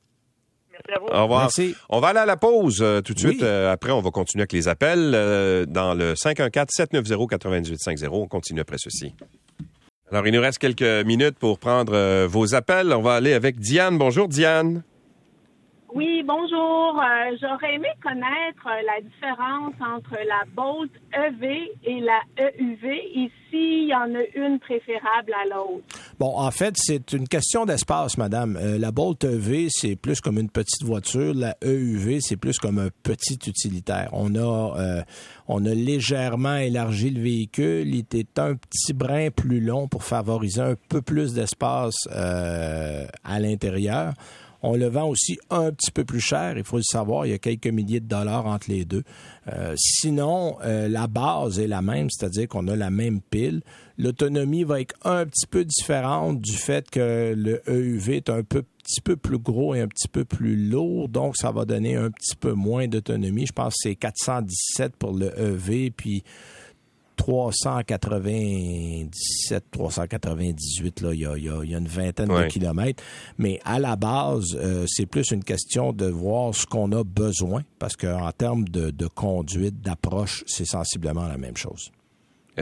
Merci 0.72 0.90
à 0.94 0.98
vous. 0.98 1.06
Au 1.06 1.22
revoir. 1.22 1.40
Merci. 1.42 1.76
On 1.88 2.00
va 2.00 2.08
aller 2.08 2.18
à 2.18 2.26
la 2.26 2.36
pause 2.36 2.80
euh, 2.82 3.00
tout 3.00 3.14
de 3.14 3.18
suite. 3.18 3.42
Euh, 3.42 3.72
après, 3.72 3.92
on 3.92 4.00
va 4.00 4.10
continuer 4.10 4.42
avec 4.42 4.52
les 4.52 4.66
appels 4.68 5.12
euh, 5.14 5.64
dans 5.66 5.94
le 5.94 6.14
514-790-9850. 6.14 8.08
On 8.10 8.26
continue 8.26 8.60
après 8.60 8.78
ceci. 8.78 9.14
Alors, 10.10 10.26
il 10.26 10.34
nous 10.34 10.40
reste 10.40 10.58
quelques 10.58 11.06
minutes 11.06 11.38
pour 11.38 11.58
prendre 11.58 12.26
vos 12.26 12.54
appels. 12.54 12.92
On 12.92 13.00
va 13.00 13.14
aller 13.14 13.32
avec 13.32 13.58
Diane. 13.58 13.96
Bonjour, 13.96 14.28
Diane. 14.28 14.82
Oui, 15.94 16.22
bonjour. 16.26 16.98
Euh, 16.98 17.36
j'aurais 17.38 17.74
aimé 17.74 17.88
connaître 18.02 18.66
euh, 18.66 18.80
la 18.86 19.02
différence 19.02 19.74
entre 19.78 20.16
la 20.26 20.42
Bolt 20.54 20.90
EV 21.12 21.70
et 21.84 22.00
la 22.00 22.20
EUV 22.38 22.88
et 23.14 23.30
s'il 23.50 23.88
y 23.88 23.94
en 23.94 24.14
a 24.14 24.24
une 24.34 24.58
préférable 24.58 25.34
à 25.34 25.54
l'autre. 25.54 25.84
Bon, 26.18 26.38
en 26.38 26.50
fait, 26.50 26.76
c'est 26.78 27.12
une 27.12 27.28
question 27.28 27.66
d'espace, 27.66 28.16
madame. 28.16 28.56
Euh, 28.56 28.78
la 28.78 28.90
Bolt 28.90 29.22
EV, 29.24 29.66
c'est 29.68 29.96
plus 29.96 30.22
comme 30.22 30.38
une 30.38 30.48
petite 30.48 30.82
voiture. 30.82 31.34
La 31.34 31.56
EUV, 31.62 32.20
c'est 32.22 32.38
plus 32.38 32.58
comme 32.58 32.78
un 32.78 32.88
petit 33.02 33.38
utilitaire. 33.46 34.08
On 34.12 34.34
a, 34.34 35.04
on 35.46 35.66
a 35.66 35.74
légèrement 35.74 36.56
élargi 36.56 37.10
le 37.10 37.20
véhicule. 37.20 37.88
Il 37.88 37.98
était 37.98 38.40
un 38.40 38.54
petit 38.54 38.94
brin 38.94 39.28
plus 39.30 39.60
long 39.60 39.88
pour 39.88 40.04
favoriser 40.04 40.62
un 40.62 40.76
peu 40.88 41.02
plus 41.02 41.34
d'espace 41.34 42.08
à 42.10 43.40
l'intérieur. 43.40 44.14
On 44.62 44.76
le 44.76 44.86
vend 44.88 45.08
aussi 45.08 45.38
un 45.50 45.72
petit 45.72 45.90
peu 45.90 46.04
plus 46.04 46.20
cher, 46.20 46.56
il 46.56 46.64
faut 46.64 46.76
le 46.76 46.82
savoir, 46.82 47.26
il 47.26 47.30
y 47.30 47.34
a 47.34 47.38
quelques 47.38 47.66
milliers 47.66 48.00
de 48.00 48.06
dollars 48.06 48.46
entre 48.46 48.70
les 48.70 48.84
deux. 48.84 49.02
Euh, 49.48 49.74
sinon, 49.76 50.56
euh, 50.62 50.88
la 50.88 51.08
base 51.08 51.58
est 51.58 51.66
la 51.66 51.82
même, 51.82 52.08
c'est-à-dire 52.10 52.48
qu'on 52.48 52.68
a 52.68 52.76
la 52.76 52.90
même 52.90 53.20
pile. 53.20 53.62
L'autonomie 53.98 54.64
va 54.64 54.80
être 54.80 54.94
un 55.04 55.26
petit 55.26 55.46
peu 55.46 55.64
différente 55.64 56.40
du 56.40 56.52
fait 56.52 56.88
que 56.90 57.34
le 57.36 57.60
EUV 57.68 58.16
est 58.16 58.30
un 58.30 58.42
petit 58.42 59.00
peu 59.00 59.16
plus 59.16 59.38
gros 59.38 59.74
et 59.74 59.80
un 59.80 59.88
petit 59.88 60.08
peu 60.08 60.24
plus 60.24 60.56
lourd, 60.56 61.08
donc 61.08 61.36
ça 61.36 61.50
va 61.50 61.64
donner 61.64 61.96
un 61.96 62.10
petit 62.10 62.36
peu 62.36 62.52
moins 62.52 62.86
d'autonomie. 62.88 63.46
Je 63.46 63.52
pense 63.52 63.74
que 63.74 63.88
c'est 63.88 63.96
417 63.96 64.96
pour 64.96 65.12
le 65.12 65.32
EV, 65.38 65.90
puis 65.90 66.24
397, 67.16 69.64
398, 69.70 71.00
là, 71.00 71.12
il 71.12 71.20
y 71.20 71.26
a, 71.26 71.78
une 71.78 71.86
vingtaine 71.86 72.28
de 72.28 72.48
kilomètres. 72.48 73.02
Mais 73.38 73.60
à 73.64 73.78
la 73.78 73.94
base, 73.96 74.56
euh, 74.56 74.84
c'est 74.88 75.06
plus 75.06 75.30
une 75.30 75.44
question 75.44 75.92
de 75.92 76.06
voir 76.06 76.52
ce 76.54 76.66
qu'on 76.66 76.90
a 76.92 77.04
besoin, 77.04 77.62
parce 77.78 77.96
qu'en 77.96 78.32
termes 78.32 78.68
de, 78.68 79.06
conduite, 79.08 79.80
d'approche, 79.80 80.44
c'est 80.46 80.66
sensiblement 80.66 81.28
la 81.28 81.38
même 81.38 81.56
chose. 81.56 81.92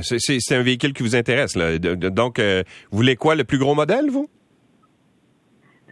C'est 0.03 0.55
un 0.55 0.63
véhicule 0.63 0.93
qui 0.93 1.03
vous 1.03 1.17
intéresse. 1.17 1.57
Là. 1.57 1.79
Donc, 1.79 2.39
euh, 2.39 2.63
vous 2.91 2.99
voulez 2.99 3.17
quoi, 3.17 3.35
le 3.35 3.45
plus 3.45 3.57
gros 3.59 3.75
modèle, 3.75 4.11
vous? 4.11 4.29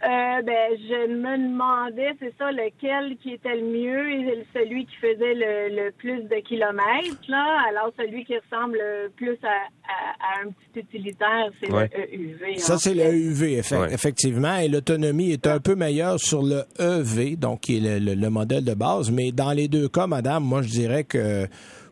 Euh, 0.03 0.41
ben, 0.43 0.77
je 0.77 1.07
me 1.11 1.49
demandais, 1.49 2.15
c'est 2.19 2.33
ça, 2.37 2.51
lequel 2.51 3.17
qui 3.17 3.33
était 3.33 3.55
le 3.55 3.65
mieux, 3.65 4.11
et 4.11 4.45
celui 4.53 4.85
qui 4.85 4.95
faisait 4.95 5.33
le, 5.35 5.91
plus 5.91 6.23
de 6.23 6.35
kilomètres, 6.41 7.19
là. 7.27 7.63
Alors, 7.69 7.91
celui 7.97 8.23
qui 8.23 8.33
ressemble 8.37 8.79
plus 9.17 9.37
à, 9.43 10.41
un 10.41 10.49
petit 10.51 10.79
utilitaire, 10.79 11.49
c'est 11.59 11.69
le 11.69 11.89
EUV. 12.13 12.57
Ça, 12.57 12.77
c'est 12.77 12.93
le 12.93 13.03
EUV, 13.03 13.61
effectivement. 13.91 14.57
Et 14.57 14.69
l'autonomie 14.69 15.31
est 15.31 15.47
un 15.47 15.59
peu 15.59 15.75
meilleure 15.75 16.19
sur 16.19 16.43
le 16.43 16.63
EV, 16.79 17.35
donc 17.35 17.61
qui 17.61 17.77
est 17.77 17.99
le, 17.99 18.29
modèle 18.29 18.63
de 18.63 18.73
base. 18.73 19.11
Mais 19.11 19.31
dans 19.31 19.51
les 19.51 19.67
deux 19.67 19.89
cas, 19.89 20.07
madame, 20.07 20.43
moi, 20.43 20.61
je 20.61 20.69
dirais 20.69 21.03
que 21.03 21.47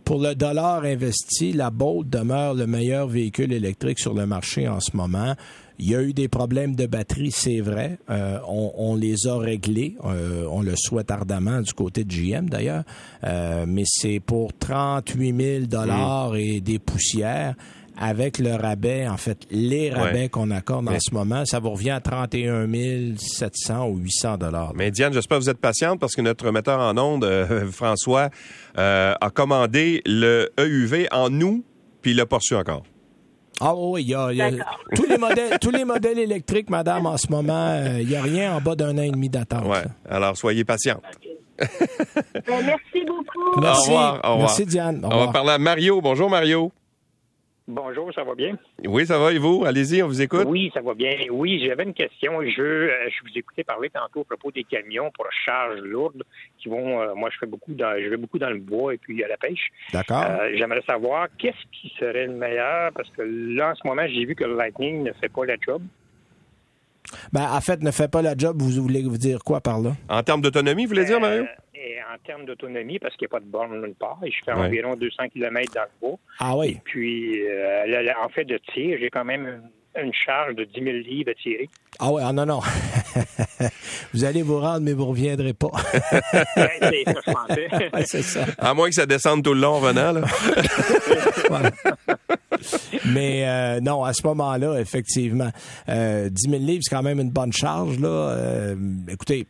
pour 0.05 0.21
le 0.21 0.35
dollar 0.35 0.85
investi, 0.85 1.51
la 1.51 1.69
Bolt 1.69 2.07
demeure 2.07 2.53
le 2.53 2.67
meilleur 2.67 3.07
véhicule 3.07 3.51
électrique 3.51 3.99
sur 3.99 4.13
le 4.13 4.25
marché 4.25 4.67
en 4.67 4.79
ce 4.79 4.95
moment. 4.95 5.35
Il 5.79 5.89
y 5.89 5.95
a 5.95 6.01
eu 6.01 6.13
des 6.13 6.27
problèmes 6.27 6.75
de 6.75 6.87
batterie, 6.87 7.31
c'est 7.31 7.61
vrai. 7.61 7.99
Euh, 8.09 8.39
on, 8.47 8.95
les 8.95 9.27
a 9.27 9.37
réglés. 9.37 9.95
Euh, 10.05 10.47
on 10.49 10.61
le 10.61 10.73
souhaite 10.75 11.11
ardemment 11.11 11.61
du 11.61 11.71
côté 11.73 12.03
de 12.03 12.09
GM 12.09 12.49
d'ailleurs. 12.49 12.83
Euh, 13.23 13.65
mais 13.67 13.83
c'est 13.85 14.19
pour 14.19 14.57
38 14.57 15.35
000 15.59 15.65
dollars 15.67 16.35
et 16.35 16.61
des 16.61 16.79
poussières 16.79 17.53
avec 17.99 18.37
le 18.37 18.53
rabais, 18.53 19.07
en 19.07 19.17
fait, 19.17 19.39
les 19.49 19.89
rabais 19.89 20.29
qu'on 20.29 20.51
accorde 20.51 20.87
en 20.87 20.99
ce 20.99 21.11
moment, 21.15 21.45
ça 21.45 21.57
vous 21.57 21.71
revient 21.71 21.89
à 21.89 21.99
31 21.99 22.67
700 23.17 23.87
ou 23.87 23.97
800 23.97 24.37
dollars. 24.37 24.73
Mais 24.75 24.91
Diane, 24.91 25.13
j'espère 25.13 25.39
que 25.39 25.43
vous 25.43 25.49
êtes 25.49 25.57
patiente 25.57 25.99
parce 25.99 26.15
que 26.15 26.21
notre 26.21 26.51
metteur 26.51 26.79
en 26.79 26.95
ondes, 26.99 27.27
François, 27.71 28.29
a 28.75 29.29
commandé 29.33 30.03
le 30.05 30.51
EUV 30.59 31.07
en 31.11 31.31
nous, 31.31 31.63
puis 32.03 32.11
il 32.11 32.17
l'a 32.17 32.27
pas 32.27 32.37
reçu 32.37 32.53
encore. 32.55 32.83
Ah 33.59 33.73
oui, 33.75 34.03
il 34.03 34.09
y 34.09 34.13
a, 34.13 34.51
tous 34.95 35.05
les 35.05 35.17
modèles, 35.17 35.57
tous 35.59 35.71
les 35.71 35.85
modèles 35.85 36.19
électriques, 36.19 36.69
madame, 36.69 37.05
en 37.05 37.17
ce 37.17 37.27
moment, 37.29 37.69
euh, 37.69 38.01
il 38.01 38.07
n'y 38.07 38.15
a 38.15 38.21
rien 38.21 38.55
en 38.55 38.61
bas 38.61 38.75
d'un 38.75 38.97
an 38.97 39.01
et 39.01 39.09
demi 39.09 39.29
d'attente. 39.29 39.65
Ouais. 39.65 39.83
Alors 40.09 40.37
soyez 40.37 40.63
patiente. 40.63 41.01
Ben, 41.59 42.61
merci 42.63 43.05
beaucoup. 43.05 43.59
Merci. 43.59 43.89
Au 43.89 43.93
revoir. 43.93 44.13
Au 44.13 44.15
revoir. 44.17 44.37
Merci 44.39 44.65
Diane. 44.65 45.01
On 45.03 45.25
va 45.25 45.31
parler 45.31 45.51
à 45.51 45.57
Mario. 45.57 46.01
Bonjour 46.01 46.29
Mario. 46.29 46.71
Bonjour, 47.69 48.13
ça 48.13 48.23
va 48.23 48.33
bien? 48.33 48.57
Oui, 48.85 49.05
ça 49.05 49.19
va, 49.19 49.33
et 49.33 49.37
vous? 49.39 49.65
Allez-y, 49.65 50.01
on 50.01 50.07
vous 50.07 50.21
écoute. 50.21 50.45
Oui, 50.47 50.71
ça 50.73 50.79
va 50.79 50.93
bien. 50.93 51.13
Oui, 51.29 51.61
j'avais 51.65 51.83
une 51.83 51.93
question. 51.93 52.41
Je, 52.41 52.61
euh, 52.61 53.09
je 53.09 53.29
vous 53.29 53.37
écoutais 53.37 53.65
parler 53.65 53.89
tantôt 53.89 54.21
à 54.21 54.23
propos 54.23 54.51
des 54.51 54.63
camions 54.63 55.11
pour 55.13 55.25
charge 55.45 55.81
lourde 55.81 56.23
qui 56.59 56.69
vont. 56.69 57.01
Euh, 57.01 57.13
moi, 57.13 57.29
je 57.29 57.37
fais 57.39 57.45
beaucoup 57.45 57.73
dans, 57.73 58.01
je 58.01 58.07
vais 58.07 58.15
beaucoup 58.15 58.39
dans 58.39 58.51
le 58.51 58.59
bois 58.59 58.93
et 58.93 58.97
puis 58.97 59.21
à 59.21 59.27
la 59.27 59.35
pêche. 59.35 59.69
D'accord. 59.91 60.23
Euh, 60.23 60.51
j'aimerais 60.55 60.83
savoir 60.87 61.27
qu'est-ce 61.37 61.61
qui 61.73 61.93
serait 61.99 62.27
le 62.27 62.33
meilleur? 62.35 62.93
Parce 62.93 63.09
que 63.09 63.21
là, 63.23 63.71
en 63.71 63.75
ce 63.75 63.85
moment, 63.85 64.07
j'ai 64.07 64.23
vu 64.23 64.33
que 64.33 64.45
le 64.45 64.55
Lightning 64.55 65.03
ne 65.03 65.11
fait 65.11 65.29
pas 65.29 65.45
la 65.45 65.55
job. 65.59 65.81
Ben, 67.31 67.49
en 67.51 67.61
fait, 67.61 67.81
ne 67.81 67.91
fait 67.91 68.11
pas 68.11 68.21
la 68.21 68.35
job, 68.37 68.61
vous 68.61 68.81
voulez 68.81 69.01
vous 69.03 69.17
dire 69.17 69.39
quoi 69.43 69.61
par 69.61 69.79
là? 69.79 69.91
En 70.09 70.23
termes 70.23 70.41
d'autonomie, 70.41 70.83
vous 70.83 70.89
voulez 70.89 71.05
dire, 71.05 71.19
Mario? 71.19 71.45
En 72.17 72.25
termes 72.25 72.45
d'autonomie, 72.45 72.99
parce 72.99 73.15
qu'il 73.15 73.27
n'y 73.27 73.31
a 73.31 73.37
pas 73.37 73.39
de 73.39 73.49
borne 73.49 73.81
nulle 73.81 73.95
part, 73.95 74.19
et 74.23 74.31
je 74.31 74.37
fais 74.43 74.51
environ 74.51 74.95
200 74.95 75.29
km 75.29 75.73
dans 75.73 75.81
le 75.81 75.87
bois. 76.01 76.19
Ah 76.39 76.57
oui? 76.57 76.67
Et 76.69 76.81
puis, 76.83 77.47
euh, 77.47 78.13
en 78.23 78.29
fait 78.29 78.45
de 78.45 78.59
tir, 78.73 78.97
j'ai 78.99 79.09
quand 79.09 79.25
même 79.25 79.61
une, 79.97 80.13
charge 80.13 80.55
de 80.55 80.63
10 80.63 80.83
000 80.83 80.85
livres 80.97 81.31
à 81.31 81.33
tirer. 81.33 81.69
Ah 81.99 82.11
oui, 82.11 82.21
ah 82.23 82.31
non, 82.31 82.45
non. 82.45 82.59
vous 84.13 84.23
allez 84.23 84.43
vous 84.43 84.59
rendre, 84.59 84.81
mais 84.81 84.93
vous 84.93 85.03
ne 85.03 85.09
reviendrez 85.09 85.53
pas. 85.53 85.71
c'est 86.55 87.03
ça, 87.05 87.13
je 87.25 87.31
pensais. 87.31 87.67
c'est 88.05 88.21
ça. 88.21 88.45
À 88.59 88.73
moins 88.73 88.89
que 88.89 88.95
ça 88.95 89.05
descende 89.05 89.43
tout 89.43 89.53
le 89.53 89.61
long 89.61 89.75
en 89.75 89.79
venant, 89.79 90.11
là. 90.11 90.21
Mais 93.05 93.47
euh, 93.47 93.79
non, 93.79 94.03
à 94.03 94.13
ce 94.13 94.25
moment-là, 94.27 94.79
effectivement, 94.79 95.49
euh, 95.89 96.29
10 96.29 96.49
000 96.49 96.63
livres, 96.63 96.81
c'est 96.83 96.95
quand 96.95 97.03
même 97.03 97.19
une 97.19 97.31
bonne 97.31 97.53
charge. 97.53 97.99
Là. 97.99 98.07
Euh, 98.07 98.75
écoutez, 99.09 99.47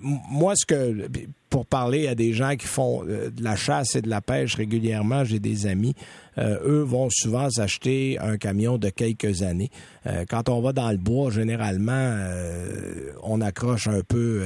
moi, 0.00 0.54
ce 0.56 0.66
que 0.66 1.08
pour 1.54 1.66
parler 1.66 2.08
à 2.08 2.16
des 2.16 2.32
gens 2.32 2.56
qui 2.56 2.66
font 2.66 3.04
euh, 3.06 3.30
de 3.30 3.44
la 3.44 3.54
chasse 3.54 3.94
et 3.94 4.02
de 4.02 4.10
la 4.10 4.20
pêche 4.20 4.56
régulièrement, 4.56 5.22
j'ai 5.22 5.38
des 5.38 5.68
amis 5.68 5.94
euh, 6.38 6.58
eux 6.66 6.82
vont 6.82 7.08
souvent 7.10 7.48
s'acheter 7.50 8.18
un 8.18 8.36
camion 8.36 8.78
de 8.78 8.88
quelques 8.88 9.42
années. 9.42 9.70
Euh, 10.06 10.24
quand 10.28 10.48
on 10.48 10.60
va 10.60 10.72
dans 10.72 10.90
le 10.90 10.96
bois, 10.96 11.30
généralement, 11.30 11.92
euh, 11.94 13.12
on 13.22 13.40
accroche 13.40 13.86
un 13.86 14.00
peu 14.00 14.42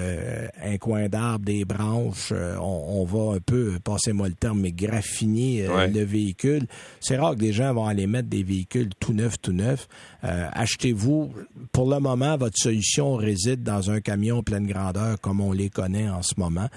un 0.62 0.76
coin 0.78 1.08
d'arbre, 1.08 1.44
des 1.44 1.64
branches, 1.64 2.32
on, 2.60 3.04
va 3.04 3.36
un 3.36 3.40
peu, 3.40 3.78
passez-moi 3.82 4.28
le 4.28 4.34
terme, 4.34 4.60
mais 4.60 4.72
graffiner 4.72 5.66
le 5.92 6.04
véhicule. 6.04 6.66
C'est 7.00 7.16
rare 7.16 7.34
que 7.34 7.40
des 7.40 7.52
gens 7.52 7.72
vont 7.72 7.86
aller 7.86 8.06
mettre 8.06 8.28
des 8.28 8.42
véhicules 8.42 8.90
tout 9.00 9.12
neufs, 9.12 9.40
tout 9.40 9.52
neufs. 9.52 9.88
Achetez-vous, 10.22 11.32
pour 11.72 11.90
le 11.90 11.98
moment, 12.00 12.36
votre 12.36 12.58
solution 12.58 13.16
réside 13.16 13.62
dans 13.62 13.90
un 13.90 14.00
camion 14.00 14.42
pleine 14.42 14.66
grandeur 14.66 15.20
comme 15.20 15.40
on 15.40 15.52
les 15.52 15.70
connaît 15.70 16.08
en 16.08 16.22
ce 16.22 16.34
moment. 16.36 16.68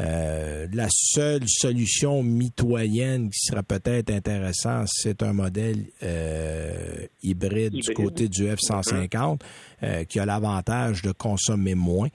Euh, 0.00 0.66
la 0.72 0.86
seule 0.90 1.42
solution 1.46 2.22
mitoyenne 2.22 3.28
qui 3.30 3.40
serait 3.40 3.62
peut-être 3.62 4.10
intéressante, 4.10 4.88
c'est 4.90 5.22
un 5.22 5.32
modèle 5.32 5.84
euh, 6.02 7.06
hybride, 7.22 7.72
du 7.72 7.92
côté 7.92 8.28
du 8.28 8.46
F-150 8.46 9.40
euh, 9.82 10.04
qui 10.04 10.18
a 10.18 10.26
l'avantage 10.26 11.02
de 11.02 11.12
consommer 11.12 11.74
moins. 11.74 12.08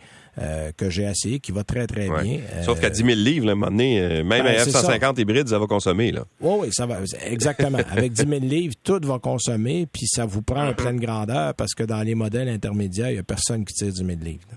que 0.75 0.89
j'ai 0.89 1.03
essayé, 1.03 1.39
qui 1.39 1.53
va 1.53 1.63
très, 1.63 1.87
très 1.87 2.09
bien. 2.09 2.39
Sauf 2.63 2.81
qu'à 2.81 2.89
10 2.89 3.03
000 3.05 3.15
livres, 3.15 3.47
à 3.47 3.51
un 3.51 3.55
moment 3.55 3.71
donné, 3.71 4.01
même 4.21 4.43
ben, 4.43 4.47
un 4.47 4.65
F-150 4.65 5.21
hybride, 5.21 5.47
ça 5.47 5.59
va 5.59 5.65
consommer. 5.65 6.11
Là. 6.11 6.25
Oui, 6.41 6.55
oui, 6.59 6.67
ça 6.73 6.85
va. 6.85 6.97
Exactement. 7.25 7.77
Avec 7.89 8.11
10 8.11 8.27
000 8.27 8.39
livres, 8.41 8.75
tout 8.83 8.99
va 9.03 9.17
consommer, 9.19 9.85
puis 9.85 10.07
ça 10.07 10.25
vous 10.25 10.41
prend 10.41 10.61
un 10.61 10.73
pleine 10.73 10.99
grandeur 10.99 11.53
parce 11.53 11.73
que 11.73 11.83
dans 11.83 12.01
les 12.01 12.15
modèles 12.15 12.49
intermédiaires, 12.49 13.11
il 13.11 13.13
n'y 13.13 13.19
a 13.19 13.23
personne 13.23 13.63
qui 13.63 13.73
tire 13.75 13.93
10 13.93 13.97
000 13.97 14.09
livres. 14.21 14.47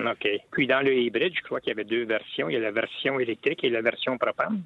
OK. 0.00 0.28
Puis 0.50 0.66
dans 0.66 0.80
le 0.80 0.94
hybride, 0.94 1.32
je 1.36 1.42
crois 1.42 1.60
qu'il 1.60 1.70
y 1.70 1.72
avait 1.72 1.84
deux 1.84 2.04
versions. 2.04 2.48
Il 2.48 2.54
y 2.54 2.56
a 2.56 2.60
la 2.60 2.70
version 2.70 3.18
électrique 3.18 3.64
et 3.64 3.70
la 3.70 3.82
version 3.82 4.16
propane. 4.18 4.62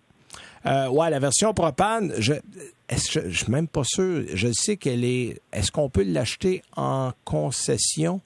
Euh, 0.67 0.89
ouais, 0.89 1.11
la 1.11 1.19
version 1.19 1.53
propane, 1.53 2.13
je, 2.19 2.35
je, 2.91 3.21
je 3.29 3.45
suis 3.45 3.51
même 3.53 3.69
pas 3.69 3.83
sûr. 3.85 4.25
Je 4.33 4.49
sais 4.53 4.77
qu'elle 4.77 5.05
est. 5.05 5.41
Est-ce 5.53 5.73
qu'on 5.73 5.89
peut 5.89 6.05
l'acheter 6.05 6.63
en 6.77 7.13
concession? 7.25 8.21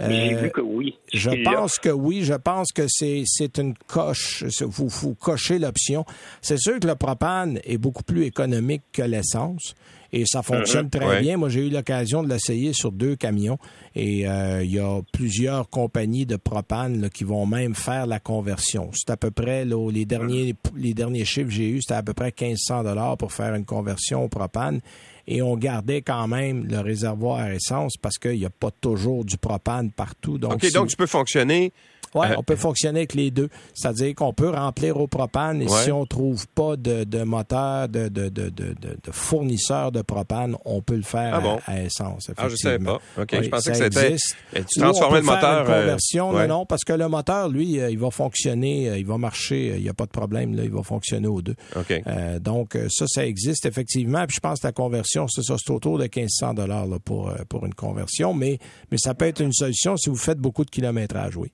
J'ai 0.00 0.34
vu 0.34 0.50
que 0.50 0.60
oui. 0.60 0.96
Je 1.12 1.30
pense 1.42 1.78
que 1.78 1.88
oui. 1.88 2.22
Je 2.22 2.34
pense 2.34 2.70
que 2.72 2.82
c'est, 2.86 3.24
c'est 3.26 3.58
une 3.58 3.74
coche. 3.74 4.44
Vous, 4.60 4.88
vous 4.88 5.14
cochez 5.14 5.58
l'option. 5.58 6.04
C'est 6.40 6.58
sûr 6.58 6.78
que 6.78 6.86
le 6.86 6.94
propane 6.94 7.58
est 7.64 7.78
beaucoup 7.78 8.04
plus 8.04 8.24
économique 8.24 8.82
que 8.92 9.02
l'essence 9.02 9.74
et 10.12 10.24
ça 10.26 10.42
fonctionne 10.42 10.86
mhm. 10.86 10.90
très 10.90 11.20
bien. 11.20 11.36
Moi, 11.36 11.48
j'ai 11.48 11.66
eu 11.66 11.70
l'occasion 11.70 12.22
de 12.22 12.28
l'essayer 12.28 12.72
sur 12.72 12.92
deux 12.92 13.16
camions 13.16 13.58
et 13.94 14.28
euh, 14.28 14.62
il 14.64 14.72
y 14.72 14.78
a 14.78 15.00
plusieurs 15.12 15.68
compagnies 15.68 16.26
de 16.26 16.36
propane 16.36 17.10
qui 17.10 17.24
vont 17.24 17.46
même 17.46 17.74
faire 17.74 18.06
la 18.06 18.20
conversion. 18.20 18.90
C'est 18.94 19.10
à 19.10 19.16
peu 19.16 19.30
près 19.30 19.64
les 19.64 20.04
derniers 20.04 20.54
les 20.76 20.94
derniers 20.94 21.24
chiffres 21.24 21.48
que 21.48 21.54
j'ai 21.54 21.68
eus, 21.68 21.82
c'était 21.82 21.94
à 21.94 22.02
peu 22.02 22.14
près 22.14 22.32
1500 22.38 22.84
dollars 22.84 23.16
pour 23.16 23.32
faire 23.32 23.54
une 23.54 23.64
conversion 23.64 24.24
au 24.24 24.28
propane 24.28 24.80
et 25.26 25.42
on 25.42 25.56
gardait 25.56 26.00
quand 26.00 26.26
même 26.26 26.66
le 26.66 26.80
réservoir 26.80 27.40
à 27.40 27.52
essence 27.52 27.96
parce 27.98 28.16
qu'il 28.18 28.38
n'y 28.38 28.46
a 28.46 28.50
pas 28.50 28.70
toujours 28.70 29.24
du 29.24 29.36
propane 29.36 29.90
partout. 29.90 30.38
Donc, 30.38 30.54
OK, 30.54 30.72
donc 30.72 30.88
tu 30.88 30.96
peux 30.96 31.06
fonctionner 31.06 31.72
oui, 32.14 32.26
euh, 32.26 32.34
on 32.38 32.42
peut 32.42 32.56
fonctionner 32.56 33.00
avec 33.00 33.14
les 33.14 33.30
deux. 33.30 33.48
C'est-à-dire 33.74 34.14
qu'on 34.14 34.32
peut 34.32 34.50
remplir 34.50 34.96
au 34.98 35.06
propane 35.06 35.62
et 35.62 35.68
si 35.68 35.92
on 35.92 36.06
trouve 36.06 36.46
pas 36.48 36.76
de, 36.76 37.04
de 37.04 37.22
moteur, 37.22 37.88
de, 37.88 38.08
de, 38.08 38.28
de, 38.28 38.50
de, 38.50 38.74
fournisseur 39.10 39.92
de 39.92 40.02
propane, 40.02 40.56
on 40.64 40.82
peut 40.82 40.96
le 40.96 41.02
faire 41.02 41.40
ah 41.42 41.58
à, 41.66 41.82
essence. 41.82 42.30
Ah, 42.36 42.48
je 42.48 42.56
savais 42.56 42.78
pas. 42.78 43.00
OK, 43.18 43.42
je 43.42 43.48
pensais 43.48 43.72
que 43.72 43.76
c'était... 43.76 44.16
Tu 44.54 44.80
transformais 44.80 45.20
le 45.20 45.26
moteur... 45.26 45.66
Une 45.66 45.72
euh, 45.72 45.80
conversion, 45.80 46.32
non, 46.32 46.46
non, 46.46 46.66
parce 46.66 46.84
que 46.84 46.92
le 46.92 47.08
moteur, 47.08 47.48
lui, 47.48 47.80
euh, 47.80 47.90
il 47.90 47.98
va 47.98 48.10
fonctionner, 48.10 48.98
il 48.98 49.06
va 49.06 49.18
marcher, 49.18 49.74
il 49.76 49.82
n'y 49.82 49.88
a 49.88 49.94
pas 49.94 50.06
de 50.06 50.10
problème, 50.10 50.54
là, 50.54 50.64
il 50.64 50.70
va 50.70 50.82
fonctionner 50.82 51.28
aux 51.28 51.42
deux. 51.42 51.56
OK. 51.76 52.02
donc, 52.40 52.76
ça, 52.88 53.06
ça 53.06 53.26
existe 53.26 53.66
effectivement. 53.66 54.26
Puis 54.26 54.36
je 54.36 54.40
pense 54.40 54.60
que 54.60 54.66
la 54.66 54.72
conversion, 54.72 55.26
c'est 55.28 55.42
ça, 55.42 55.56
c'est 55.58 55.72
autour 55.72 55.98
de 55.98 56.04
1500 56.04 56.54
dollars 56.54 56.86
pour, 57.04 57.32
pour 57.48 57.66
une 57.66 57.74
conversion, 57.74 58.34
mais, 58.34 58.58
mais 58.90 58.98
ça 58.98 59.14
peut 59.14 59.26
être 59.26 59.40
une 59.40 59.52
solution 59.52 59.96
si 59.96 60.10
vous 60.10 60.16
faites 60.16 60.38
beaucoup 60.38 60.64
de 60.64 60.70
kilométrage, 60.70 61.36
oui. 61.36 61.52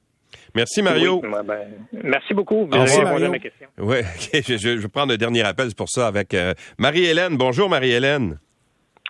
Merci, 0.55 0.83
Mario. 0.83 1.21
Ben, 1.21 1.87
merci 1.93 2.35
beaucoup. 2.35 2.67
Merci, 2.71 3.01
Mario. 3.03 3.33
Oui, 3.79 3.99
je, 4.33 4.57
je, 4.57 4.69
vais 4.79 4.89
prendre 4.89 5.13
le 5.13 5.19
dernier 5.19 5.43
appel 5.43 5.75
pour 5.77 5.89
ça 5.89 6.07
avec 6.07 6.35
euh, 6.35 6.55
Marie-Hélène. 6.79 7.37
Bonjour, 7.37 7.69
Marie-Hélène. 7.69 8.39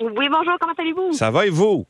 Oui, 0.00 0.28
bonjour, 0.28 0.56
comment 0.60 0.74
allez-vous? 0.76 1.12
Ça 1.12 1.30
va 1.30 1.46
et 1.46 1.50
vous? 1.50 1.86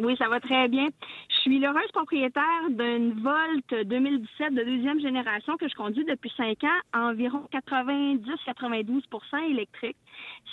Oui, 0.00 0.16
ça 0.16 0.28
va 0.28 0.38
très 0.38 0.68
bien. 0.68 0.88
Je 1.28 1.36
suis 1.40 1.58
l'heureuse 1.58 1.90
propriétaire 1.92 2.42
d'une 2.70 3.20
Volt 3.20 3.86
2017 3.86 4.54
de 4.54 4.62
deuxième 4.62 5.00
génération 5.00 5.56
que 5.56 5.68
je 5.68 5.74
conduis 5.74 6.04
depuis 6.04 6.32
cinq 6.36 6.62
ans, 6.64 7.08
environ 7.08 7.42
90-92% 7.52 9.50
électrique. 9.50 9.96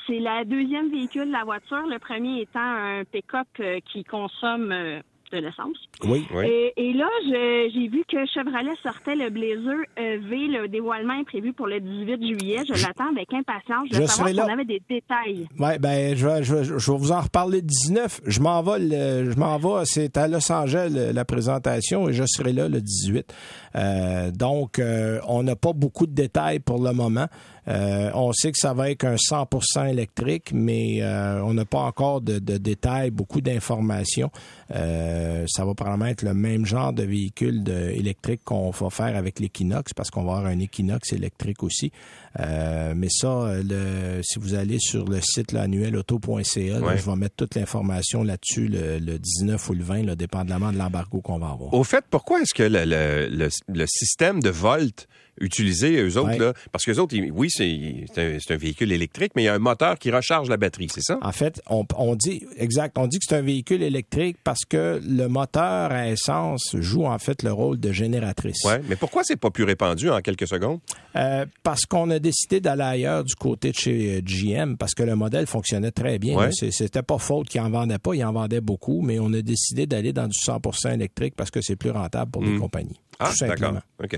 C'est 0.07 0.19
la 0.19 0.45
deuxième 0.45 0.89
véhicule 0.89 1.27
de 1.27 1.31
la 1.31 1.43
voiture, 1.43 1.85
le 1.87 1.99
premier 1.99 2.41
étant 2.41 2.59
un 2.59 3.03
pick-up 3.03 3.47
euh, 3.59 3.79
qui 3.91 4.03
consomme 4.03 4.71
euh, 4.71 5.01
de 5.31 5.37
l'essence. 5.37 5.77
Oui, 6.03 6.25
oui. 6.33 6.45
Et, 6.77 6.93
là, 6.93 7.07
j'ai 7.25 7.87
vu 7.87 8.03
que 8.07 8.25
Chevrolet 8.25 8.75
sortait 8.83 9.15
le 9.15 9.29
Blazer 9.29 9.77
EV. 9.97 10.47
Le 10.47 10.67
dévoilement 10.67 11.19
est 11.19 11.25
prévu 11.25 11.53
pour 11.53 11.67
le 11.67 11.79
18 11.79 12.27
juillet. 12.27 12.59
Je 12.67 12.73
l'attends 12.85 13.09
avec 13.11 13.33
impatience. 13.33 13.87
Je, 13.91 13.99
veux 13.99 14.07
savoir 14.07 14.29
si 14.29 14.39
on 14.39 14.53
avait 14.53 14.65
des 14.65 14.81
détails. 14.89 15.47
Oui, 15.59 15.77
ben, 15.79 16.15
je, 16.15 16.43
je, 16.43 16.77
je, 16.77 16.91
vais 16.91 16.97
vous 16.97 17.11
en 17.11 17.21
reparler 17.21 17.57
le 17.57 17.67
19. 17.67 18.21
Je 18.25 18.39
m'en 18.39 18.61
vais, 18.61 18.79
je 19.25 19.37
m'en 19.37 19.57
vais. 19.57 19.85
C'est 19.85 20.17
à 20.17 20.27
Los 20.27 20.51
Angeles 20.51 21.11
la 21.13 21.25
présentation 21.25 22.09
et 22.09 22.13
je 22.13 22.23
serai 22.25 22.53
là 22.53 22.67
le 22.67 22.81
18. 22.81 23.33
Euh, 23.75 24.31
donc, 24.31 24.79
euh, 24.79 25.19
on 25.27 25.43
n'a 25.43 25.55
pas 25.55 25.73
beaucoup 25.73 26.07
de 26.07 26.13
détails 26.13 26.59
pour 26.59 26.81
le 26.83 26.93
moment. 26.93 27.27
Euh, 27.67 28.11
on 28.13 28.31
sait 28.33 28.51
que 28.51 28.57
ça 28.57 28.73
va 28.73 28.91
être 28.91 29.05
un 29.05 29.15
100% 29.15 29.89
électrique, 29.89 30.51
mais 30.53 31.01
euh, 31.01 31.41
on 31.43 31.53
n'a 31.53 31.65
pas 31.65 31.79
encore 31.79 32.21
de, 32.21 32.39
détails, 32.39 33.11
beaucoup 33.11 33.41
d'informations. 33.41 34.31
Euh, 34.73 35.45
ça 35.47 35.65
va 35.65 35.73
probablement 35.73 36.07
être 36.07 36.21
le 36.21 36.33
même 36.33 36.65
genre 36.65 36.93
de 36.93 37.03
véhicule 37.03 37.67
électrique 37.69 38.41
qu'on 38.43 38.69
va 38.71 38.89
faire 38.89 39.15
avec 39.15 39.39
l'Equinox, 39.39 39.93
parce 39.93 40.11
qu'on 40.11 40.23
va 40.23 40.37
avoir 40.37 40.45
un 40.51 40.59
Equinox 40.59 41.13
électrique 41.13 41.63
aussi. 41.63 41.91
mais 42.37 43.09
ça, 43.09 43.51
si 44.21 44.39
vous 44.39 44.53
allez 44.53 44.79
sur 44.79 45.05
le 45.05 45.21
site 45.21 45.53
annuelauto.ca, 45.53 46.43
je 46.43 47.09
vais 47.09 47.15
mettre 47.15 47.35
toute 47.35 47.55
l'information 47.55 48.23
là-dessus 48.23 48.67
le, 48.67 49.17
19 49.17 49.69
ou 49.69 49.73
le 49.73 49.83
20, 49.83 50.03
là, 50.03 50.15
dépendamment 50.15 50.71
de 50.71 50.77
l'embargo 50.77 51.21
qu'on 51.21 51.39
va 51.39 51.49
avoir. 51.49 51.73
Au 51.73 51.83
fait, 51.83 52.05
pourquoi 52.09 52.41
est-ce 52.41 52.53
que 52.53 52.63
le, 52.63 53.49
le 53.67 53.85
système 53.87 54.41
de 54.41 54.49
Volt 54.49 55.07
utiliser, 55.39 56.01
eux 56.01 56.17
autres, 56.17 56.37
là, 56.37 56.53
parce 56.71 56.83
que 56.85 56.91
eux 56.91 56.99
autres, 56.99 57.15
oui, 57.33 57.49
c'est 57.49 58.05
un, 58.17 58.37
un, 58.53 58.57
véhicule 58.57 58.91
électrique, 58.91 59.33
mais 59.35 59.43
il 59.43 59.45
y 59.45 59.49
a 59.49 59.53
un 59.53 59.59
moteur 59.59 59.97
qui 59.99 60.11
recharge 60.11 60.49
la 60.49 60.57
batterie, 60.57 60.87
c'est 60.89 61.01
ça? 61.01 61.17
En 61.21 61.31
fait, 61.31 61.61
on, 61.69 61.85
on, 61.97 62.15
dit, 62.15 62.45
exact, 62.57 62.97
on 62.97 63.07
dit 63.07 63.19
que 63.19 63.25
c'est 63.27 63.35
un 63.35 63.41
véhicule 63.41 63.83
électrique 63.83 64.37
parce 64.43 64.65
que 64.65 65.01
le 65.05 65.27
moteur 65.27 65.91
à 65.91 66.09
essence 66.09 66.75
joue 66.79 67.05
en 67.05 67.19
fait 67.19 67.43
le 67.43 67.51
rôle 67.51 67.79
de 67.79 67.91
génératrice. 67.91 68.63
Oui, 68.65 68.73
mais 68.87 68.95
pourquoi 68.95 69.23
c'est 69.23 69.35
pas 69.35 69.51
plus 69.51 69.63
répandu 69.63 70.09
en 70.09 70.21
quelques 70.21 70.47
secondes? 70.47 70.79
Euh, 71.15 71.45
parce 71.63 71.85
qu'on 71.85 72.09
a 72.09 72.19
décidé 72.19 72.59
d'aller 72.59 72.83
ailleurs 72.83 73.23
du 73.23 73.35
côté 73.35 73.71
de 73.71 73.77
chez 73.77 74.17
euh, 74.17 74.21
GM, 74.21 74.75
parce 74.77 74.93
que 74.93 75.03
le 75.03 75.15
modèle 75.15 75.47
fonctionnait 75.47 75.91
très 75.91 76.19
bien. 76.19 76.37
Ouais. 76.37 76.49
C'était 76.51 77.03
pas 77.03 77.17
faute 77.17 77.47
qu'il 77.49 77.61
en 77.61 77.69
vendait 77.69 77.99
pas, 77.99 78.13
il 78.13 78.23
en 78.23 78.33
vendait 78.33 78.61
beaucoup, 78.61 79.01
mais 79.01 79.19
on 79.19 79.31
a 79.33 79.41
décidé 79.41 79.85
d'aller 79.85 80.13
dans 80.13 80.27
du 80.27 80.37
100% 80.37 80.93
électrique 80.93 81.35
parce 81.35 81.51
que 81.51 81.61
c'est 81.61 81.75
plus 81.75 81.91
rentable 81.91 82.31
pour 82.31 82.43
les 82.43 82.51
hmm. 82.51 82.59
compagnies. 82.59 82.99
Ah, 83.19 83.31
d'accord. 83.41 83.79
OK. 84.03 84.15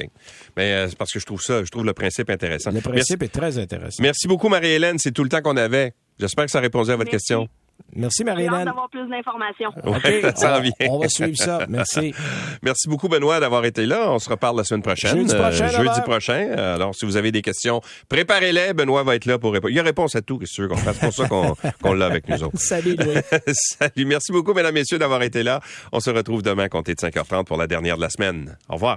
Mais 0.56 0.74
euh, 0.74 0.90
c'est 0.90 0.98
parce 0.98 1.12
que 1.12 1.20
je 1.20 1.26
trouve 1.26 1.42
ça, 1.42 1.64
je 1.64 1.70
trouve 1.70 1.86
le 1.86 1.94
principe 1.94 2.30
intéressant. 2.30 2.72
Le 2.72 2.82
principe 2.82 3.24
est 3.24 3.32
très 3.34 3.58
intéressant. 3.58 4.02
Merci 4.02 4.28
beaucoup, 4.28 4.50
Marie-Hélène. 4.50 4.98
C'est 4.98 5.12
tout 5.12 5.24
le 5.24 5.30
temps 5.30 5.42
qu'on 5.42 5.58
avait. 5.58 5.94
J'espère 6.20 6.46
que 6.46 6.52
ça 6.52 6.60
répondait 6.60 6.94
à 6.94 6.96
votre 6.96 7.12
question. 7.12 7.48
Merci, 7.96 8.24
Marie-Hélène. 8.24 8.66
d'avoir 8.66 8.90
plus 8.90 9.08
d'informations. 9.10 9.72
ça 10.36 10.62
on, 10.82 10.96
on, 10.96 11.00
va 11.00 11.10
suivre 11.10 11.36
ça. 11.36 11.66
Merci. 11.68 12.14
Merci 12.62 12.88
beaucoup, 12.88 13.08
Benoît, 13.08 13.40
d'avoir 13.40 13.66
été 13.66 13.86
là. 13.86 14.12
On 14.12 14.20
se 14.20 14.30
reparle 14.30 14.58
la 14.58 14.64
semaine 14.64 14.84
prochaine. 14.84 15.18
Jeudi 15.18 15.36
prochain. 15.36 15.66
Euh, 15.66 15.84
jeudi 15.84 16.02
prochain. 16.02 16.52
Alors, 16.52 16.94
si 16.94 17.06
vous 17.06 17.18
avez 17.18 17.32
des 17.32 17.42
questions, 17.42 17.82
préparez-les. 18.10 18.74
Benoît 18.74 19.04
va 19.04 19.16
être 19.16 19.26
là 19.26 19.40
pour 19.40 19.54
répondre. 19.54 19.72
Il 19.72 19.76
y 19.76 19.80
a 19.80 19.84
réponse 19.84 20.16
à 20.16 20.22
tout, 20.22 20.38
que 20.38 20.68
qu'on 20.68 20.78
fasse. 20.78 20.98
C'est 21.00 21.28
pour 21.28 21.58
ça 21.58 21.72
qu'on 21.82 21.94
l'a 21.94 22.06
avec 22.06 22.28
nous 22.30 22.44
autres. 22.44 22.60
Salut, 22.60 22.96
Louis. 22.96 23.16
Salut. 23.52 24.06
Merci 24.06 24.32
beaucoup, 24.32 24.54
mesdames, 24.54 24.74
messieurs, 24.74 25.00
d'avoir 25.00 25.24
été 25.24 25.42
là. 25.42 25.62
On 25.92 26.00
se 26.00 26.10
retrouve 26.10 26.44
demain, 26.44 26.68
compté 26.70 26.94
de 26.94 27.00
5h30 27.00 27.46
pour 27.46 27.58
la 27.58 27.68
dernière 27.68 27.96
de 27.96 28.02
la 28.02 28.10
semaine. 28.10 28.58
Au 28.70 28.76
revoir. 28.76 28.96